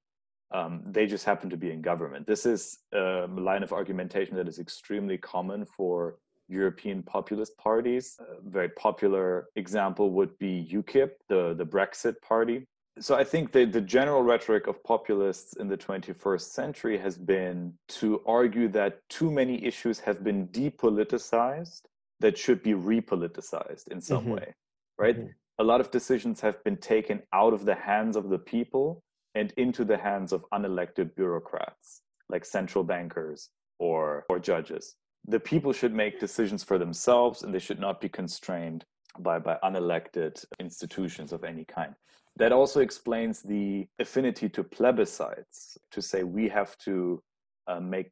Um, 0.52 0.82
they 0.86 1.06
just 1.06 1.26
happen 1.26 1.50
to 1.50 1.58
be 1.58 1.72
in 1.72 1.82
government. 1.82 2.26
This 2.26 2.46
is 2.46 2.80
a 2.94 3.28
line 3.28 3.64
of 3.64 3.74
argumentation 3.74 4.36
that 4.38 4.48
is 4.48 4.60
extremely 4.60 5.18
common 5.18 5.66
for 5.66 6.20
European 6.48 7.04
populist 7.04 7.58
parties. 7.58 8.18
A 8.20 8.50
very 8.50 8.70
popular 8.70 9.48
example 9.58 10.12
would 10.12 10.38
be 10.38 10.70
UKIP, 10.72 11.12
the, 11.28 11.54
the 11.54 11.66
Brexit 11.66 12.22
party, 12.22 12.66
so 13.00 13.16
I 13.16 13.24
think 13.24 13.52
the, 13.52 13.66
the 13.66 13.82
general 13.82 14.24
rhetoric 14.24 14.68
of 14.68 14.84
populists 14.84 15.54
in 15.58 15.68
the 15.68 15.78
21st 15.78 16.42
century 16.42 16.98
has 16.98 17.18
been 17.18 17.74
to 17.90 18.22
argue 18.26 18.68
that 18.70 19.08
too 19.10 19.30
many 19.30 19.64
issues 19.64 20.00
have 20.00 20.24
been 20.24 20.48
depoliticized 20.48 21.82
that 22.20 22.38
should 22.38 22.64
be 22.64 22.72
repoliticized 22.72 23.88
in 23.90 24.02
some 24.02 24.24
mm-hmm. 24.24 24.32
way, 24.32 24.54
right? 24.98 25.18
Mm-hmm. 25.18 25.30
A 25.60 25.64
lot 25.64 25.80
of 25.80 25.92
decisions 25.92 26.42
have 26.42 26.64
been 26.64 26.78
taken 26.78 27.22
out 27.34 27.54
of 27.54 27.66
the 27.66 27.76
hands 27.76 28.16
of 28.16 28.30
the 28.30 28.40
people 28.40 29.04
and 29.38 29.54
into 29.58 29.86
the 29.86 29.98
hands 29.98 30.34
of 30.34 30.46
unelected 30.52 31.16
bureaucrats 31.16 32.02
like 32.30 32.44
central 32.44 32.84
bankers 32.84 33.50
or, 33.80 34.26
or 34.30 34.40
judges. 34.40 34.96
The 35.28 35.40
people 35.40 35.74
should 35.74 35.94
make 35.94 36.20
decisions 36.20 36.64
for 36.64 36.78
themselves 36.78 37.44
and 37.44 37.54
they 37.54 37.60
should 37.60 37.80
not 37.80 38.02
be 38.02 38.10
constrained 38.10 38.84
by, 39.20 39.40
by 39.40 39.58
unelected 39.64 40.44
institutions 40.60 41.32
of 41.32 41.44
any 41.44 41.66
kind. 41.66 41.94
That 42.38 42.52
also 42.52 42.82
explains 42.82 43.42
the 43.42 43.88
affinity 44.00 44.50
to 44.50 44.64
plebiscites, 44.64 45.78
to 45.92 46.02
say 46.02 46.24
we 46.24 46.50
have 46.50 46.78
to 46.80 47.22
uh, 47.68 47.80
make 47.80 48.12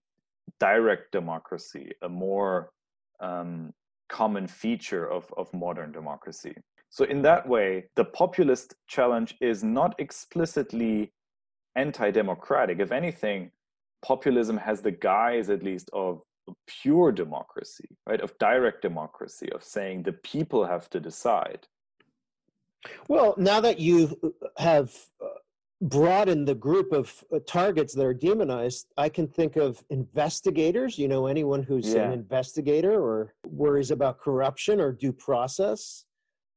direct 0.59 1.11
democracy 1.11 1.91
a 2.01 2.09
more 2.09 2.71
um, 3.19 3.73
common 4.09 4.47
feature 4.47 5.09
of, 5.09 5.31
of 5.37 5.53
modern 5.53 5.91
democracy. 5.91 6.55
So, 6.89 7.03
in 7.05 7.21
that 7.23 7.47
way, 7.47 7.85
the 7.95 8.05
populist 8.05 8.75
challenge 8.87 9.35
is 9.41 9.63
not 9.63 9.95
explicitly 9.99 11.11
anti 11.75 12.11
democratic. 12.11 12.79
If 12.79 12.91
anything, 12.91 13.51
populism 14.03 14.57
has 14.57 14.81
the 14.81 14.91
guise, 14.91 15.49
at 15.49 15.63
least, 15.63 15.89
of 15.93 16.21
pure 16.67 17.11
democracy, 17.11 17.89
right? 18.07 18.21
Of 18.21 18.37
direct 18.37 18.81
democracy, 18.81 19.49
of 19.53 19.63
saying 19.63 20.03
the 20.03 20.13
people 20.13 20.65
have 20.65 20.89
to 20.91 20.99
decide. 20.99 21.67
Well, 23.07 23.33
now 23.37 23.59
that 23.61 23.79
you 23.79 24.35
have 24.57 24.95
uh, 25.23 25.27
broadened 25.81 26.47
the 26.47 26.55
group 26.55 26.91
of 26.91 27.23
uh, 27.33 27.39
targets 27.47 27.93
that 27.95 28.05
are 28.05 28.13
demonized, 28.13 28.87
I 28.97 29.09
can 29.09 29.27
think 29.27 29.55
of 29.55 29.83
investigators. 29.89 30.97
You 30.97 31.07
know, 31.07 31.27
anyone 31.27 31.63
who's 31.63 31.93
yeah. 31.93 32.03
an 32.03 32.11
investigator 32.13 32.93
or 32.93 33.33
worries 33.47 33.91
about 33.91 34.19
corruption 34.19 34.79
or 34.79 34.91
due 34.91 35.13
process. 35.13 36.04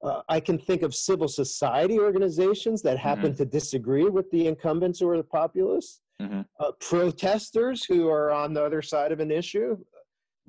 Uh, 0.03 0.23
I 0.29 0.41
can 0.41 0.59
think 0.59 0.83
of 0.83 0.95
civil 0.95 1.29
society 1.29 1.99
organizations 1.99 2.83
that 2.83 2.99
happen 2.99 3.33
mm-hmm. 3.33 3.39
to 3.39 3.45
disagree 3.45 4.05
with 4.05 4.31
the 4.31 4.47
incumbents 4.47 5.03
or 5.03 5.17
the 5.17 5.25
populace. 5.25 6.01
Mm-hmm. 6.23 6.43
Uh, 6.59 6.73
protesters 6.81 7.85
who 7.85 8.09
are 8.09 8.31
on 8.31 8.53
the 8.53 8.65
other 8.65 8.83
side 8.83 9.13
of 9.13 9.21
an 9.21 9.31
issue 9.31 9.77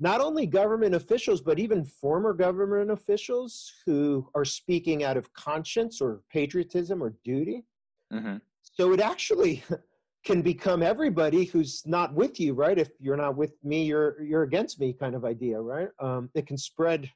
not 0.00 0.22
only 0.22 0.46
government 0.46 0.94
officials, 0.94 1.42
but 1.42 1.58
even 1.58 1.84
former 1.84 2.32
government 2.32 2.90
officials 2.90 3.70
who 3.84 4.26
are 4.34 4.46
speaking 4.46 5.04
out 5.04 5.18
of 5.18 5.30
conscience 5.34 6.00
or 6.00 6.22
patriotism 6.32 7.02
or 7.02 7.14
duty. 7.22 7.64
Mm-hmm. 8.10 8.36
So 8.62 8.92
it 8.94 9.00
actually 9.00 9.62
can 10.24 10.40
become 10.40 10.82
everybody 10.82 11.44
who's 11.44 11.82
not 11.84 12.14
with 12.14 12.40
you, 12.40 12.54
right? 12.54 12.78
If 12.78 12.88
you're 12.98 13.16
not 13.16 13.36
with 13.36 13.52
me, 13.62 13.84
you're 13.84 14.22
you're 14.22 14.42
against 14.42 14.80
me, 14.80 14.94
kind 14.94 15.14
of 15.14 15.26
idea, 15.26 15.60
right? 15.60 15.88
Um, 16.00 16.30
it 16.34 16.46
can 16.46 16.56
spread 16.56 17.10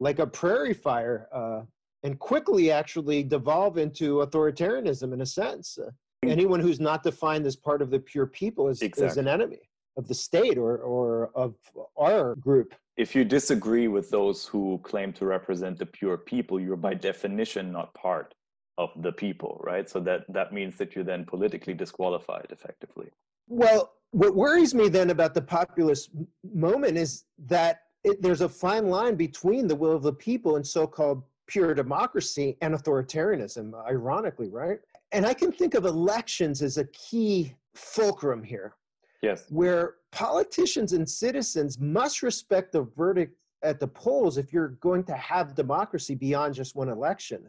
like 0.00 0.18
a 0.18 0.26
prairie 0.26 0.74
fire 0.74 1.28
uh, 1.32 1.62
and 2.02 2.18
quickly 2.18 2.70
actually 2.70 3.22
devolve 3.22 3.78
into 3.78 4.18
authoritarianism 4.18 5.12
in 5.12 5.20
a 5.20 5.26
sense. 5.26 5.78
Uh, 5.78 5.90
anyone 6.24 6.60
who's 6.60 6.80
not 6.80 7.02
defined 7.02 7.46
as 7.46 7.56
part 7.56 7.82
of 7.82 7.90
the 7.90 7.98
pure 7.98 8.26
people 8.26 8.68
is, 8.68 8.82
exactly. 8.82 9.06
is 9.06 9.16
an 9.16 9.28
enemy 9.28 9.60
of 9.96 10.06
the 10.08 10.14
state 10.14 10.58
or, 10.58 10.78
or 10.78 11.30
of 11.34 11.54
our 11.96 12.34
group. 12.36 12.74
If 12.96 13.14
you 13.14 13.24
disagree 13.24 13.88
with 13.88 14.10
those 14.10 14.46
who 14.46 14.80
claim 14.82 15.12
to 15.14 15.26
represent 15.26 15.78
the 15.78 15.86
pure 15.86 16.16
people, 16.16 16.60
you're 16.60 16.76
by 16.76 16.94
definition 16.94 17.72
not 17.72 17.92
part 17.94 18.34
of 18.78 18.90
the 18.96 19.12
people, 19.12 19.60
right? 19.64 19.88
So 19.88 20.00
that, 20.00 20.24
that 20.28 20.52
means 20.52 20.76
that 20.76 20.94
you're 20.94 21.04
then 21.04 21.24
politically 21.24 21.74
disqualified 21.74 22.46
effectively. 22.50 23.08
Well, 23.48 23.92
what 24.10 24.34
worries 24.34 24.74
me 24.74 24.88
then 24.88 25.10
about 25.10 25.34
the 25.34 25.42
populist 25.42 26.10
moment 26.54 26.96
is 26.96 27.24
that 27.46 27.82
it, 28.06 28.22
there's 28.22 28.40
a 28.40 28.48
fine 28.48 28.88
line 28.88 29.14
between 29.14 29.66
the 29.68 29.76
will 29.76 29.92
of 29.92 30.02
the 30.02 30.12
people 30.12 30.56
and 30.56 30.66
so 30.66 30.86
called 30.86 31.22
pure 31.46 31.74
democracy 31.74 32.56
and 32.60 32.74
authoritarianism, 32.74 33.72
ironically, 33.86 34.48
right? 34.48 34.78
And 35.12 35.26
I 35.26 35.34
can 35.34 35.52
think 35.52 35.74
of 35.74 35.84
elections 35.84 36.62
as 36.62 36.78
a 36.78 36.84
key 36.86 37.54
fulcrum 37.74 38.42
here 38.42 38.74
Yes. 39.22 39.46
Where 39.48 39.94
politicians 40.12 40.92
and 40.92 41.08
citizens 41.08 41.78
must 41.78 42.22
respect 42.22 42.72
the 42.72 42.82
verdict 42.96 43.36
at 43.62 43.80
the 43.80 43.88
polls 43.88 44.38
if 44.38 44.52
you're 44.52 44.76
going 44.80 45.04
to 45.04 45.14
have 45.14 45.54
democracy 45.54 46.14
beyond 46.14 46.54
just 46.54 46.76
one 46.76 46.88
election. 46.88 47.44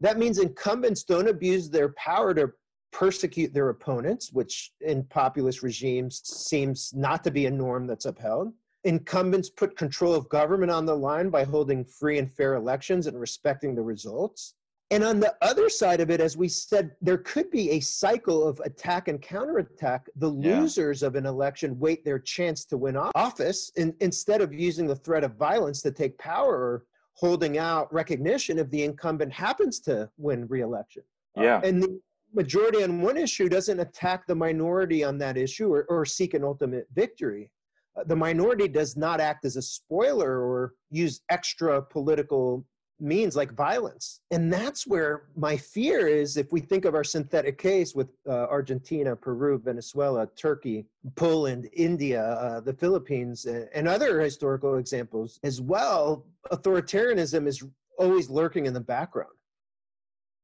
That 0.00 0.18
means 0.18 0.38
incumbents 0.38 1.04
don't 1.04 1.28
abuse 1.28 1.68
their 1.68 1.90
power 1.90 2.32
to 2.34 2.50
persecute 2.92 3.52
their 3.52 3.68
opponents, 3.68 4.32
which 4.32 4.72
in 4.80 5.04
populist 5.04 5.62
regimes 5.62 6.22
seems 6.24 6.92
not 6.94 7.22
to 7.24 7.30
be 7.30 7.46
a 7.46 7.50
norm 7.50 7.86
that's 7.86 8.06
upheld. 8.06 8.52
Incumbents 8.86 9.50
put 9.50 9.76
control 9.76 10.14
of 10.14 10.28
government 10.28 10.70
on 10.70 10.86
the 10.86 10.96
line 10.96 11.28
by 11.28 11.42
holding 11.42 11.84
free 11.84 12.18
and 12.18 12.30
fair 12.30 12.54
elections 12.54 13.08
and 13.08 13.18
respecting 13.18 13.74
the 13.74 13.82
results. 13.82 14.54
And 14.92 15.02
on 15.02 15.18
the 15.18 15.34
other 15.42 15.68
side 15.68 16.00
of 16.00 16.10
it, 16.10 16.20
as 16.20 16.36
we 16.36 16.46
said, 16.46 16.92
there 17.00 17.18
could 17.18 17.50
be 17.50 17.70
a 17.70 17.80
cycle 17.80 18.46
of 18.46 18.60
attack 18.64 19.08
and 19.08 19.20
counterattack. 19.20 20.08
The 20.14 20.32
yeah. 20.32 20.60
losers 20.60 21.02
of 21.02 21.16
an 21.16 21.26
election 21.26 21.76
wait 21.80 22.04
their 22.04 22.20
chance 22.20 22.64
to 22.66 22.76
win 22.76 22.96
office 23.16 23.72
in, 23.74 23.92
instead 24.00 24.40
of 24.40 24.54
using 24.54 24.86
the 24.86 24.94
threat 24.94 25.24
of 25.24 25.34
violence 25.34 25.82
to 25.82 25.90
take 25.90 26.16
power 26.18 26.54
or 26.54 26.84
holding 27.14 27.58
out 27.58 27.92
recognition 27.92 28.60
if 28.60 28.70
the 28.70 28.84
incumbent 28.84 29.32
happens 29.32 29.80
to 29.80 30.08
win 30.16 30.46
reelection. 30.46 31.02
Yeah. 31.34 31.56
Uh, 31.56 31.62
and 31.64 31.82
the 31.82 32.00
majority 32.32 32.84
on 32.84 33.00
one 33.00 33.16
issue 33.16 33.48
doesn't 33.48 33.80
attack 33.80 34.28
the 34.28 34.36
minority 34.36 35.02
on 35.02 35.18
that 35.18 35.36
issue 35.36 35.72
or, 35.72 35.86
or 35.88 36.04
seek 36.04 36.34
an 36.34 36.44
ultimate 36.44 36.86
victory. 36.94 37.50
Uh, 37.96 38.04
the 38.04 38.16
minority 38.16 38.68
does 38.68 38.96
not 38.96 39.20
act 39.20 39.44
as 39.44 39.56
a 39.56 39.62
spoiler 39.62 40.40
or 40.40 40.74
use 40.90 41.20
extra 41.30 41.80
political 41.82 42.64
means 42.98 43.36
like 43.36 43.52
violence. 43.52 44.20
And 44.30 44.52
that's 44.52 44.86
where 44.86 45.24
my 45.36 45.56
fear 45.56 46.06
is 46.06 46.36
if 46.36 46.50
we 46.50 46.60
think 46.60 46.84
of 46.84 46.94
our 46.94 47.04
synthetic 47.04 47.58
case 47.58 47.94
with 47.94 48.08
uh, 48.26 48.46
Argentina, 48.46 49.14
Peru, 49.14 49.58
Venezuela, 49.58 50.26
Turkey, 50.36 50.86
Poland, 51.14 51.68
India, 51.74 52.22
uh, 52.22 52.60
the 52.60 52.72
Philippines, 52.72 53.44
and 53.46 53.86
other 53.86 54.20
historical 54.20 54.76
examples 54.76 55.38
as 55.42 55.60
well, 55.60 56.24
authoritarianism 56.50 57.46
is 57.46 57.62
always 57.98 58.30
lurking 58.30 58.66
in 58.66 58.72
the 58.72 58.80
background. 58.80 59.30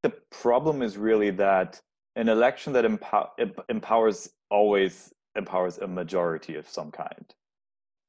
The 0.03 0.13
problem 0.31 0.83
is 0.83 0.97
really 0.97 1.31
that 1.31 1.81
an 2.17 2.29
election 2.29 2.73
that 2.75 2.85
empow- 2.85 3.31
empowers 3.69 4.29
always 4.51 5.13
empowers 5.37 5.79
a 5.79 5.87
majority 5.87 6.57
of 6.57 6.69
some 6.69 6.91
kind, 6.91 7.35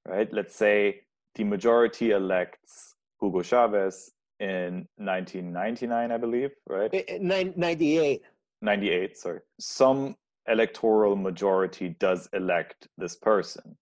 right? 0.06 0.32
Let's 0.32 0.56
say 0.56 1.01
the 1.36 1.43
majority 1.43 2.12
elects 2.12 2.95
Hugo 3.20 3.41
Chavez 3.41 4.12
in 4.39 4.88
1999, 4.97 6.12
I 6.12 6.18
believe, 6.18 6.51
right? 6.68 6.89
Eh, 6.93 7.04
eh, 7.08 7.51
98. 7.56 8.22
98, 8.62 9.18
sorry. 9.18 9.39
Some 9.60 10.16
electoral 10.47 11.16
majority 11.16 11.89
does 11.99 12.28
elect 12.34 12.88
this 12.97 13.16
person. 13.16 13.78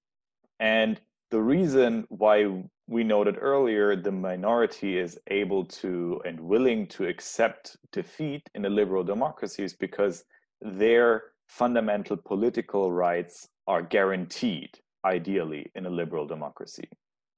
And 0.60 1.00
the 1.32 1.42
reason 1.42 2.06
why 2.10 2.64
we 2.88 3.04
noted 3.04 3.38
earlier 3.40 3.96
the 3.96 4.12
minority 4.12 4.98
is 4.98 5.18
able 5.28 5.64
to 5.66 6.22
and 6.26 6.40
willing 6.40 6.88
to 6.88 7.08
accept 7.08 7.78
defeat 7.92 8.48
in 8.54 8.66
a 8.66 8.70
liberal 8.70 9.04
democracy 9.04 9.64
is 9.64 9.74
because 9.74 10.26
their 10.62 11.24
fundamental 11.48 12.18
political 12.18 12.92
rights 12.92 13.48
are 13.68 13.82
guaranteed, 13.82 14.78
ideally, 15.06 15.72
in 15.76 15.86
a 15.86 15.90
liberal 15.90 16.26
democracy. 16.26 16.90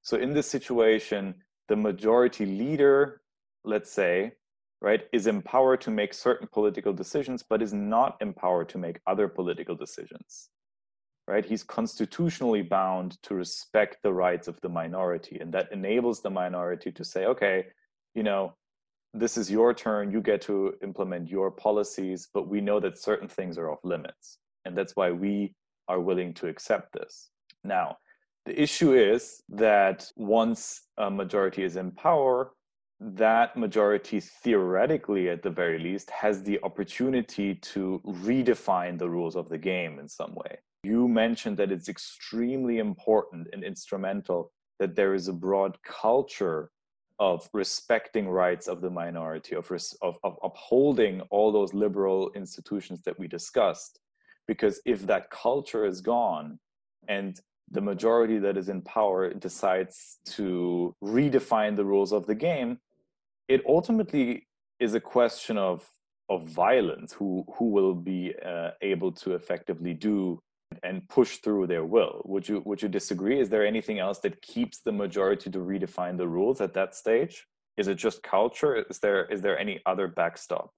So, 0.01 0.17
in 0.17 0.33
this 0.33 0.49
situation, 0.49 1.35
the 1.69 1.75
majority 1.75 2.45
leader, 2.45 3.21
let's 3.63 3.91
say, 3.91 4.33
right, 4.81 5.01
is 5.13 5.27
empowered 5.27 5.81
to 5.81 5.91
make 5.91 6.13
certain 6.13 6.47
political 6.51 6.93
decisions, 6.93 7.43
but 7.47 7.61
is 7.61 7.73
not 7.73 8.17
empowered 8.19 8.69
to 8.69 8.77
make 8.77 8.99
other 9.07 9.27
political 9.27 9.75
decisions. 9.75 10.49
Right? 11.25 11.45
He's 11.45 11.63
constitutionally 11.63 12.63
bound 12.63 13.21
to 13.23 13.33
respect 13.33 13.99
the 14.03 14.11
rights 14.11 14.49
of 14.49 14.59
the 14.59 14.67
minority, 14.67 15.37
and 15.39 15.53
that 15.53 15.71
enables 15.71 16.21
the 16.21 16.29
minority 16.29 16.91
to 16.91 17.05
say, 17.05 17.25
okay, 17.25 17.67
you 18.13 18.23
know, 18.23 18.55
this 19.13 19.37
is 19.37 19.49
your 19.49 19.73
turn, 19.73 20.11
you 20.11 20.21
get 20.21 20.41
to 20.41 20.73
implement 20.83 21.29
your 21.29 21.51
policies, 21.51 22.27
but 22.33 22.47
we 22.47 22.61
know 22.61 22.79
that 22.79 22.97
certain 22.97 23.27
things 23.27 23.57
are 23.57 23.71
off 23.71 23.79
limits. 23.83 24.39
And 24.65 24.75
that's 24.75 24.95
why 24.95 25.11
we 25.11 25.55
are 25.87 25.99
willing 25.99 26.33
to 26.35 26.47
accept 26.47 26.93
this. 26.93 27.29
Now, 27.63 27.97
the 28.45 28.61
issue 28.61 28.93
is 28.93 29.41
that 29.49 30.11
once 30.17 30.81
a 30.97 31.09
majority 31.09 31.63
is 31.63 31.77
in 31.77 31.91
power, 31.91 32.51
that 32.99 33.57
majority 33.57 34.19
theoretically, 34.19 35.29
at 35.29 35.43
the 35.43 35.49
very 35.49 35.79
least, 35.79 36.09
has 36.09 36.43
the 36.43 36.59
opportunity 36.63 37.55
to 37.55 38.01
redefine 38.05 38.97
the 38.97 39.09
rules 39.09 39.35
of 39.35 39.49
the 39.49 39.57
game 39.57 39.99
in 39.99 40.07
some 40.07 40.33
way. 40.35 40.57
You 40.83 41.07
mentioned 41.07 41.57
that 41.57 41.71
it's 41.71 41.89
extremely 41.89 42.79
important 42.79 43.47
and 43.53 43.63
instrumental 43.63 44.51
that 44.79 44.95
there 44.95 45.13
is 45.13 45.27
a 45.27 45.33
broad 45.33 45.77
culture 45.83 46.69
of 47.19 47.47
respecting 47.53 48.27
rights 48.27 48.67
of 48.67 48.81
the 48.81 48.89
minority, 48.89 49.55
of, 49.55 49.69
of, 50.01 50.17
of 50.23 50.37
upholding 50.43 51.21
all 51.29 51.51
those 51.51 51.73
liberal 51.73 52.31
institutions 52.35 53.01
that 53.03 53.17
we 53.17 53.27
discussed. 53.27 53.99
Because 54.47 54.81
if 54.85 55.05
that 55.07 55.29
culture 55.29 55.85
is 55.85 56.01
gone 56.01 56.59
and 57.07 57.39
the 57.71 57.81
majority 57.81 58.39
that 58.39 58.57
is 58.57 58.69
in 58.69 58.81
power 58.81 59.33
decides 59.33 60.19
to 60.25 60.95
redefine 61.03 61.75
the 61.75 61.85
rules 61.85 62.11
of 62.13 62.25
the 62.27 62.35
game, 62.35 62.77
it 63.47 63.61
ultimately 63.67 64.47
is 64.79 64.93
a 64.93 64.99
question 64.99 65.57
of 65.57 65.87
of 66.29 66.47
violence. 66.47 67.13
Who 67.13 67.45
who 67.55 67.65
will 67.69 67.93
be 67.93 68.33
uh, 68.45 68.71
able 68.81 69.11
to 69.23 69.33
effectively 69.35 69.93
do 69.93 70.39
and 70.81 71.07
push 71.07 71.37
through 71.37 71.67
their 71.67 71.85
will? 71.85 72.21
Would 72.25 72.47
you 72.47 72.61
would 72.65 72.81
you 72.81 72.89
disagree? 72.89 73.39
Is 73.39 73.49
there 73.49 73.65
anything 73.65 73.99
else 73.99 74.19
that 74.19 74.41
keeps 74.41 74.79
the 74.79 74.91
majority 74.91 75.49
to 75.51 75.59
redefine 75.59 76.17
the 76.17 76.27
rules 76.27 76.61
at 76.61 76.73
that 76.73 76.95
stage? 76.95 77.45
Is 77.77 77.87
it 77.87 77.95
just 77.95 78.23
culture? 78.23 78.85
Is 78.89 78.99
there 78.99 79.25
is 79.25 79.41
there 79.41 79.57
any 79.57 79.81
other 79.85 80.07
backstop? 80.07 80.71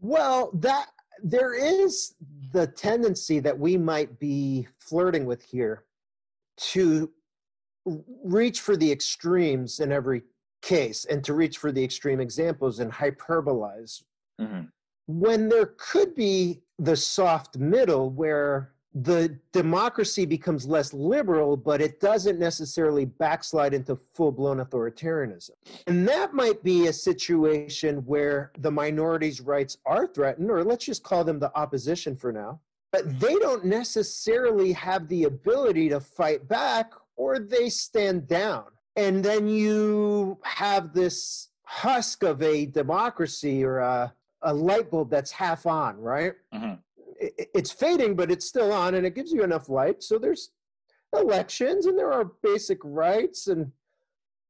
Well, 0.00 0.50
that 0.54 0.86
there 1.22 1.54
is 1.54 2.14
the 2.52 2.66
tendency 2.66 3.40
that 3.40 3.58
we 3.58 3.76
might 3.76 4.18
be 4.18 4.66
flirting 4.78 5.24
with 5.26 5.42
here 5.42 5.84
to 6.56 7.10
reach 8.24 8.60
for 8.60 8.76
the 8.76 8.90
extremes 8.90 9.80
in 9.80 9.92
every 9.92 10.22
case 10.62 11.04
and 11.04 11.22
to 11.24 11.34
reach 11.34 11.58
for 11.58 11.70
the 11.70 11.84
extreme 11.84 12.20
examples 12.20 12.80
and 12.80 12.90
hyperbolize 12.90 14.02
mm-hmm. 14.40 14.62
when 15.06 15.48
there 15.48 15.74
could 15.76 16.14
be 16.14 16.62
the 16.78 16.96
soft 16.96 17.58
middle 17.58 18.10
where 18.10 18.72
the 18.94 19.36
democracy 19.52 20.24
becomes 20.24 20.66
less 20.66 20.92
liberal, 20.94 21.56
but 21.56 21.80
it 21.80 22.00
doesn't 22.00 22.38
necessarily 22.38 23.04
backslide 23.04 23.74
into 23.74 23.96
full 23.96 24.30
blown 24.30 24.58
authoritarianism. 24.58 25.50
And 25.88 26.06
that 26.08 26.32
might 26.32 26.62
be 26.62 26.86
a 26.86 26.92
situation 26.92 27.98
where 28.06 28.52
the 28.58 28.70
minorities' 28.70 29.40
rights 29.40 29.78
are 29.84 30.06
threatened, 30.06 30.48
or 30.48 30.62
let's 30.62 30.84
just 30.84 31.02
call 31.02 31.24
them 31.24 31.40
the 31.40 31.50
opposition 31.58 32.14
for 32.14 32.32
now 32.32 32.60
but 32.94 33.18
they 33.18 33.34
don't 33.40 33.64
necessarily 33.64 34.70
have 34.70 35.08
the 35.08 35.24
ability 35.24 35.88
to 35.88 35.98
fight 35.98 36.46
back 36.46 36.92
or 37.16 37.40
they 37.40 37.68
stand 37.68 38.28
down. 38.28 38.66
And 38.94 39.24
then 39.24 39.48
you 39.48 40.38
have 40.44 40.92
this 40.92 41.48
husk 41.64 42.22
of 42.22 42.40
a 42.40 42.66
democracy 42.66 43.64
or 43.64 43.80
a, 43.80 44.14
a 44.42 44.54
light 44.54 44.92
bulb 44.92 45.10
that's 45.10 45.32
half 45.32 45.66
on, 45.66 45.98
right? 45.98 46.34
Mm-hmm. 46.54 46.74
It, 47.18 47.50
it's 47.52 47.72
fading, 47.72 48.14
but 48.14 48.30
it's 48.30 48.46
still 48.46 48.72
on 48.72 48.94
and 48.94 49.04
it 49.04 49.16
gives 49.16 49.32
you 49.32 49.42
enough 49.42 49.68
light. 49.68 50.04
So 50.04 50.16
there's 50.16 50.50
elections 51.12 51.86
and 51.86 51.98
there 51.98 52.12
are 52.12 52.30
basic 52.44 52.78
rights 52.84 53.48
and 53.48 53.72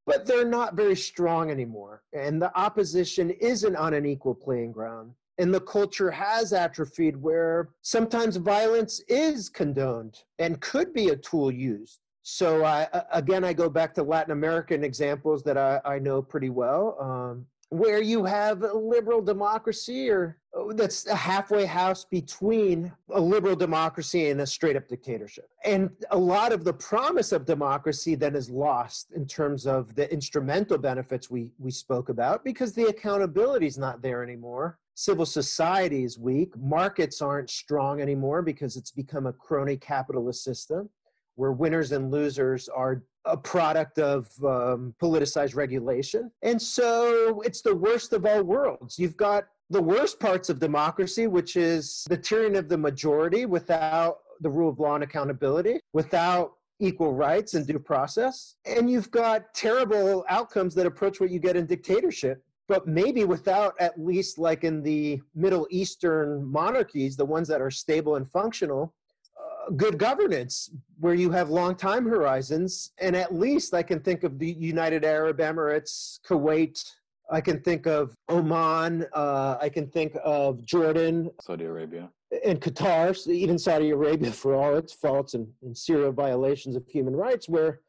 but 0.05 0.26
they're 0.26 0.45
not 0.47 0.74
very 0.74 0.97
strong 0.97 1.51
anymore 1.51 2.03
and 2.12 2.42
the 2.42 2.55
opposition 2.59 3.30
isn't 3.30 3.76
on 3.76 3.95
an 3.95 4.05
equal 4.05 4.34
playing 4.34 4.72
ground 4.72 5.12
and 5.39 5.53
the 5.53 5.61
culture 5.61 6.11
has 6.11 6.53
atrophied 6.53 7.16
where 7.16 7.70
sometimes 7.82 8.37
violence 8.37 9.01
is 9.09 9.49
condoned 9.49 10.18
and 10.39 10.61
could 10.61 10.93
be 10.93 11.09
a 11.09 11.16
tool 11.16 11.51
used. 11.51 12.01
So 12.22 12.64
I, 12.64 12.89
again, 13.12 13.45
I 13.45 13.53
go 13.53 13.68
back 13.68 13.95
to 13.95 14.03
Latin 14.03 14.32
American 14.32 14.82
examples 14.82 15.43
that 15.45 15.59
I, 15.59 15.80
I 15.85 15.99
know 15.99 16.22
pretty 16.22 16.49
well, 16.49 16.97
um, 16.99 17.47
where 17.68 18.01
you 18.01 18.24
have 18.24 18.62
a 18.62 18.72
liberal 18.72 19.20
democracy 19.20 20.09
or 20.09 20.39
oh, 20.55 20.72
that's 20.72 21.07
a 21.07 21.14
halfway 21.14 21.66
house 21.66 22.05
between 22.05 22.91
a 23.11 23.20
liberal 23.20 23.57
democracy 23.57 24.30
and 24.30 24.41
a 24.41 24.47
straight 24.47 24.76
up 24.76 24.89
dictatorship. 24.89 25.49
And 25.64 25.91
a 26.11 26.18
lot 26.18 26.53
of 26.53 26.64
the 26.64 26.72
promise 26.72 27.32
of 27.32 27.45
democracy 27.45 28.14
then 28.14 28.37
is 28.37 28.49
lost 28.49 29.12
in 29.12 29.26
terms 29.26 29.66
of 29.66 29.95
the 29.95 30.11
instrumental 30.11 30.78
benefits 30.78 31.30
we, 31.30 31.51
we 31.59 31.70
spoke 31.72 32.09
about 32.09 32.45
because 32.45 32.72
the 32.72 32.85
accountability 32.85 33.66
is 33.66 33.76
not 33.76 34.01
there 34.01 34.22
anymore 34.22 34.78
civil 34.95 35.26
society 35.26 36.05
is 36.05 36.18
weak. 36.18 36.57
Markets 36.57 37.20
aren't 37.20 37.51
strong 37.51 38.01
anymore 38.01 38.42
because 38.42 38.76
it's 38.76 38.90
become 38.90 39.26
a 39.26 39.32
crony 39.32 39.76
capitalist 39.76 40.45
system 40.45 40.88
where 41.36 41.53
winners 41.53 41.92
and 41.92 42.11
losers 42.11 42.68
are 42.68 43.03
a 43.24 43.36
product 43.36 43.99
of 43.99 44.28
um, 44.45 44.95
politicized 45.03 45.57
regulation. 45.57 46.30
And 46.42 46.61
so 46.61 47.40
it's 47.40 47.62
the 47.62 47.74
worst 47.74 48.12
of 48.12 48.24
all 48.26 48.42
worlds. 48.42 48.99
You've 48.99 49.16
got 49.16 49.45
the 49.70 49.82
worst 49.82 50.20
parts 50.20 50.51
of 50.51 50.61
democracy, 50.61 51.26
which 51.26 51.57
is 51.57 52.05
the 52.09 52.18
tyranny 52.18 52.59
of 52.59 52.68
the 52.68 52.78
majority 52.78 53.47
without 53.47 54.18
the 54.40 54.51
rule 54.51 54.68
of 54.68 54.78
law 54.78 54.95
and 54.95 55.05
accountability, 55.05 55.80
without 55.92 56.53
equal 56.80 57.14
rights 57.14 57.55
and 57.55 57.66
due 57.66 57.78
process. 57.78 58.57
And 58.66 58.90
you've 58.90 59.11
got 59.11 59.55
terrible 59.55 60.24
outcomes 60.28 60.74
that 60.74 60.86
approach 60.86 61.18
what 61.18 61.30
you 61.30 61.38
get 61.38 61.57
in 61.57 61.66
dictatorship 61.66 62.45
but 62.69 62.87
maybe 62.87 63.25
without 63.25 63.75
at 63.79 64.01
least 64.01 64.39
like 64.39 64.65
in 64.65 64.83
the 64.83 65.21
Middle 65.35 65.67
Eastern 65.71 66.45
monarchies, 66.45 67.17
the 67.17 67.25
ones 67.25 67.49
that 67.49 67.61
are 67.61 67.71
stable 67.71 68.17
and 68.17 68.29
functional, 68.31 68.95
uh, 69.39 69.71
good 69.71 69.99
governance 69.99 70.71
where 70.99 71.15
you 71.15 71.31
have 71.31 71.51
long 71.51 71.75
time 71.75 72.07
horizons. 72.07 72.93
And 72.99 73.15
at 73.15 73.35
least 73.35 73.75
I 73.75 73.83
can 73.83 74.01
think 74.01 74.25
of 74.25 74.39
the 74.39 74.53
United 74.53 75.05
Arab 75.05 75.39
Emirates, 75.39 76.21
Kuwait. 76.27 76.83
I 77.31 77.41
can 77.41 77.61
think 77.61 77.87
of 77.87 78.15
Oman. 78.31 79.07
Uh, 79.12 79.57
I 79.61 79.69
can 79.69 79.89
think 79.89 80.17
of 80.23 80.65
Jordan, 80.65 81.31
Saudi 81.41 81.65
Arabia, 81.65 82.11
and 82.45 82.61
Qatar. 82.61 83.27
even 83.29 83.59
Saudi 83.59 83.91
Arabia, 83.91 84.31
for 84.31 84.55
all 84.55 84.77
its 84.77 84.93
faults 84.93 85.35
and, 85.35 85.49
and 85.62 85.77
serial 85.77 86.12
violations 86.12 86.77
of 86.77 86.87
human 86.87 87.17
rights, 87.17 87.49
where 87.49 87.81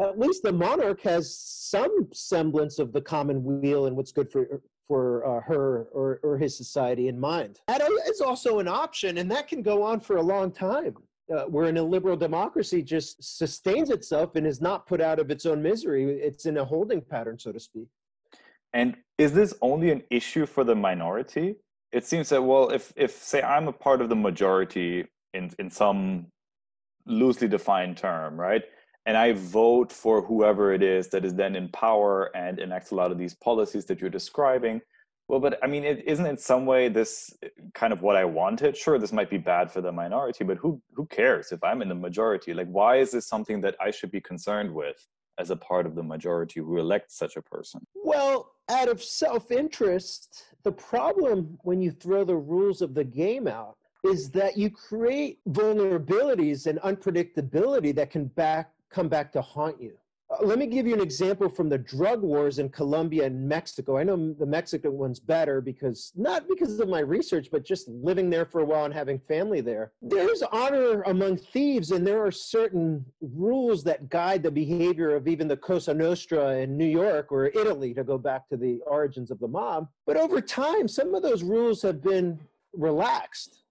at 0.00 0.18
least 0.18 0.42
the 0.42 0.52
monarch 0.52 1.00
has 1.02 1.36
some 1.36 2.08
semblance 2.12 2.78
of 2.78 2.92
the 2.92 3.00
common 3.00 3.42
weal 3.42 3.86
and 3.86 3.96
what's 3.96 4.12
good 4.12 4.30
for 4.30 4.60
for 4.86 5.26
uh, 5.26 5.40
her 5.42 5.86
or, 5.92 6.18
or 6.22 6.38
his 6.38 6.56
society 6.56 7.08
in 7.08 7.20
mind. 7.20 7.60
That 7.68 7.82
is 8.08 8.22
also 8.22 8.58
an 8.58 8.68
option, 8.68 9.18
and 9.18 9.30
that 9.30 9.46
can 9.46 9.62
go 9.62 9.82
on 9.82 10.00
for 10.00 10.16
a 10.16 10.22
long 10.22 10.50
time. 10.50 10.94
Uh, 11.30 11.44
where 11.44 11.66
an 11.66 11.76
illiberal 11.76 12.16
democracy 12.16 12.82
just 12.82 13.22
sustains 13.22 13.90
itself 13.90 14.34
and 14.34 14.46
is 14.46 14.62
not 14.62 14.86
put 14.86 14.98
out 14.98 15.18
of 15.18 15.30
its 15.30 15.44
own 15.44 15.62
misery. 15.62 16.04
It's 16.04 16.46
in 16.46 16.56
a 16.56 16.64
holding 16.64 17.02
pattern, 17.02 17.38
so 17.38 17.52
to 17.52 17.60
speak. 17.60 17.88
And 18.72 18.96
is 19.18 19.34
this 19.34 19.52
only 19.60 19.90
an 19.90 20.02
issue 20.08 20.46
for 20.46 20.64
the 20.64 20.74
minority? 20.74 21.56
It 21.92 22.06
seems 22.06 22.30
that 22.30 22.40
well, 22.40 22.70
if 22.70 22.94
if 22.96 23.10
say 23.22 23.42
I'm 23.42 23.68
a 23.68 23.72
part 23.72 24.00
of 24.00 24.08
the 24.08 24.16
majority 24.16 25.06
in 25.34 25.50
in 25.58 25.70
some 25.70 26.28
loosely 27.04 27.48
defined 27.48 27.98
term, 27.98 28.40
right? 28.40 28.62
And 29.08 29.16
I 29.16 29.32
vote 29.32 29.90
for 29.90 30.20
whoever 30.20 30.74
it 30.74 30.82
is 30.82 31.08
that 31.08 31.24
is 31.24 31.32
then 31.32 31.56
in 31.56 31.70
power 31.70 32.30
and 32.36 32.58
enacts 32.58 32.90
a 32.90 32.94
lot 32.94 33.10
of 33.10 33.16
these 33.16 33.32
policies 33.32 33.86
that 33.86 34.02
you're 34.02 34.10
describing. 34.10 34.82
Well, 35.28 35.40
but 35.40 35.58
I 35.62 35.66
mean, 35.66 35.82
is 35.82 35.98
isn't 36.04 36.26
in 36.26 36.36
some 36.36 36.66
way 36.66 36.90
this 36.90 37.34
eh, 37.42 37.48
kind 37.72 37.94
of 37.94 38.02
what 38.02 38.16
I 38.16 38.26
wanted? 38.26 38.76
Sure, 38.76 38.98
this 38.98 39.10
might 39.10 39.30
be 39.30 39.38
bad 39.38 39.72
for 39.72 39.80
the 39.80 39.90
minority, 39.90 40.44
but 40.44 40.58
who 40.58 40.82
who 40.92 41.06
cares 41.06 41.52
if 41.52 41.64
I'm 41.64 41.80
in 41.80 41.88
the 41.88 41.94
majority? 41.94 42.52
Like, 42.52 42.68
why 42.68 42.96
is 42.96 43.10
this 43.10 43.26
something 43.26 43.62
that 43.62 43.76
I 43.80 43.90
should 43.90 44.10
be 44.10 44.20
concerned 44.20 44.74
with 44.74 44.98
as 45.38 45.48
a 45.48 45.56
part 45.56 45.86
of 45.86 45.94
the 45.94 46.02
majority 46.02 46.60
who 46.60 46.76
elects 46.76 47.16
such 47.16 47.36
a 47.36 47.42
person? 47.42 47.86
Well, 47.94 48.52
out 48.68 48.90
of 48.90 49.02
self-interest, 49.02 50.54
the 50.64 50.72
problem 50.72 51.58
when 51.62 51.80
you 51.80 51.92
throw 51.92 52.24
the 52.24 52.36
rules 52.36 52.82
of 52.82 52.92
the 52.92 53.04
game 53.04 53.48
out 53.48 53.76
is 54.04 54.30
that 54.32 54.58
you 54.58 54.68
create 54.70 55.38
vulnerabilities 55.48 56.66
and 56.66 56.78
unpredictability 56.80 57.94
that 57.94 58.10
can 58.10 58.26
back 58.26 58.70
come 58.90 59.08
back 59.08 59.32
to 59.32 59.42
haunt 59.42 59.80
you. 59.80 59.92
Uh, 60.30 60.44
let 60.44 60.58
me 60.58 60.66
give 60.66 60.86
you 60.86 60.92
an 60.92 61.00
example 61.00 61.48
from 61.48 61.70
the 61.70 61.78
drug 61.78 62.20
wars 62.20 62.58
in 62.58 62.68
Colombia 62.68 63.24
and 63.24 63.48
Mexico. 63.48 63.96
I 63.96 64.04
know 64.04 64.34
the 64.34 64.44
Mexican 64.44 64.92
one's 64.92 65.18
better 65.18 65.62
because 65.62 66.12
not 66.16 66.46
because 66.46 66.78
of 66.80 66.88
my 66.88 67.00
research, 67.00 67.48
but 67.50 67.64
just 67.64 67.88
living 67.88 68.28
there 68.28 68.44
for 68.44 68.60
a 68.60 68.64
while 68.64 68.84
and 68.84 68.92
having 68.92 69.18
family 69.18 69.62
there. 69.62 69.92
There's 70.02 70.42
honor 70.42 71.00
among 71.02 71.38
thieves, 71.38 71.92
and 71.92 72.06
there 72.06 72.22
are 72.22 72.30
certain 72.30 73.06
rules 73.22 73.82
that 73.84 74.10
guide 74.10 74.42
the 74.42 74.50
behavior 74.50 75.16
of 75.16 75.28
even 75.28 75.48
the 75.48 75.56
Cosa 75.56 75.94
Nostra 75.94 76.58
in 76.58 76.76
New 76.76 76.84
York 76.84 77.32
or 77.32 77.46
Italy, 77.46 77.94
to 77.94 78.04
go 78.04 78.18
back 78.18 78.50
to 78.50 78.58
the 78.58 78.80
origins 78.86 79.30
of 79.30 79.38
the 79.40 79.48
mob. 79.48 79.88
But 80.06 80.18
over 80.18 80.42
time, 80.42 80.88
some 80.88 81.14
of 81.14 81.22
those 81.22 81.42
rules 81.42 81.80
have 81.82 82.02
been 82.02 82.38
relaxed. 82.74 83.62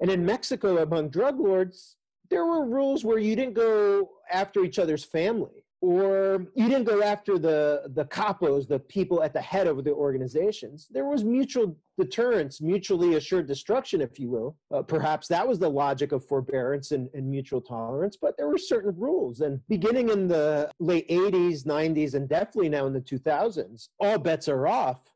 And 0.00 0.10
in 0.10 0.26
Mexico, 0.26 0.82
among 0.82 1.08
drug 1.08 1.40
lords, 1.40 1.96
there 2.34 2.44
were 2.44 2.64
rules 2.64 3.04
where 3.04 3.18
you 3.18 3.36
didn't 3.36 3.54
go 3.54 4.10
after 4.30 4.64
each 4.64 4.80
other's 4.80 5.04
family 5.04 5.64
or 5.80 6.46
you 6.54 6.68
didn't 6.68 6.84
go 6.84 7.02
after 7.02 7.38
the 7.38 7.82
the 7.94 8.06
capos 8.06 8.66
the 8.66 8.78
people 8.78 9.22
at 9.22 9.32
the 9.32 9.40
head 9.40 9.66
of 9.66 9.84
the 9.84 9.92
organizations. 9.92 10.88
There 10.90 11.04
was 11.04 11.22
mutual 11.22 11.76
deterrence 11.96 12.60
mutually 12.60 13.14
assured 13.14 13.46
destruction 13.46 14.00
if 14.00 14.18
you 14.18 14.30
will. 14.30 14.56
Uh, 14.74 14.82
perhaps 14.82 15.28
that 15.28 15.46
was 15.46 15.58
the 15.60 15.70
logic 15.70 16.10
of 16.10 16.26
forbearance 16.26 16.90
and, 16.90 17.08
and 17.14 17.30
mutual 17.30 17.60
tolerance 17.60 18.16
but 18.20 18.36
there 18.36 18.48
were 18.48 18.58
certain 18.58 18.94
rules. 18.96 19.40
And 19.40 19.60
beginning 19.68 20.08
in 20.08 20.26
the 20.26 20.70
late 20.80 21.08
80s 21.08 21.64
90s 21.64 22.14
and 22.14 22.28
definitely 22.28 22.70
now 22.70 22.86
in 22.86 22.94
the 22.94 23.00
2000s 23.00 23.88
all 24.00 24.18
bets 24.18 24.48
are 24.48 24.66
off 24.66 25.13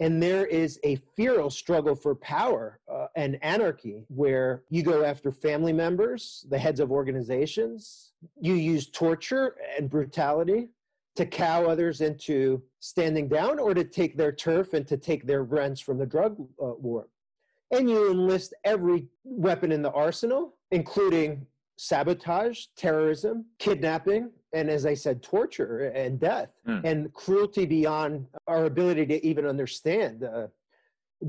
and 0.00 0.22
there 0.22 0.44
is 0.44 0.78
a 0.84 0.96
feral 1.16 1.48
struggle 1.48 1.94
for 1.94 2.14
power 2.14 2.80
uh, 2.90 3.06
and 3.16 3.38
anarchy 3.42 4.04
where 4.08 4.62
you 4.68 4.82
go 4.82 5.02
after 5.02 5.32
family 5.32 5.72
members, 5.72 6.44
the 6.50 6.58
heads 6.58 6.80
of 6.80 6.92
organizations. 6.92 8.12
You 8.40 8.54
use 8.54 8.90
torture 8.90 9.56
and 9.76 9.88
brutality 9.88 10.68
to 11.16 11.24
cow 11.24 11.64
others 11.64 12.02
into 12.02 12.62
standing 12.80 13.26
down 13.26 13.58
or 13.58 13.72
to 13.72 13.84
take 13.84 14.18
their 14.18 14.32
turf 14.32 14.74
and 14.74 14.86
to 14.86 14.98
take 14.98 15.26
their 15.26 15.44
rents 15.44 15.80
from 15.80 15.96
the 15.96 16.06
drug 16.06 16.36
uh, 16.62 16.74
war. 16.74 17.08
And 17.70 17.88
you 17.88 18.10
enlist 18.10 18.52
every 18.64 19.08
weapon 19.24 19.72
in 19.72 19.80
the 19.80 19.90
arsenal, 19.92 20.56
including 20.70 21.46
sabotage, 21.78 22.66
terrorism, 22.76 23.46
kidnapping, 23.58 24.30
and 24.56 24.70
as 24.70 24.86
I 24.86 24.94
said, 24.94 25.22
torture 25.22 25.88
and 25.94 26.18
death 26.18 26.50
mm. 26.66 26.82
and 26.84 27.12
cruelty 27.12 27.66
beyond 27.66 28.26
our 28.46 28.64
ability 28.64 29.06
to 29.06 29.26
even 29.26 29.46
understand. 29.46 30.24
Uh, 30.24 30.48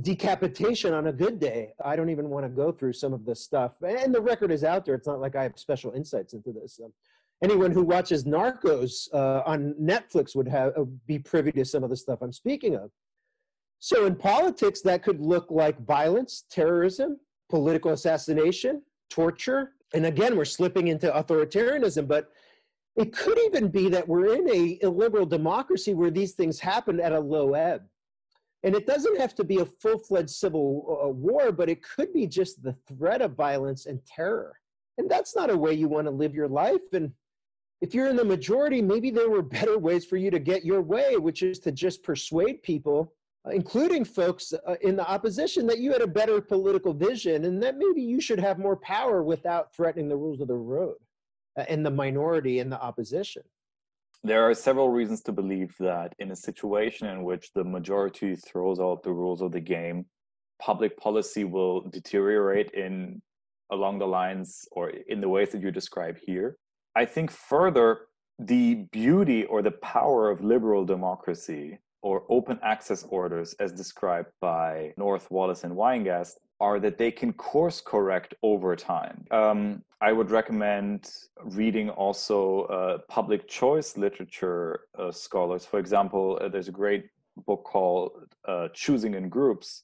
decapitation 0.01 0.93
on 0.93 1.07
a 1.07 1.13
good 1.13 1.39
day. 1.39 1.73
I 1.83 1.95
don't 1.95 2.09
even 2.09 2.29
want 2.29 2.45
to 2.45 2.49
go 2.49 2.71
through 2.71 2.93
some 2.93 3.13
of 3.13 3.25
this 3.25 3.41
stuff. 3.41 3.75
And 3.81 4.13
the 4.13 4.21
record 4.21 4.51
is 4.51 4.63
out 4.63 4.85
there. 4.85 4.95
It's 4.95 5.07
not 5.07 5.21
like 5.21 5.35
I 5.35 5.43
have 5.43 5.57
special 5.57 5.93
insights 5.93 6.33
into 6.33 6.51
this. 6.51 6.79
Um, 6.83 6.91
anyone 7.43 7.71
who 7.71 7.83
watches 7.83 8.25
Narcos 8.25 9.13
uh, 9.13 9.43
on 9.45 9.75
Netflix 9.81 10.35
would 10.35 10.47
have 10.47 10.73
uh, 10.77 10.83
be 11.05 11.19
privy 11.19 11.51
to 11.53 11.65
some 11.65 11.83
of 11.83 11.89
the 11.89 11.97
stuff 11.97 12.19
I'm 12.21 12.33
speaking 12.33 12.75
of. 12.75 12.91
So 13.79 14.05
in 14.05 14.15
politics, 14.15 14.81
that 14.81 15.03
could 15.03 15.21
look 15.21 15.47
like 15.49 15.85
violence, 15.85 16.45
terrorism, 16.49 17.19
political 17.49 17.91
assassination, 17.91 18.81
torture. 19.09 19.73
And 19.93 20.05
again, 20.05 20.35
we're 20.35 20.45
slipping 20.45 20.87
into 20.87 21.09
authoritarianism, 21.09 22.07
but 22.07 22.31
it 22.97 23.15
could 23.15 23.37
even 23.45 23.69
be 23.69 23.89
that 23.89 24.07
we're 24.07 24.33
in 24.33 24.49
a 24.49 24.79
illiberal 24.81 25.27
democracy 25.27 25.93
where 25.93 26.09
these 26.09 26.33
things 26.33 26.59
happen 26.59 26.99
at 26.99 27.13
a 27.13 27.19
low 27.19 27.53
ebb. 27.53 27.83
And 28.63 28.73
it 28.73 28.87
doesn't 28.87 29.19
have 29.19 29.35
to 29.35 29.43
be 29.43 29.59
a 29.59 29.65
full 29.65 29.99
fledged 29.99 30.31
civil 30.31 30.99
uh, 31.03 31.09
war, 31.09 31.51
but 31.51 31.69
it 31.69 31.83
could 31.83 32.11
be 32.11 32.25
just 32.25 32.63
the 32.63 32.73
threat 32.87 33.21
of 33.21 33.35
violence 33.35 33.85
and 33.85 34.03
terror. 34.03 34.59
And 34.97 35.09
that's 35.09 35.35
not 35.35 35.51
a 35.51 35.57
way 35.57 35.73
you 35.73 35.87
want 35.87 36.07
to 36.07 36.11
live 36.11 36.33
your 36.33 36.47
life. 36.47 36.91
And 36.91 37.11
if 37.81 37.93
you're 37.93 38.09
in 38.09 38.15
the 38.15 38.25
majority, 38.25 38.81
maybe 38.81 39.11
there 39.11 39.29
were 39.29 39.43
better 39.43 39.77
ways 39.77 40.03
for 40.03 40.17
you 40.17 40.31
to 40.31 40.39
get 40.39 40.65
your 40.65 40.81
way, 40.81 41.17
which 41.17 41.43
is 41.43 41.59
to 41.59 41.71
just 41.71 42.01
persuade 42.01 42.63
people, 42.63 43.13
uh, 43.45 43.51
including 43.51 44.05
folks 44.05 44.53
uh, 44.53 44.75
in 44.81 44.95
the 44.95 45.07
opposition, 45.07 45.67
that 45.67 45.77
you 45.77 45.91
had 45.91 46.01
a 46.01 46.07
better 46.07 46.41
political 46.41 46.93
vision 46.93 47.45
and 47.45 47.61
that 47.61 47.77
maybe 47.77 48.01
you 48.01 48.19
should 48.19 48.39
have 48.39 48.57
more 48.57 48.75
power 48.75 49.21
without 49.21 49.71
threatening 49.75 50.09
the 50.09 50.17
rules 50.17 50.41
of 50.41 50.47
the 50.47 50.55
road 50.55 50.97
in 51.69 51.83
the 51.83 51.91
minority 51.91 52.59
in 52.59 52.69
the 52.69 52.81
opposition. 52.81 53.43
There 54.23 54.49
are 54.49 54.53
several 54.53 54.89
reasons 54.89 55.21
to 55.23 55.31
believe 55.31 55.75
that 55.79 56.13
in 56.19 56.31
a 56.31 56.35
situation 56.35 57.07
in 57.07 57.23
which 57.23 57.53
the 57.53 57.63
majority 57.63 58.35
throws 58.35 58.79
out 58.79 59.03
the 59.03 59.13
rules 59.13 59.41
of 59.41 59.51
the 59.51 59.59
game, 59.59 60.05
public 60.59 60.97
policy 60.97 61.43
will 61.43 61.81
deteriorate 61.81 62.71
in 62.71 63.21
along 63.71 63.99
the 63.99 64.07
lines 64.07 64.67
or 64.71 64.89
in 64.89 65.21
the 65.21 65.29
ways 65.29 65.51
that 65.51 65.61
you 65.61 65.71
describe 65.71 66.17
here. 66.17 66.57
I 66.95 67.05
think 67.05 67.31
further, 67.31 68.07
the 68.39 68.85
beauty 68.91 69.45
or 69.45 69.61
the 69.61 69.71
power 69.71 70.29
of 70.29 70.43
liberal 70.43 70.85
democracy 70.85 71.79
or 72.01 72.23
open 72.29 72.59
access 72.63 73.03
orders, 73.03 73.53
as 73.59 73.71
described 73.71 74.29
by 74.39 74.93
North, 74.97 75.29
wallis 75.29 75.63
and 75.63 75.73
Weingast, 75.73 76.35
are 76.59 76.79
that 76.79 76.97
they 76.97 77.11
can 77.11 77.33
course 77.33 77.81
correct 77.81 78.33
over 78.41 78.75
time. 78.75 79.25
Um, 79.31 79.83
I 80.01 80.11
would 80.11 80.31
recommend 80.31 81.09
reading 81.43 81.89
also 81.89 82.63
uh, 82.63 82.97
public 83.09 83.47
choice 83.47 83.97
literature 83.97 84.81
uh, 84.97 85.11
scholars. 85.11 85.65
For 85.65 85.79
example, 85.79 86.39
uh, 86.41 86.49
there's 86.49 86.67
a 86.67 86.71
great 86.71 87.09
book 87.45 87.63
called 87.63 88.11
uh, 88.47 88.69
Choosing 88.73 89.13
in 89.13 89.29
Groups 89.29 89.83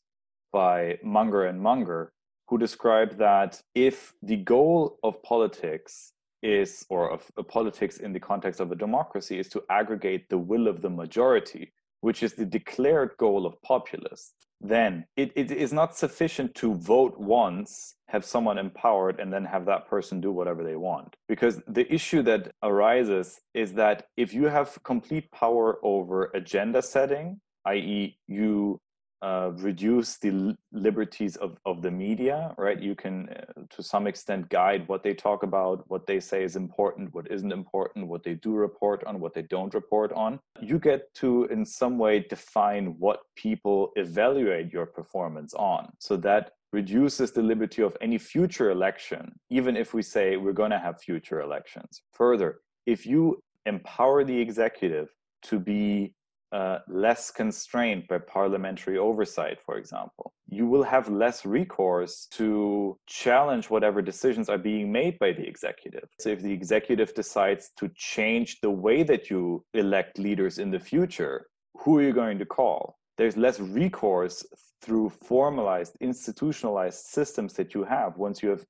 by 0.51 0.97
Munger 1.03 1.45
and 1.45 1.59
Munger, 1.59 2.11
who 2.47 2.57
describe 2.57 3.17
that 3.17 3.61
if 3.75 4.13
the 4.21 4.37
goal 4.37 4.99
of 5.03 5.21
politics 5.23 6.13
is, 6.41 6.85
or 6.89 7.09
of 7.09 7.31
politics 7.47 7.97
in 7.97 8.13
the 8.13 8.19
context 8.19 8.59
of 8.59 8.71
a 8.71 8.75
democracy, 8.75 9.39
is 9.39 9.49
to 9.49 9.63
aggregate 9.69 10.29
the 10.29 10.37
will 10.37 10.67
of 10.67 10.81
the 10.81 10.89
majority, 10.89 11.71
which 12.01 12.21
is 12.21 12.33
the 12.33 12.45
declared 12.45 13.11
goal 13.17 13.45
of 13.45 13.59
populists, 13.61 14.33
then 14.63 15.05
it, 15.17 15.31
it 15.35 15.51
is 15.51 15.73
not 15.73 15.95
sufficient 15.95 16.55
to 16.55 16.73
vote 16.73 17.19
once, 17.19 17.95
have 18.07 18.23
someone 18.23 18.57
empowered, 18.57 19.19
and 19.19 19.31
then 19.31 19.43
have 19.43 19.65
that 19.65 19.87
person 19.87 20.21
do 20.21 20.31
whatever 20.31 20.63
they 20.63 20.77
want. 20.77 21.15
Because 21.27 21.61
the 21.67 21.91
issue 21.93 22.21
that 22.23 22.51
arises 22.63 23.41
is 23.53 23.73
that 23.73 24.07
if 24.15 24.33
you 24.33 24.45
have 24.45 24.81
complete 24.83 25.29
power 25.31 25.77
over 25.83 26.31
agenda 26.33 26.81
setting, 26.81 27.41
i.e., 27.65 28.17
you 28.27 28.79
uh, 29.23 29.51
reduce 29.55 30.17
the 30.17 30.53
liberties 30.73 31.37
of, 31.37 31.57
of 31.65 31.81
the 31.81 31.89
media, 31.89 32.53
right? 32.57 32.81
You 32.81 32.93
can, 32.93 33.29
uh, 33.29 33.61
to 33.69 33.81
some 33.81 34.05
extent, 34.05 34.49
guide 34.49 34.85
what 34.89 35.01
they 35.01 35.13
talk 35.13 35.43
about, 35.43 35.85
what 35.87 36.05
they 36.05 36.19
say 36.19 36.43
is 36.43 36.57
important, 36.57 37.15
what 37.15 37.31
isn't 37.31 37.53
important, 37.53 38.07
what 38.07 38.23
they 38.23 38.33
do 38.33 38.51
report 38.51 39.01
on, 39.05 39.21
what 39.21 39.33
they 39.33 39.43
don't 39.43 39.73
report 39.73 40.11
on. 40.11 40.41
You 40.61 40.77
get 40.77 41.13
to, 41.15 41.45
in 41.45 41.65
some 41.65 41.97
way, 41.97 42.25
define 42.29 42.95
what 42.99 43.21
people 43.37 43.93
evaluate 43.95 44.73
your 44.73 44.85
performance 44.85 45.53
on. 45.53 45.93
So 45.99 46.17
that 46.17 46.51
reduces 46.73 47.31
the 47.31 47.41
liberty 47.41 47.81
of 47.81 47.95
any 48.01 48.17
future 48.17 48.71
election, 48.71 49.39
even 49.49 49.77
if 49.77 49.93
we 49.93 50.01
say 50.01 50.35
we're 50.35 50.51
going 50.51 50.71
to 50.71 50.79
have 50.79 50.99
future 50.99 51.39
elections. 51.39 52.01
Further, 52.11 52.59
if 52.85 53.05
you 53.05 53.41
empower 53.65 54.25
the 54.25 54.37
executive 54.37 55.07
to 55.43 55.59
be 55.59 56.13
uh, 56.53 56.77
less 56.87 57.31
constrained 57.31 58.07
by 58.07 58.19
parliamentary 58.19 58.97
oversight, 58.97 59.57
for 59.65 59.77
example. 59.77 60.31
You 60.47 60.67
will 60.67 60.83
have 60.83 61.09
less 61.09 61.47
recourse 61.47 62.27
to 62.33 62.95
challenge 63.07 63.71
whatever 63.71 64.03
decisions 64.03 64.49
are 64.49 64.59
being 64.59 64.91
made 64.91 65.17
by 65.17 65.31
the 65.31 65.47
executive. 65.47 66.07
So, 66.19 66.29
if 66.29 66.43
the 66.43 66.51
executive 66.51 67.15
decides 67.15 67.71
to 67.77 67.89
change 67.95 68.61
the 68.61 68.69
way 68.69 69.01
that 69.01 69.31
you 69.31 69.65
elect 69.73 70.19
leaders 70.19 70.59
in 70.59 70.69
the 70.69 70.79
future, 70.79 71.47
who 71.79 71.97
are 71.97 72.03
you 72.03 72.13
going 72.13 72.37
to 72.37 72.45
call? 72.45 72.99
There's 73.17 73.35
less 73.35 73.59
recourse 73.59 74.45
through 74.83 75.09
formalized, 75.09 75.97
institutionalized 76.01 76.99
systems 76.99 77.53
that 77.53 77.73
you 77.73 77.83
have 77.83 78.17
once 78.17 78.43
you 78.43 78.49
have 78.49 78.63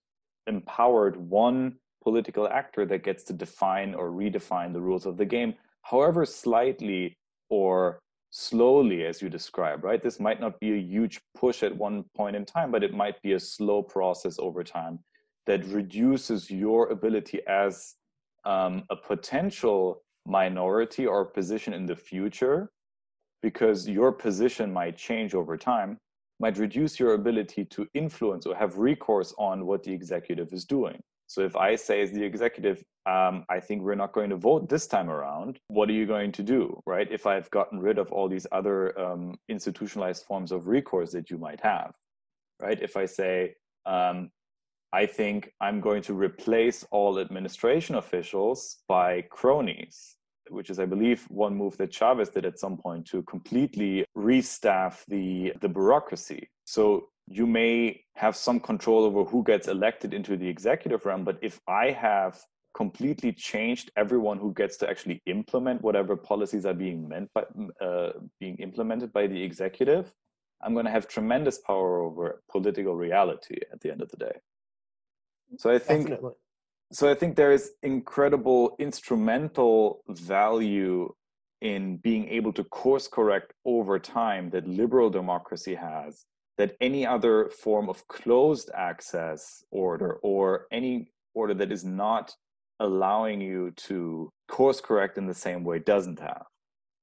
empowered 0.47 1.17
one 1.17 1.75
political 2.01 2.47
actor 2.47 2.85
that 2.85 3.03
gets 3.03 3.23
to 3.25 3.33
define 3.33 3.93
or 3.93 4.09
redefine 4.11 4.71
the 4.71 4.81
rules 4.81 5.05
of 5.05 5.17
the 5.17 5.25
game, 5.25 5.53
however 5.81 6.25
slightly 6.25 7.17
or 7.49 7.99
slowly, 8.31 9.05
as 9.05 9.21
you 9.21 9.29
describe, 9.29 9.83
right? 9.83 10.01
This 10.01 10.19
might 10.19 10.41
not 10.41 10.59
be 10.59 10.73
a 10.73 10.81
huge 10.81 11.21
push 11.37 11.61
at 11.63 11.75
one 11.75 12.03
point 12.15 12.35
in 12.35 12.45
time, 12.45 12.71
but 12.71 12.83
it 12.83 12.93
might 12.93 13.21
be 13.21 13.33
a 13.33 13.39
slow 13.39 13.83
process 13.83 14.37
over 14.39 14.63
time 14.63 14.99
that 15.45 15.65
reduces 15.65 16.49
your 16.49 16.89
ability 16.89 17.41
as 17.47 17.95
um, 18.45 18.83
a 18.89 18.95
potential 18.95 20.01
minority 20.25 21.05
or 21.05 21.25
position 21.25 21.73
in 21.73 21.85
the 21.85 21.95
future 21.95 22.71
because 23.41 23.87
your 23.87 24.11
position 24.11 24.71
might 24.71 24.97
change 24.97 25.35
over 25.35 25.57
time 25.57 25.97
might 26.39 26.57
reduce 26.57 26.99
your 26.99 27.13
ability 27.13 27.65
to 27.65 27.87
influence 27.93 28.45
or 28.45 28.55
have 28.55 28.77
recourse 28.77 29.33
on 29.37 29.65
what 29.65 29.83
the 29.83 29.91
executive 29.91 30.51
is 30.53 30.65
doing 30.65 30.99
so 31.27 31.41
if 31.41 31.55
i 31.55 31.75
say 31.75 32.01
as 32.01 32.11
the 32.11 32.23
executive 32.23 32.83
um, 33.05 33.45
i 33.49 33.59
think 33.59 33.81
we're 33.81 33.95
not 33.95 34.13
going 34.13 34.29
to 34.29 34.37
vote 34.37 34.69
this 34.69 34.87
time 34.87 35.09
around 35.09 35.59
what 35.67 35.89
are 35.89 35.93
you 35.93 36.05
going 36.05 36.31
to 36.31 36.43
do 36.43 36.81
right 36.85 37.11
if 37.11 37.25
i've 37.25 37.49
gotten 37.51 37.79
rid 37.79 37.97
of 37.97 38.11
all 38.11 38.29
these 38.29 38.47
other 38.51 38.97
um, 38.99 39.35
institutionalized 39.49 40.25
forms 40.25 40.51
of 40.51 40.67
recourse 40.67 41.11
that 41.11 41.29
you 41.29 41.37
might 41.37 41.61
have 41.61 41.93
right 42.61 42.81
if 42.81 42.95
i 42.97 43.05
say 43.05 43.53
um, 43.85 44.29
I 44.93 45.07
think 45.07 45.51
I'm 45.59 45.81
going 45.81 46.03
to 46.03 46.13
replace 46.13 46.85
all 46.91 47.19
administration 47.19 47.95
officials 47.95 48.77
by 48.87 49.23
cronies, 49.23 50.17
which 50.51 50.69
is, 50.69 50.77
I 50.77 50.85
believe, 50.85 51.23
one 51.29 51.55
move 51.55 51.75
that 51.77 51.91
Chavez 51.91 52.29
did 52.29 52.45
at 52.45 52.59
some 52.59 52.77
point 52.77 53.07
to 53.07 53.23
completely 53.23 54.05
restaff 54.15 55.03
the, 55.07 55.53
the 55.61 55.67
bureaucracy. 55.67 56.47
So 56.65 57.07
you 57.27 57.47
may 57.47 58.03
have 58.15 58.35
some 58.35 58.59
control 58.59 59.03
over 59.05 59.23
who 59.23 59.43
gets 59.43 59.67
elected 59.67 60.13
into 60.13 60.37
the 60.37 60.47
executive 60.47 61.05
realm, 61.05 61.23
but 61.23 61.37
if 61.41 61.59
I 61.67 61.91
have 61.91 62.39
completely 62.73 63.31
changed 63.31 63.91
everyone 63.95 64.39
who 64.39 64.53
gets 64.53 64.77
to 64.77 64.89
actually 64.89 65.21
implement 65.25 65.81
whatever 65.81 66.15
policies 66.15 66.65
are 66.65 66.73
being 66.73 67.07
meant 67.07 67.29
by 67.33 67.43
uh, 67.79 68.13
being 68.39 68.55
implemented 68.57 69.13
by 69.13 69.27
the 69.27 69.41
executive, 69.41 70.11
I'm 70.61 70.73
going 70.73 70.85
to 70.85 70.91
have 70.91 71.07
tremendous 71.07 71.59
power 71.59 72.01
over 72.01 72.41
political 72.49 72.95
reality 72.95 73.57
at 73.71 73.81
the 73.81 73.91
end 73.91 74.01
of 74.01 74.09
the 74.09 74.17
day. 74.17 74.33
So 75.57 75.69
I 75.69 75.77
think 75.77 76.07
Definitely. 76.09 76.31
so 76.91 77.11
I 77.11 77.15
think 77.15 77.35
there 77.35 77.51
is 77.51 77.71
incredible 77.83 78.75
instrumental 78.79 80.03
value 80.09 81.13
in 81.61 81.97
being 81.97 82.27
able 82.27 82.51
to 82.53 82.63
course 82.63 83.07
correct 83.07 83.53
over 83.65 83.99
time 83.99 84.49
that 84.49 84.67
liberal 84.67 85.09
democracy 85.09 85.75
has 85.75 86.25
that 86.57 86.75
any 86.81 87.05
other 87.05 87.49
form 87.49 87.89
of 87.89 88.07
closed 88.07 88.69
access 88.73 89.63
order 89.71 90.19
or 90.23 90.67
any 90.71 91.11
order 91.33 91.53
that 91.53 91.71
is 91.71 91.83
not 91.83 92.35
allowing 92.79 93.41
you 93.41 93.71
to 93.71 94.29
course 94.47 94.81
correct 94.81 95.17
in 95.17 95.25
the 95.25 95.33
same 95.33 95.63
way 95.63 95.79
doesn't 95.79 96.19
have. 96.19 96.45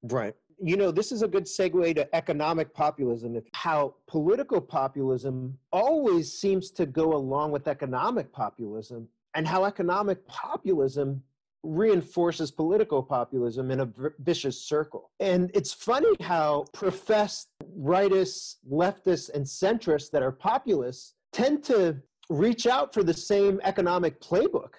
Right 0.02 0.34
you 0.62 0.76
know, 0.76 0.90
this 0.90 1.10
is 1.10 1.22
a 1.22 1.28
good 1.28 1.44
segue 1.44 1.94
to 1.94 2.14
economic 2.14 2.74
populism. 2.74 3.34
If 3.34 3.44
how 3.54 3.94
political 4.06 4.60
populism 4.60 5.58
always 5.72 6.32
seems 6.32 6.70
to 6.72 6.84
go 6.84 7.14
along 7.14 7.52
with 7.52 7.66
economic 7.66 8.30
populism, 8.32 9.08
and 9.34 9.46
how 9.46 9.64
economic 9.64 10.26
populism 10.26 11.22
reinforces 11.62 12.50
political 12.50 13.02
populism 13.02 13.70
in 13.70 13.80
a 13.80 13.88
vicious 14.20 14.60
circle. 14.60 15.10
And 15.20 15.50
it's 15.54 15.72
funny 15.72 16.14
how 16.20 16.64
professed 16.72 17.48
rightists, 17.78 18.56
leftists, 18.70 19.30
and 19.32 19.44
centrists 19.44 20.10
that 20.10 20.22
are 20.22 20.32
populists 20.32 21.14
tend 21.32 21.62
to 21.64 21.96
reach 22.30 22.66
out 22.66 22.94
for 22.94 23.02
the 23.02 23.12
same 23.12 23.60
economic 23.64 24.20
playbook 24.20 24.74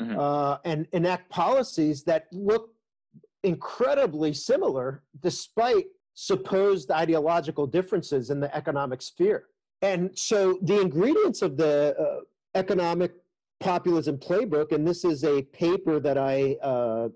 mm-hmm. 0.00 0.18
uh, 0.18 0.58
and 0.64 0.86
enact 0.92 1.28
policies 1.28 2.04
that 2.04 2.26
look 2.32 2.70
incredibly 3.42 4.32
similar 4.32 5.02
despite 5.20 5.86
supposed 6.14 6.90
ideological 6.90 7.66
differences 7.66 8.30
in 8.30 8.40
the 8.40 8.54
economic 8.56 9.02
sphere. 9.02 9.48
And 9.82 10.18
so 10.18 10.58
the 10.62 10.80
ingredients 10.80 11.42
of 11.42 11.56
the 11.56 11.94
uh, 11.98 12.20
economic 12.54 13.12
populism 13.66 14.16
playbook, 14.16 14.70
and 14.70 14.86
this 14.86 15.04
is 15.04 15.24
a 15.24 15.42
paper 15.42 15.98
that 15.98 16.16
I 16.16 16.56
uh, 16.62 17.08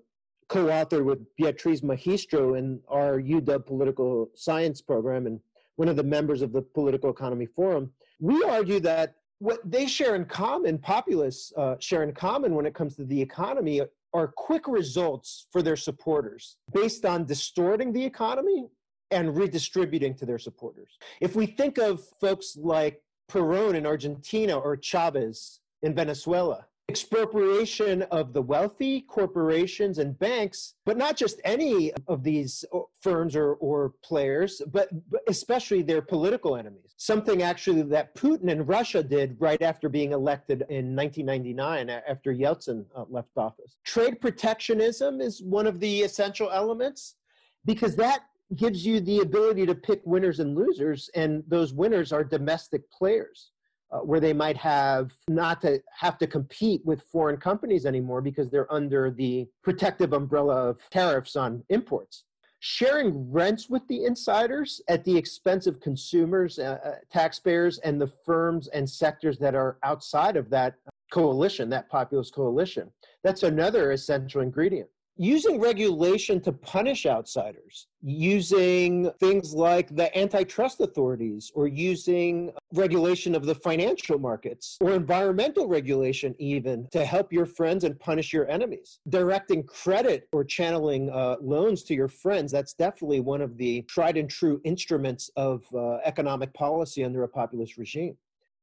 co 0.49 0.65
authored 0.65 1.05
with 1.05 1.19
Beatriz 1.37 1.81
Magistro 1.81 2.59
in 2.59 2.81
our 2.89 3.21
UW 3.21 3.65
political 3.65 4.29
science 4.35 4.81
program 4.81 5.27
and 5.27 5.39
one 5.77 5.87
of 5.87 5.95
the 5.95 6.03
members 6.03 6.41
of 6.41 6.51
the 6.51 6.61
Political 6.61 7.09
Economy 7.09 7.45
Forum. 7.45 7.89
We 8.19 8.43
argue 8.43 8.81
that 8.81 9.15
what 9.39 9.59
they 9.63 9.85
share 9.87 10.15
in 10.15 10.25
common, 10.25 10.77
populists 10.77 11.53
uh, 11.55 11.75
share 11.79 12.03
in 12.03 12.13
common 12.13 12.53
when 12.53 12.65
it 12.65 12.73
comes 12.73 12.97
to 12.97 13.05
the 13.05 13.21
economy, 13.21 13.81
are 14.13 14.27
quick 14.27 14.67
results 14.67 15.47
for 15.53 15.61
their 15.61 15.77
supporters 15.77 16.57
based 16.73 17.05
on 17.05 17.23
distorting 17.23 17.93
the 17.93 18.03
economy 18.03 18.67
and 19.09 19.37
redistributing 19.37 20.13
to 20.15 20.25
their 20.25 20.37
supporters. 20.37 20.97
If 21.21 21.33
we 21.33 21.45
think 21.45 21.77
of 21.77 22.03
folks 22.19 22.57
like 22.57 23.01
Perón 23.31 23.75
in 23.75 23.85
Argentina 23.85 24.57
or 24.57 24.75
Chavez 24.75 25.60
in 25.83 25.95
Venezuela, 25.95 26.65
expropriation 26.91 28.01
of 28.03 28.33
the 28.33 28.41
wealthy, 28.41 29.01
corporations, 29.01 29.97
and 29.97 30.19
banks, 30.19 30.73
but 30.85 30.97
not 30.97 31.15
just 31.15 31.39
any 31.45 31.93
of 32.07 32.21
these 32.21 32.65
uh, 32.73 32.79
firms 32.99 33.33
or, 33.33 33.53
or 33.55 33.93
players, 34.03 34.61
but, 34.73 34.89
especially 35.27 35.81
their 35.81 36.01
political 36.01 36.57
enemies. 36.57 36.93
Something 36.97 37.43
actually 37.43 37.83
that 37.83 38.13
Putin 38.13 38.51
and 38.51 38.67
Russia 38.67 39.01
did 39.01 39.37
right 39.39 39.61
after 39.61 39.87
being 39.87 40.11
elected 40.11 40.63
in 40.69 40.93
1999, 40.93 41.89
after 41.89 42.33
Yeltsin 42.33 42.85
uh, 42.93 43.05
left 43.09 43.37
office. 43.37 43.77
Trade 43.85 44.19
protectionism 44.19 45.21
is 45.21 45.41
one 45.41 45.67
of 45.67 45.79
the 45.79 46.01
essential 46.01 46.51
elements 46.51 47.15
because 47.63 47.95
that 47.95 48.23
gives 48.57 48.85
you 48.85 48.99
the 48.99 49.19
ability 49.19 49.65
to 49.65 49.75
pick 49.75 50.01
winners 50.03 50.41
and 50.41 50.57
losers, 50.57 51.09
and 51.15 51.41
those 51.47 51.71
winners 51.73 52.11
are 52.11 52.25
domestic 52.25 52.91
players 52.91 53.51
uh, 53.91 53.99
where 53.99 54.19
they 54.19 54.33
might 54.33 54.57
have 54.57 55.11
not 55.27 55.61
to 55.61 55.81
have 55.97 56.17
to 56.17 56.27
compete 56.27 56.81
with 56.85 57.03
foreign 57.11 57.37
companies 57.37 57.85
anymore 57.85 58.21
because 58.21 58.49
they're 58.49 58.71
under 58.71 59.11
the 59.11 59.47
protective 59.63 60.13
umbrella 60.13 60.69
of 60.69 60.79
tariffs 60.89 61.35
on 61.35 61.63
imports. 61.69 62.23
Sharing 62.59 63.31
rents 63.31 63.69
with 63.69 63.87
the 63.87 64.05
insiders 64.05 64.81
at 64.87 65.03
the 65.03 65.17
expense 65.17 65.65
of 65.65 65.79
consumers, 65.79 66.59
uh, 66.59 66.77
uh 66.85 66.95
taxpayers, 67.11 67.79
and 67.79 67.99
the 67.99 68.11
firms 68.25 68.67
and 68.67 68.87
sectors 68.87 69.39
that 69.39 69.55
are 69.55 69.77
outside 69.83 70.37
of 70.37 70.49
that 70.51 70.75
coalition, 71.11 71.69
that 71.69 71.89
populist 71.89 72.33
coalition. 72.33 72.91
That's 73.23 73.43
another 73.43 73.91
essential 73.91 74.41
ingredient 74.41 74.89
using 75.17 75.59
regulation 75.59 76.39
to 76.41 76.51
punish 76.51 77.05
outsiders, 77.05 77.87
using 78.01 79.11
things 79.19 79.53
like 79.53 79.95
the 79.95 80.15
antitrust 80.17 80.81
authorities, 80.81 81.51
or 81.53 81.67
using 81.67 82.51
regulation 82.73 83.35
of 83.35 83.45
the 83.45 83.55
financial 83.55 84.17
markets, 84.17 84.77
or 84.81 84.93
environmental 84.93 85.67
regulation, 85.67 86.33
even 86.39 86.87
to 86.91 87.05
help 87.05 87.31
your 87.31 87.45
friends 87.45 87.83
and 87.83 87.99
punish 87.99 88.33
your 88.33 88.49
enemies. 88.49 88.99
Directing 89.09 89.63
credit 89.63 90.27
or 90.31 90.43
channeling 90.43 91.09
uh, 91.09 91.35
loans 91.41 91.83
to 91.83 91.93
your 91.93 92.07
friends, 92.07 92.51
that's 92.51 92.73
definitely 92.73 93.19
one 93.19 93.41
of 93.41 93.57
the 93.57 93.81
tried 93.83 94.17
and 94.17 94.29
true 94.29 94.61
instruments 94.63 95.29
of 95.35 95.63
uh, 95.75 95.97
economic 96.05 96.53
policy 96.53 97.03
under 97.03 97.23
a 97.23 97.27
populist 97.27 97.77
regime. 97.77 98.17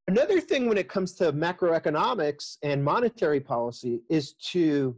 Another 0.08 0.40
thing 0.40 0.66
when 0.66 0.78
it 0.78 0.88
comes 0.88 1.12
to 1.16 1.34
macroeconomics 1.34 2.56
and 2.62 2.82
monetary 2.82 3.40
policy 3.40 4.00
is 4.08 4.32
to 4.52 4.96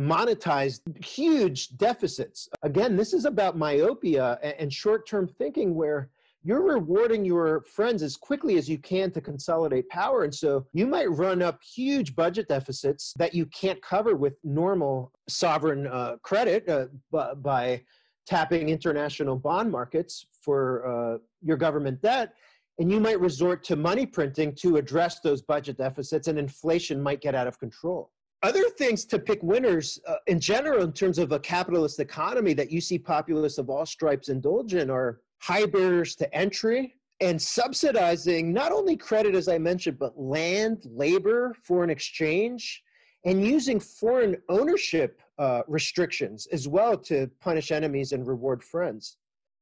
monetized 0.00 0.80
huge 1.04 1.76
deficits. 1.76 2.48
Again, 2.62 2.96
this 2.96 3.12
is 3.12 3.26
about 3.26 3.58
myopia 3.58 4.38
and 4.58 4.72
short 4.72 5.06
term 5.06 5.28
thinking 5.28 5.74
where 5.74 6.08
you're 6.42 6.62
rewarding 6.62 7.22
your 7.22 7.62
friends 7.64 8.02
as 8.02 8.16
quickly 8.16 8.56
as 8.56 8.66
you 8.66 8.78
can 8.78 9.10
to 9.10 9.20
consolidate 9.20 9.86
power. 9.90 10.24
And 10.24 10.34
so 10.34 10.66
you 10.72 10.86
might 10.86 11.10
run 11.10 11.42
up 11.42 11.62
huge 11.62 12.16
budget 12.16 12.48
deficits 12.48 13.12
that 13.18 13.34
you 13.34 13.44
can't 13.46 13.82
cover 13.82 14.16
with 14.16 14.38
normal 14.42 15.12
sovereign 15.28 15.86
uh, 15.86 16.16
credit 16.22 16.66
uh, 16.66 16.86
by 17.34 17.82
tapping 18.26 18.70
international 18.70 19.36
bond 19.36 19.70
markets 19.70 20.24
for 20.42 20.86
uh, 20.86 21.18
your 21.42 21.58
government 21.58 22.00
debt. 22.00 22.32
And 22.78 22.90
you 22.90 23.00
might 23.00 23.20
resort 23.20 23.62
to 23.64 23.76
money 23.76 24.06
printing 24.06 24.54
to 24.60 24.76
address 24.76 25.20
those 25.20 25.42
budget 25.42 25.76
deficits, 25.76 26.28
and 26.28 26.38
inflation 26.38 27.02
might 27.02 27.20
get 27.20 27.34
out 27.34 27.46
of 27.46 27.58
control 27.58 28.10
other 28.42 28.68
things 28.70 29.04
to 29.04 29.18
pick 29.18 29.42
winners 29.42 29.98
uh, 30.06 30.16
in 30.26 30.40
general 30.40 30.82
in 30.82 30.92
terms 30.92 31.18
of 31.18 31.32
a 31.32 31.38
capitalist 31.38 32.00
economy 32.00 32.54
that 32.54 32.70
you 32.70 32.80
see 32.80 32.98
populists 32.98 33.58
of 33.58 33.68
all 33.68 33.84
stripes 33.84 34.28
indulge 34.28 34.74
in 34.74 34.90
are 34.90 35.20
high 35.40 35.66
barriers 35.66 36.14
to 36.16 36.34
entry 36.34 36.94
and 37.20 37.40
subsidizing 37.40 38.52
not 38.52 38.72
only 38.72 38.96
credit 38.96 39.34
as 39.34 39.46
i 39.46 39.58
mentioned 39.58 39.98
but 39.98 40.18
land 40.18 40.84
labor 40.86 41.54
foreign 41.62 41.90
exchange 41.90 42.82
and 43.24 43.44
using 43.44 43.78
foreign 43.78 44.36
ownership 44.48 45.20
uh, 45.38 45.62
restrictions 45.66 46.46
as 46.52 46.68
well 46.68 46.96
to 46.96 47.30
punish 47.40 47.70
enemies 47.70 48.12
and 48.12 48.26
reward 48.26 48.62
friends. 48.62 49.16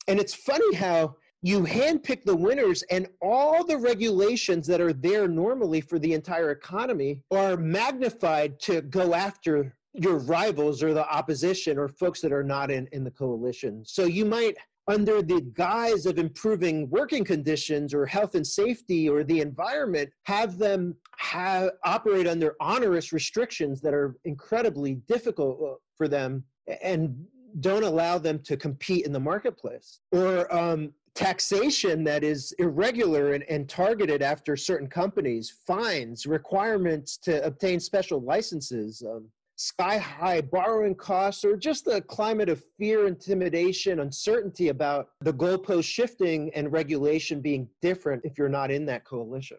And 0.06 0.18
it's 0.18 0.34
funny 0.34 0.74
how 0.74 1.16
you 1.42 1.60
handpick 1.60 2.24
the 2.24 2.36
winners 2.36 2.82
and 2.90 3.06
all 3.22 3.64
the 3.64 3.76
regulations 3.76 4.66
that 4.66 4.80
are 4.80 4.92
there 4.92 5.28
normally 5.28 5.80
for 5.80 5.98
the 5.98 6.12
entire 6.12 6.50
economy 6.50 7.22
are 7.30 7.56
magnified 7.56 8.58
to 8.60 8.80
go 8.82 9.14
after 9.14 9.74
your 9.94 10.18
rivals 10.18 10.82
or 10.82 10.92
the 10.92 11.08
opposition 11.08 11.78
or 11.78 11.88
folks 11.88 12.20
that 12.20 12.32
are 12.32 12.42
not 12.44 12.70
in, 12.70 12.88
in 12.92 13.04
the 13.04 13.10
coalition 13.10 13.84
so 13.84 14.04
you 14.04 14.24
might 14.24 14.56
under 14.88 15.20
the 15.20 15.42
guise 15.52 16.06
of 16.06 16.18
improving 16.18 16.88
working 16.88 17.22
conditions 17.22 17.92
or 17.92 18.06
health 18.06 18.34
and 18.34 18.46
safety 18.46 19.08
or 19.08 19.22
the 19.22 19.40
environment, 19.40 20.10
have 20.24 20.56
them 20.56 20.96
have, 21.18 21.70
operate 21.84 22.26
under 22.26 22.56
onerous 22.60 23.12
restrictions 23.12 23.82
that 23.82 23.92
are 23.92 24.16
incredibly 24.24 24.94
difficult 25.06 25.60
uh, 25.62 25.74
for 25.94 26.08
them 26.08 26.42
and 26.82 27.14
don't 27.60 27.82
allow 27.82 28.18
them 28.18 28.38
to 28.44 28.56
compete 28.56 29.04
in 29.04 29.12
the 29.12 29.20
marketplace. 29.20 30.00
Or 30.10 30.52
um, 30.54 30.92
taxation 31.18 32.04
that 32.04 32.22
is 32.22 32.52
irregular 32.60 33.32
and, 33.32 33.42
and, 33.50 33.68
targeted 33.68 34.22
after 34.22 34.56
certain 34.56 34.88
companies, 34.88 35.52
fines, 35.66 36.26
requirements 36.26 37.16
to 37.16 37.44
obtain 37.44 37.80
special 37.80 38.20
licenses, 38.20 39.02
um, 39.02 39.28
sky 39.56 39.98
high 39.98 40.40
borrowing 40.40 40.94
costs 40.94 41.44
or 41.44 41.56
just 41.56 41.84
the 41.84 42.00
climate 42.02 42.48
of 42.48 42.62
fear, 42.78 43.08
intimidation, 43.08 43.98
uncertainty 43.98 44.68
about 44.68 45.08
the 45.20 45.32
goalpost 45.32 45.84
shifting 45.84 46.50
and 46.54 46.70
regulation 46.72 47.40
being 47.40 47.68
different 47.82 48.24
if 48.24 48.38
you're 48.38 48.48
not 48.48 48.70
in 48.70 48.86
that 48.86 49.04
coalition. 49.04 49.58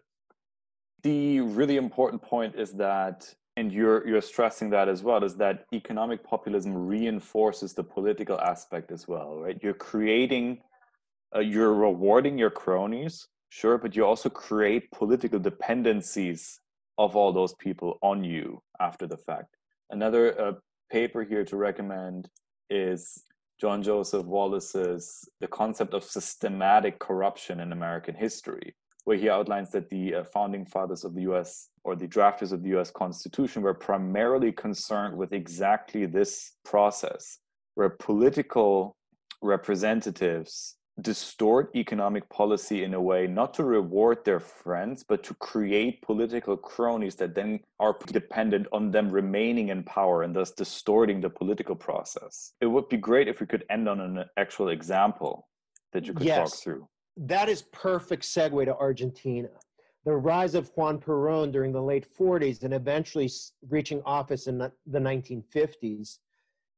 The 1.02 1.40
really 1.40 1.76
important 1.76 2.22
point 2.22 2.54
is 2.56 2.72
that 2.72 3.34
and 3.56 3.70
you're 3.70 4.06
you're 4.06 4.22
stressing 4.22 4.70
that 4.70 4.88
as 4.88 5.02
well 5.02 5.22
is 5.24 5.34
that 5.36 5.66
economic 5.74 6.22
populism 6.22 6.86
reinforces 6.86 7.74
the 7.74 7.82
political 7.82 8.40
aspect 8.40 8.92
as 8.92 9.08
well 9.08 9.40
right 9.40 9.58
you're 9.60 9.74
creating 9.74 10.58
uh, 11.34 11.40
you're 11.40 11.74
rewarding 11.74 12.38
your 12.38 12.50
cronies 12.50 13.26
sure 13.50 13.78
but 13.78 13.94
you 13.94 14.04
also 14.04 14.28
create 14.28 14.90
political 14.92 15.38
dependencies 15.38 16.60
of 17.00 17.16
all 17.16 17.32
those 17.32 17.54
people 17.54 17.98
on 18.02 18.22
you 18.22 18.62
after 18.78 19.06
the 19.06 19.16
fact. 19.16 19.56
Another 19.88 20.38
uh, 20.40 20.52
paper 20.90 21.22
here 21.24 21.44
to 21.46 21.56
recommend 21.56 22.28
is 22.68 23.24
John 23.58 23.82
Joseph 23.82 24.26
Wallis's 24.26 25.28
The 25.40 25.48
Concept 25.48 25.94
of 25.94 26.04
Systematic 26.04 26.98
Corruption 26.98 27.60
in 27.60 27.72
American 27.72 28.14
History, 28.14 28.74
where 29.04 29.16
he 29.16 29.30
outlines 29.30 29.70
that 29.70 29.88
the 29.88 30.14
uh, 30.14 30.24
founding 30.24 30.66
fathers 30.66 31.04
of 31.04 31.14
the 31.14 31.22
US 31.22 31.68
or 31.84 31.96
the 31.96 32.06
drafters 32.06 32.52
of 32.52 32.62
the 32.62 32.78
US 32.78 32.90
Constitution 32.90 33.62
were 33.62 33.74
primarily 33.74 34.52
concerned 34.52 35.16
with 35.16 35.32
exactly 35.32 36.04
this 36.04 36.52
process, 36.66 37.38
where 37.76 37.88
political 37.88 38.94
representatives 39.40 40.76
distort 41.02 41.70
economic 41.74 42.28
policy 42.28 42.84
in 42.84 42.94
a 42.94 43.00
way 43.00 43.26
not 43.26 43.54
to 43.54 43.64
reward 43.64 44.24
their 44.24 44.40
friends 44.40 45.02
but 45.02 45.22
to 45.22 45.34
create 45.34 46.02
political 46.02 46.56
cronies 46.56 47.14
that 47.16 47.34
then 47.34 47.60
are 47.78 47.96
dependent 48.06 48.66
on 48.72 48.90
them 48.90 49.10
remaining 49.10 49.68
in 49.68 49.82
power 49.82 50.22
and 50.22 50.34
thus 50.34 50.50
distorting 50.50 51.20
the 51.20 51.30
political 51.30 51.74
process. 51.74 52.52
It 52.60 52.66
would 52.66 52.88
be 52.88 52.96
great 52.96 53.28
if 53.28 53.40
we 53.40 53.46
could 53.46 53.64
end 53.70 53.88
on 53.88 54.00
an 54.00 54.24
actual 54.36 54.68
example 54.68 55.48
that 55.92 56.06
you 56.06 56.12
could 56.12 56.26
yes, 56.26 56.50
talk 56.50 56.60
through. 56.60 56.88
That 57.16 57.48
is 57.48 57.62
perfect 57.62 58.22
segue 58.22 58.64
to 58.64 58.76
argentina. 58.76 59.50
The 60.04 60.16
rise 60.16 60.54
of 60.54 60.70
juan 60.76 60.98
perón 60.98 61.52
during 61.52 61.72
the 61.72 61.82
late 61.82 62.06
40s 62.18 62.62
and 62.62 62.72
eventually 62.72 63.30
reaching 63.68 64.02
office 64.04 64.46
in 64.46 64.58
the 64.58 64.72
1950s 64.88 66.18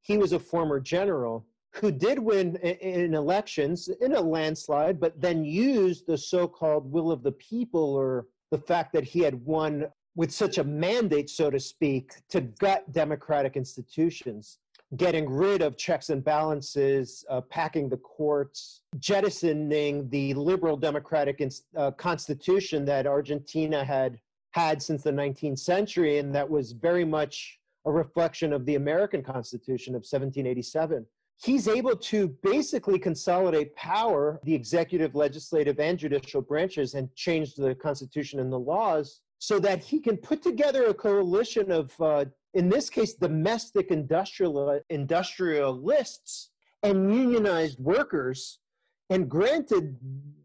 he 0.03 0.18
was 0.18 0.33
a 0.33 0.39
former 0.39 0.81
general 0.81 1.47
who 1.75 1.91
did 1.91 2.18
win 2.18 2.57
in 2.57 3.14
elections 3.14 3.89
in 4.01 4.14
a 4.14 4.20
landslide, 4.20 5.01
but 5.01 5.20
then 5.20 5.45
used 5.45 6.07
the 6.07 6.18
so 6.18 6.47
called 6.47 6.91
will 6.91 7.11
of 7.11 7.23
the 7.23 7.33
people 7.33 7.95
or 7.95 8.27
the 8.51 8.59
fact 8.59 8.93
that 8.93 9.05
he 9.05 9.20
had 9.20 9.35
won 9.47 9.87
with 10.14 10.31
such 10.31 10.59
a 10.59 10.64
mandate, 10.64 11.31
so 11.31 11.51
to 11.51 11.59
speak, 11.59 12.12
to 12.29 12.43
gut 12.43 12.93
democratic 12.93 13.57
institutions, 13.57 14.59
getting 14.97 15.29
rid 15.31 15.62
of 15.62 15.79
checks 15.79 16.11
and 16.11 16.23
balances, 16.23 17.25
uh, 17.31 17.41
packing 17.41 17.89
the 17.89 17.97
courts, 17.97 18.83
jettisoning 18.99 20.07
the 20.11 20.35
liberal 20.35 20.77
democratic 20.77 21.43
uh, 21.77 21.91
constitution 21.93 22.85
that 22.85 23.07
Argentina 23.07 23.83
had 23.83 24.18
had 24.51 24.83
since 24.83 25.03
the 25.03 25.11
19th 25.11 25.59
century, 25.59 26.18
and 26.18 26.35
that 26.35 26.49
was 26.49 26.73
very 26.73 27.07
much 27.07 27.59
a 27.87 27.91
reflection 27.91 28.53
of 28.53 28.66
the 28.66 28.75
American 28.75 29.23
Constitution 29.23 29.95
of 29.95 30.01
1787 30.01 31.07
he's 31.43 31.66
able 31.66 31.97
to 31.97 32.28
basically 32.43 32.99
consolidate 32.99 33.74
power, 33.74 34.40
the 34.45 34.55
executive, 34.55 35.14
legislative, 35.14 35.80
and 35.80 35.99
judicial 35.99 36.40
branches, 36.40 36.95
and 36.95 37.12
change 37.14 37.55
the 37.55 37.74
Constitution 37.74 38.38
and 38.40 38.53
the 38.53 38.59
laws 38.59 39.20
so 39.38 39.59
that 39.59 39.82
he 39.82 39.99
can 39.99 40.16
put 40.16 40.40
together 40.43 40.84
a 40.84 40.95
coalition 40.95 41.72
of, 41.72 41.93
uh, 42.01 42.24
in 42.55 42.68
this 42.68 42.88
case, 42.88 43.14
domestic 43.14 43.90
industrial, 43.90 44.80
industrialists 44.88 46.51
and 46.84 47.12
unionized 47.12 47.78
workers 47.80 48.59
and 49.13 49.29
granted, 49.29 49.99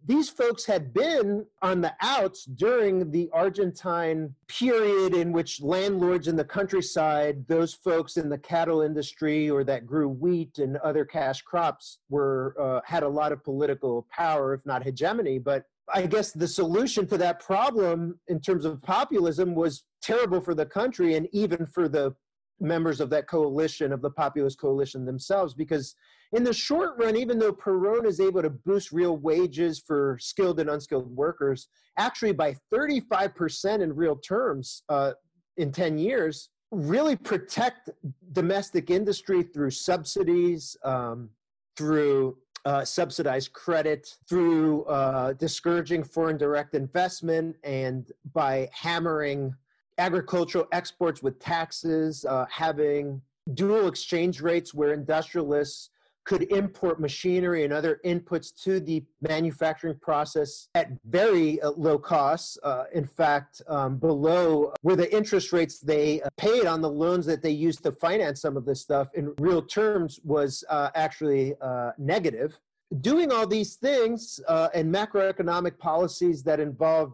these 0.05 0.30
folks 0.30 0.65
had 0.65 0.93
been 0.93 1.45
on 1.61 1.80
the 1.80 1.93
outs 2.01 2.43
during 2.43 3.11
the 3.11 3.30
Argentine 3.32 4.36
period 4.47 5.13
in 5.13 5.32
which 5.32 5.61
landlords 5.61 6.28
in 6.28 6.36
the 6.36 6.43
countryside, 6.43 7.47
those 7.47 7.74
folks 7.74 8.18
in 8.18 8.28
the 8.28 8.38
cattle 8.38 8.82
industry 8.82 9.49
or 9.49 9.63
that 9.63 9.86
grew 9.86 10.09
wheat 10.09 10.59
and 10.59 10.76
other 10.78 11.05
cash 11.05 11.41
crops, 11.43 11.99
were 12.09 12.55
uh, 12.59 12.82
had 12.84 13.03
a 13.03 13.07
lot 13.07 13.32
of 13.32 13.41
political 13.41 14.05
power, 14.11 14.53
if 14.53 14.65
not 14.65 14.84
hegemony. 14.84 15.39
But 15.39 15.63
I 15.93 16.05
guess 16.05 16.34
the 16.34 16.47
solution 16.47 17.07
to 17.07 17.18
that 17.20 17.39
problem 17.39 18.20
in 18.28 18.41
terms 18.41 18.65
of 18.65 18.82
populism 18.82 19.55
was 19.55 19.86
terrible 20.01 20.41
for 20.41 20.53
the 20.53 20.65
country 20.65 21.15
and 21.15 21.30
even 21.32 21.65
for 21.65 21.88
the 21.88 22.13
members 22.60 22.99
of 22.99 23.10
that 23.12 23.28
coalition, 23.28 23.91
of 23.91 24.01
the 24.01 24.10
populist 24.10 24.60
coalition 24.60 25.05
themselves, 25.05 25.53
because 25.53 25.95
in 26.34 26.43
the 26.43 26.53
short 26.53 26.91
run, 26.97 27.16
even 27.16 27.39
though 27.39 27.53
Perón 27.53 28.05
is 28.05 28.20
able 28.20 28.41
to 28.41 28.49
boost 28.49 28.91
real 28.91 29.18
wages 29.18 29.80
for 29.86 30.18
skilled 30.20 30.60
and 30.60 30.70
unskilled 30.70 31.16
workers, 31.16 31.70
actually 31.97 32.34
by 32.34 32.55
35% 32.74 33.82
in 33.82 33.95
real 33.95 34.16
terms 34.18 34.84
uh, 34.89 35.14
in 35.58 35.72
10 35.72 35.97
years, 35.97 36.49
really 36.72 37.16
protect 37.16 37.89
domestic 38.34 38.89
industry 38.89 39.43
through 39.43 39.72
subsidies, 39.72 40.76
um, 40.84 41.30
through 41.78 42.38
uh, 42.66 42.84
subsidized 42.84 43.53
credit, 43.53 44.10
through 44.28 44.84
uh, 44.86 45.32
discouraging 45.34 46.03
foreign 46.03 46.38
direct 46.38 46.76
investment, 46.76 47.55
and 47.64 48.12
by 48.34 48.68
hammering 48.74 49.53
agricultural 49.97 50.67
exports 50.71 51.21
with 51.23 51.39
taxes, 51.39 52.25
uh, 52.25 52.45
having 52.49 53.21
dual 53.53 53.87
exchange 53.87 54.41
rates 54.41 54.73
where 54.73 54.93
industrialists 54.93 55.89
could 56.27 56.51
import 56.51 56.99
machinery 56.99 57.63
and 57.63 57.71
other 57.71 58.01
inputs 58.03 58.53
to 58.53 58.81
the 58.81 59.01
manufacturing 59.21 59.95
process 59.95 60.67
at 60.75 60.89
very 61.05 61.59
uh, 61.61 61.71
low 61.77 61.97
costs. 61.97 62.57
Uh, 62.63 62.83
in 62.93 63.05
fact, 63.05 63.61
um, 63.69 63.97
below 63.97 64.73
where 64.81 64.97
the 64.97 65.15
interest 65.15 65.53
rates 65.53 65.79
they 65.79 66.21
uh, 66.21 66.27
paid 66.35 66.65
on 66.65 66.81
the 66.81 66.89
loans 66.89 67.25
that 67.25 67.41
they 67.41 67.49
used 67.49 67.81
to 67.81 67.93
finance 67.93 68.41
some 68.41 68.57
of 68.57 68.65
this 68.65 68.81
stuff 68.81 69.07
in 69.13 69.33
real 69.39 69.61
terms 69.61 70.19
was 70.25 70.65
uh, 70.69 70.89
actually 70.95 71.55
uh, 71.61 71.91
negative. 71.97 72.59
Doing 72.99 73.31
all 73.31 73.47
these 73.47 73.75
things 73.75 74.41
uh, 74.49 74.67
and 74.73 74.93
macroeconomic 74.93 75.77
policies 75.77 76.43
that 76.43 76.59
involve 76.59 77.13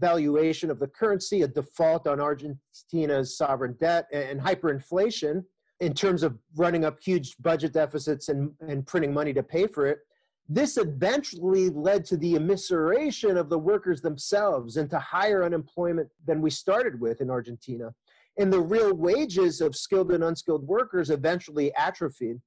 devaluation 0.00 0.70
of 0.70 0.78
the 0.78 0.86
currency, 0.86 1.42
a 1.42 1.48
default 1.48 2.06
on 2.06 2.20
Argentina's 2.20 3.36
sovereign 3.36 3.76
debt, 3.78 4.06
and 4.12 4.40
hyperinflation 4.40 5.44
in 5.80 5.94
terms 5.94 6.22
of 6.22 6.36
running 6.56 6.84
up 6.84 6.98
huge 7.00 7.36
budget 7.38 7.72
deficits 7.72 8.28
and, 8.28 8.50
and 8.60 8.86
printing 8.86 9.12
money 9.12 9.32
to 9.32 9.42
pay 9.42 9.66
for 9.66 9.86
it. 9.86 10.00
This 10.48 10.78
eventually 10.78 11.68
led 11.68 12.04
to 12.06 12.16
the 12.16 12.34
immiseration 12.34 13.36
of 13.36 13.50
the 13.50 13.58
workers 13.58 14.00
themselves 14.00 14.76
and 14.78 14.88
to 14.90 14.98
higher 14.98 15.44
unemployment 15.44 16.08
than 16.26 16.40
we 16.40 16.50
started 16.50 17.00
with 17.00 17.20
in 17.20 17.30
Argentina. 17.30 17.94
And 18.38 18.52
the 18.52 18.60
real 18.60 18.94
wages 18.94 19.60
of 19.60 19.76
skilled 19.76 20.10
and 20.10 20.24
unskilled 20.24 20.66
workers 20.66 21.10
eventually 21.10 21.74
atrophied. 21.74 22.40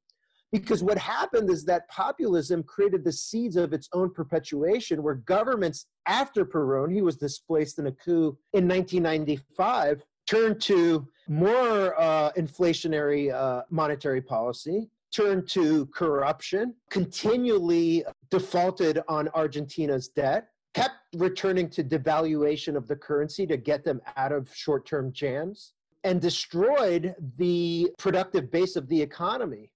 Because 0.51 0.83
what 0.83 0.97
happened 0.97 1.49
is 1.49 1.63
that 1.65 1.87
populism 1.87 2.61
created 2.63 3.05
the 3.05 3.11
seeds 3.11 3.55
of 3.55 3.71
its 3.71 3.87
own 3.93 4.13
perpetuation, 4.13 5.01
where 5.01 5.15
governments 5.15 5.85
after 6.07 6.45
Perón, 6.45 6.93
he 6.93 7.01
was 7.01 7.15
displaced 7.15 7.79
in 7.79 7.87
a 7.87 7.91
coup 7.91 8.37
in 8.53 8.67
1995, 8.67 10.03
turned 10.27 10.59
to 10.61 11.07
more 11.29 11.99
uh, 11.99 12.31
inflationary 12.33 13.33
uh, 13.33 13.61
monetary 13.69 14.21
policy, 14.21 14.89
turned 15.15 15.47
to 15.49 15.85
corruption, 15.87 16.75
continually 16.89 18.03
defaulted 18.29 19.01
on 19.07 19.29
Argentina's 19.29 20.09
debt, 20.09 20.49
kept 20.73 20.95
returning 21.15 21.69
to 21.69 21.83
devaluation 21.83 22.75
of 22.75 22.87
the 22.87 22.95
currency 22.95 23.45
to 23.47 23.55
get 23.55 23.85
them 23.85 24.01
out 24.17 24.33
of 24.33 24.53
short 24.53 24.85
term 24.85 25.13
jams, 25.13 25.73
and 26.03 26.19
destroyed 26.19 27.15
the 27.37 27.89
productive 27.97 28.51
base 28.51 28.75
of 28.75 28.89
the 28.89 29.01
economy 29.01 29.69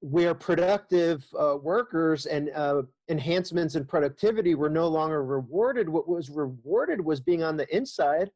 where 0.00 0.34
productive 0.34 1.26
uh, 1.38 1.56
workers 1.62 2.26
and 2.26 2.50
uh, 2.54 2.82
enhancements 3.08 3.74
in 3.74 3.84
productivity 3.84 4.54
were 4.54 4.70
no 4.70 4.88
longer 4.88 5.24
rewarded. 5.24 5.88
What 5.88 6.08
was 6.08 6.30
rewarded 6.30 7.00
was 7.04 7.20
being 7.20 7.42
on 7.42 7.56
the 7.56 7.66
inside 7.74 8.30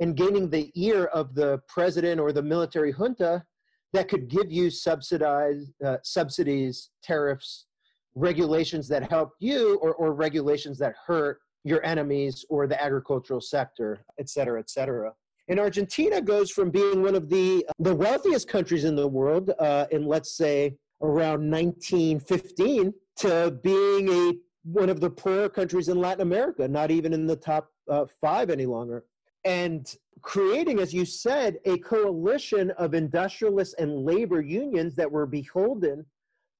and 0.00 0.16
gaining 0.16 0.50
the 0.50 0.70
ear 0.74 1.04
of 1.06 1.34
the 1.34 1.60
president 1.68 2.20
or 2.20 2.32
the 2.32 2.42
military 2.42 2.92
junta 2.92 3.44
that 3.92 4.08
could 4.08 4.28
give 4.28 4.50
you 4.50 4.70
subsidized 4.70 5.72
uh, 5.84 5.96
subsidies, 6.02 6.90
tariffs, 7.02 7.66
regulations 8.14 8.88
that 8.88 9.08
help 9.10 9.30
you 9.38 9.78
or, 9.78 9.94
or 9.94 10.12
regulations 10.12 10.78
that 10.78 10.94
hurt 11.06 11.38
your 11.64 11.84
enemies 11.84 12.44
or 12.48 12.66
the 12.66 12.82
agricultural 12.82 13.40
sector, 13.40 14.04
et 14.18 14.28
cetera, 14.28 14.58
et 14.58 14.68
cetera. 14.68 15.12
And 15.48 15.58
Argentina 15.58 16.20
goes 16.20 16.50
from 16.50 16.70
being 16.70 17.02
one 17.02 17.14
of 17.14 17.30
the, 17.30 17.64
the 17.78 17.94
wealthiest 17.94 18.48
countries 18.48 18.84
in 18.84 18.94
the 18.94 19.08
world 19.08 19.52
uh, 19.58 19.86
in, 19.90 20.04
let's 20.04 20.36
say, 20.36 20.76
around 21.00 21.50
1915 21.50 22.92
to 23.16 23.58
being 23.62 24.08
a 24.08 24.34
one 24.64 24.90
of 24.90 25.00
the 25.00 25.10
poorer 25.10 25.48
countries 25.48 25.88
in 25.88 25.98
Latin 25.98 26.20
America, 26.20 26.68
not 26.68 26.90
even 26.90 27.12
in 27.14 27.26
the 27.26 27.36
top 27.36 27.70
uh, 27.88 28.04
five 28.20 28.50
any 28.50 28.66
longer. 28.66 29.04
And 29.44 29.92
creating, 30.20 30.78
as 30.78 30.92
you 30.92 31.04
said, 31.04 31.58
a 31.64 31.78
coalition 31.78 32.70
of 32.72 32.92
industrialists 32.92 33.74
and 33.74 34.04
labor 34.04 34.40
unions 34.40 34.94
that 34.96 35.10
were 35.10 35.26
beholden 35.26 36.04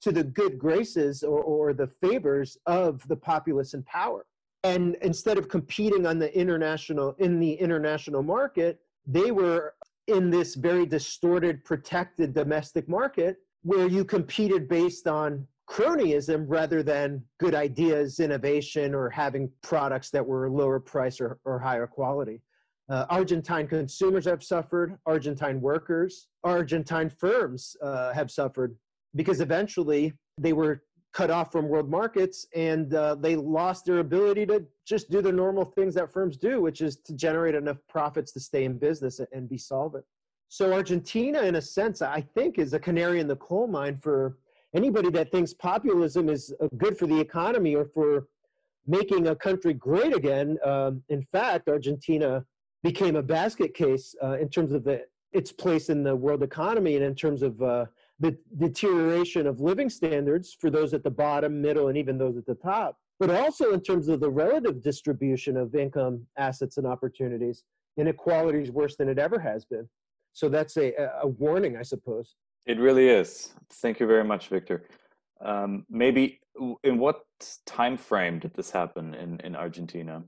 to 0.00 0.12
the 0.12 0.24
good 0.24 0.58
graces 0.58 1.22
or, 1.22 1.42
or 1.42 1.74
the 1.74 1.88
favors 1.88 2.56
of 2.66 3.06
the 3.08 3.16
populace 3.16 3.74
in 3.74 3.82
power. 3.82 4.24
And 4.64 4.96
instead 5.02 5.38
of 5.38 5.48
competing 5.48 6.06
on 6.06 6.18
the 6.18 6.36
international 6.36 7.14
in 7.18 7.40
the 7.40 7.52
international 7.52 8.22
market, 8.22 8.80
they 9.06 9.30
were 9.32 9.74
in 10.06 10.30
this 10.30 10.54
very 10.54 10.86
distorted, 10.86 11.64
protected 11.64 12.32
domestic 12.32 12.88
market 12.88 13.36
where 13.62 13.86
you 13.86 14.04
competed 14.04 14.68
based 14.68 15.06
on 15.06 15.46
cronyism 15.68 16.44
rather 16.48 16.82
than 16.82 17.22
good 17.38 17.54
ideas, 17.54 18.20
innovation, 18.20 18.94
or 18.94 19.10
having 19.10 19.50
products 19.62 20.10
that 20.10 20.24
were 20.24 20.50
lower 20.50 20.80
price 20.80 21.20
or, 21.20 21.38
or 21.44 21.58
higher 21.58 21.86
quality. 21.86 22.40
Uh, 22.88 23.04
Argentine 23.10 23.68
consumers 23.68 24.24
have 24.24 24.42
suffered, 24.42 24.96
Argentine 25.04 25.60
workers, 25.60 26.28
Argentine 26.42 27.10
firms 27.10 27.76
uh, 27.82 28.14
have 28.14 28.30
suffered 28.30 28.74
because 29.14 29.40
eventually 29.40 30.14
they 30.38 30.54
were 30.54 30.82
cut 31.12 31.30
off 31.30 31.52
from 31.52 31.68
world 31.68 31.90
markets 31.90 32.46
and 32.54 32.94
uh, 32.94 33.14
they 33.14 33.36
lost 33.36 33.84
their 33.84 33.98
ability 33.98 34.46
to 34.46 34.64
just 34.86 35.10
do 35.10 35.20
the 35.20 35.32
normal 35.32 35.64
things 35.64 35.94
that 35.94 36.10
firms 36.10 36.36
do, 36.36 36.60
which 36.60 36.80
is 36.80 36.96
to 36.96 37.12
generate 37.14 37.54
enough 37.54 37.78
profits 37.88 38.32
to 38.32 38.40
stay 38.40 38.64
in 38.64 38.78
business 38.78 39.20
and 39.32 39.48
be 39.48 39.58
solvent. 39.58 40.04
So, 40.50 40.72
Argentina, 40.72 41.42
in 41.42 41.56
a 41.56 41.62
sense, 41.62 42.00
I 42.00 42.22
think 42.22 42.58
is 42.58 42.72
a 42.72 42.78
canary 42.78 43.20
in 43.20 43.28
the 43.28 43.36
coal 43.36 43.66
mine 43.66 43.98
for 43.98 44.38
anybody 44.74 45.10
that 45.10 45.30
thinks 45.30 45.52
populism 45.52 46.30
is 46.30 46.54
uh, 46.60 46.68
good 46.78 46.98
for 46.98 47.06
the 47.06 47.20
economy 47.20 47.74
or 47.74 47.84
for 47.84 48.28
making 48.86 49.26
a 49.26 49.36
country 49.36 49.74
great 49.74 50.16
again. 50.16 50.56
Um, 50.64 51.02
in 51.10 51.22
fact, 51.22 51.68
Argentina 51.68 52.44
became 52.82 53.16
a 53.16 53.22
basket 53.22 53.74
case 53.74 54.14
uh, 54.22 54.38
in 54.38 54.48
terms 54.48 54.72
of 54.72 54.84
the, 54.84 55.04
its 55.32 55.52
place 55.52 55.90
in 55.90 56.02
the 56.02 56.16
world 56.16 56.42
economy 56.42 56.96
and 56.96 57.04
in 57.04 57.14
terms 57.14 57.42
of 57.42 57.60
uh, 57.60 57.84
the 58.18 58.36
deterioration 58.56 59.46
of 59.46 59.60
living 59.60 59.90
standards 59.90 60.56
for 60.58 60.70
those 60.70 60.94
at 60.94 61.04
the 61.04 61.10
bottom, 61.10 61.60
middle, 61.60 61.88
and 61.88 61.98
even 61.98 62.16
those 62.16 62.38
at 62.38 62.46
the 62.46 62.54
top, 62.54 62.96
but 63.20 63.28
also 63.28 63.72
in 63.72 63.82
terms 63.82 64.08
of 64.08 64.20
the 64.20 64.30
relative 64.30 64.82
distribution 64.82 65.58
of 65.58 65.74
income, 65.74 66.26
assets, 66.38 66.78
and 66.78 66.86
opportunities. 66.86 67.64
Inequality 67.98 68.62
is 68.62 68.70
worse 68.70 68.96
than 68.96 69.08
it 69.08 69.18
ever 69.18 69.38
has 69.38 69.66
been. 69.66 69.86
So 70.38 70.48
that's 70.48 70.76
a, 70.76 70.92
a 71.20 71.26
warning, 71.26 71.76
I 71.76 71.82
suppose. 71.82 72.36
It 72.64 72.78
really 72.78 73.08
is. 73.08 73.54
Thank 73.82 73.98
you 73.98 74.06
very 74.06 74.22
much, 74.22 74.46
Victor. 74.46 74.84
Um, 75.44 75.84
maybe 75.90 76.38
in 76.84 76.98
what 76.98 77.22
time 77.66 77.96
frame 77.96 78.38
did 78.38 78.54
this 78.54 78.70
happen 78.70 79.14
in, 79.14 79.40
in 79.40 79.56
Argentina? 79.56 80.22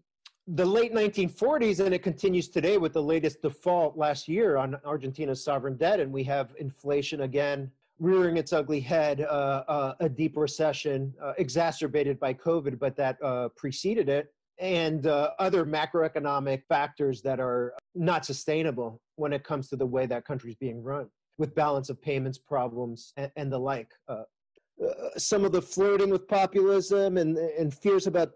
The 0.49 0.67
late 0.67 0.93
1940s, 0.93 1.79
and 1.79 1.95
it 1.95 2.03
continues 2.03 2.49
today 2.49 2.77
with 2.77 2.93
the 2.93 3.03
latest 3.03 3.41
default 3.41 3.97
last 3.97 4.27
year 4.27 4.57
on 4.57 4.77
Argentina's 4.85 5.45
sovereign 5.45 5.77
debt, 5.77 6.01
and 6.01 6.13
we 6.13 6.25
have 6.25 6.57
inflation 6.59 7.21
again 7.21 7.71
rearing 8.01 8.37
its 8.37 8.53
ugly 8.53 8.81
head, 8.81 9.21
uh, 9.21 9.63
uh, 9.69 9.95
a 10.01 10.09
deep 10.09 10.37
recession 10.37 11.15
uh, 11.23 11.35
exacerbated 11.39 12.19
by 12.19 12.35
COVID, 12.35 12.81
but 12.81 12.97
that 12.97 13.17
uh, 13.23 13.49
preceded 13.51 14.09
it, 14.09 14.35
and 14.61 15.07
uh, 15.07 15.31
other 15.39 15.65
macroeconomic 15.65 16.63
factors 16.69 17.23
that 17.23 17.41
are 17.41 17.73
not 17.95 18.27
sustainable 18.27 19.01
when 19.17 19.33
it 19.33 19.43
comes 19.43 19.69
to 19.69 19.77
the 19.77 19.87
way 19.87 20.07
that 20.07 20.25
country's 20.25 20.55
being 20.57 20.83
run, 20.83 21.09
with 21.39 21.55
balance 21.55 21.89
of 21.89 22.01
payments 22.01 22.39
problems 22.39 23.13
and, 23.17 23.33
and 23.37 23.51
the 23.51 23.59
like. 23.59 23.91
Uh, 24.07 24.23
some 25.17 25.45
of 25.45 25.53
the 25.53 25.63
flirting 25.63 26.11
with 26.11 26.29
populism 26.29 27.17
and, 27.17 27.37
and 27.37 27.73
fears 27.73 28.07
about 28.07 28.33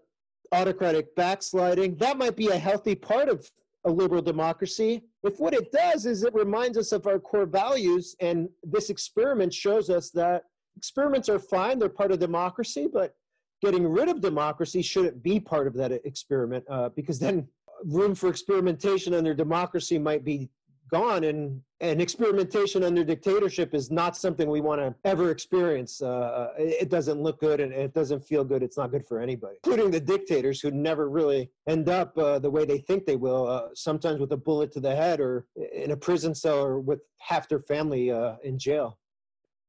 autocratic 0.51 1.15
backsliding, 1.15 1.95
that 1.97 2.17
might 2.17 2.35
be 2.35 2.47
a 2.47 2.57
healthy 2.57 2.95
part 2.95 3.29
of 3.29 3.49
a 3.85 3.91
liberal 3.91 4.21
democracy. 4.21 5.03
If 5.23 5.39
what 5.39 5.53
it 5.53 5.71
does 5.71 6.05
is 6.05 6.23
it 6.23 6.33
reminds 6.33 6.77
us 6.77 6.91
of 6.91 7.05
our 7.07 7.19
core 7.19 7.45
values, 7.45 8.15
and 8.19 8.49
this 8.63 8.89
experiment 8.89 9.53
shows 9.53 9.89
us 9.89 10.09
that 10.11 10.43
experiments 10.75 11.29
are 11.29 11.39
fine, 11.39 11.77
they're 11.77 11.89
part 11.89 12.11
of 12.11 12.19
democracy, 12.19 12.87
but 12.91 13.15
getting 13.61 13.87
rid 13.87 14.09
of 14.09 14.21
democracy 14.21 14.81
shouldn't 14.81 15.21
be 15.23 15.39
part 15.39 15.67
of 15.67 15.73
that 15.73 15.91
experiment 16.05 16.63
uh, 16.69 16.89
because 16.89 17.19
then 17.19 17.47
room 17.83 18.15
for 18.15 18.29
experimentation 18.29 19.13
under 19.13 19.33
democracy 19.33 19.97
might 19.97 20.23
be 20.23 20.49
gone 20.91 21.23
and 21.23 21.61
and 21.81 21.99
experimentation 21.99 22.83
under 22.83 23.03
dictatorship 23.03 23.73
is 23.73 23.89
not 23.91 24.15
something 24.15 24.49
we 24.49 24.61
want 24.61 24.79
to 24.79 24.93
ever 25.03 25.31
experience. 25.31 26.01
Uh, 26.01 26.53
it 26.57 26.89
doesn't 26.89 27.21
look 27.21 27.39
good 27.39 27.59
and 27.59 27.73
it 27.73 27.93
doesn't 27.93 28.19
feel 28.19 28.43
good 28.43 28.61
it's 28.61 28.77
not 28.77 28.91
good 28.91 29.05
for 29.05 29.19
anybody 29.19 29.57
including 29.63 29.91
the 29.91 29.99
dictators 29.99 30.61
who 30.61 30.69
never 30.71 31.09
really 31.09 31.49
end 31.67 31.89
up 31.89 32.17
uh, 32.17 32.37
the 32.39 32.49
way 32.49 32.65
they 32.65 32.77
think 32.77 33.05
they 33.05 33.15
will 33.15 33.47
uh, 33.47 33.67
sometimes 33.73 34.19
with 34.19 34.31
a 34.31 34.37
bullet 34.37 34.71
to 34.71 34.79
the 34.79 34.95
head 34.95 35.19
or 35.19 35.47
in 35.73 35.91
a 35.91 35.97
prison 35.97 36.35
cell 36.35 36.59
or 36.59 36.79
with 36.79 37.01
half 37.19 37.49
their 37.49 37.59
family 37.59 38.11
uh, 38.11 38.35
in 38.43 38.57
jail. 38.59 38.99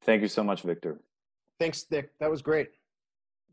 Thank 0.02 0.22
you 0.22 0.28
so 0.28 0.44
much 0.44 0.62
victor. 0.62 1.00
Thanks 1.58 1.86
nick. 1.90 2.10
That 2.20 2.30
was 2.30 2.42
great 2.42 2.68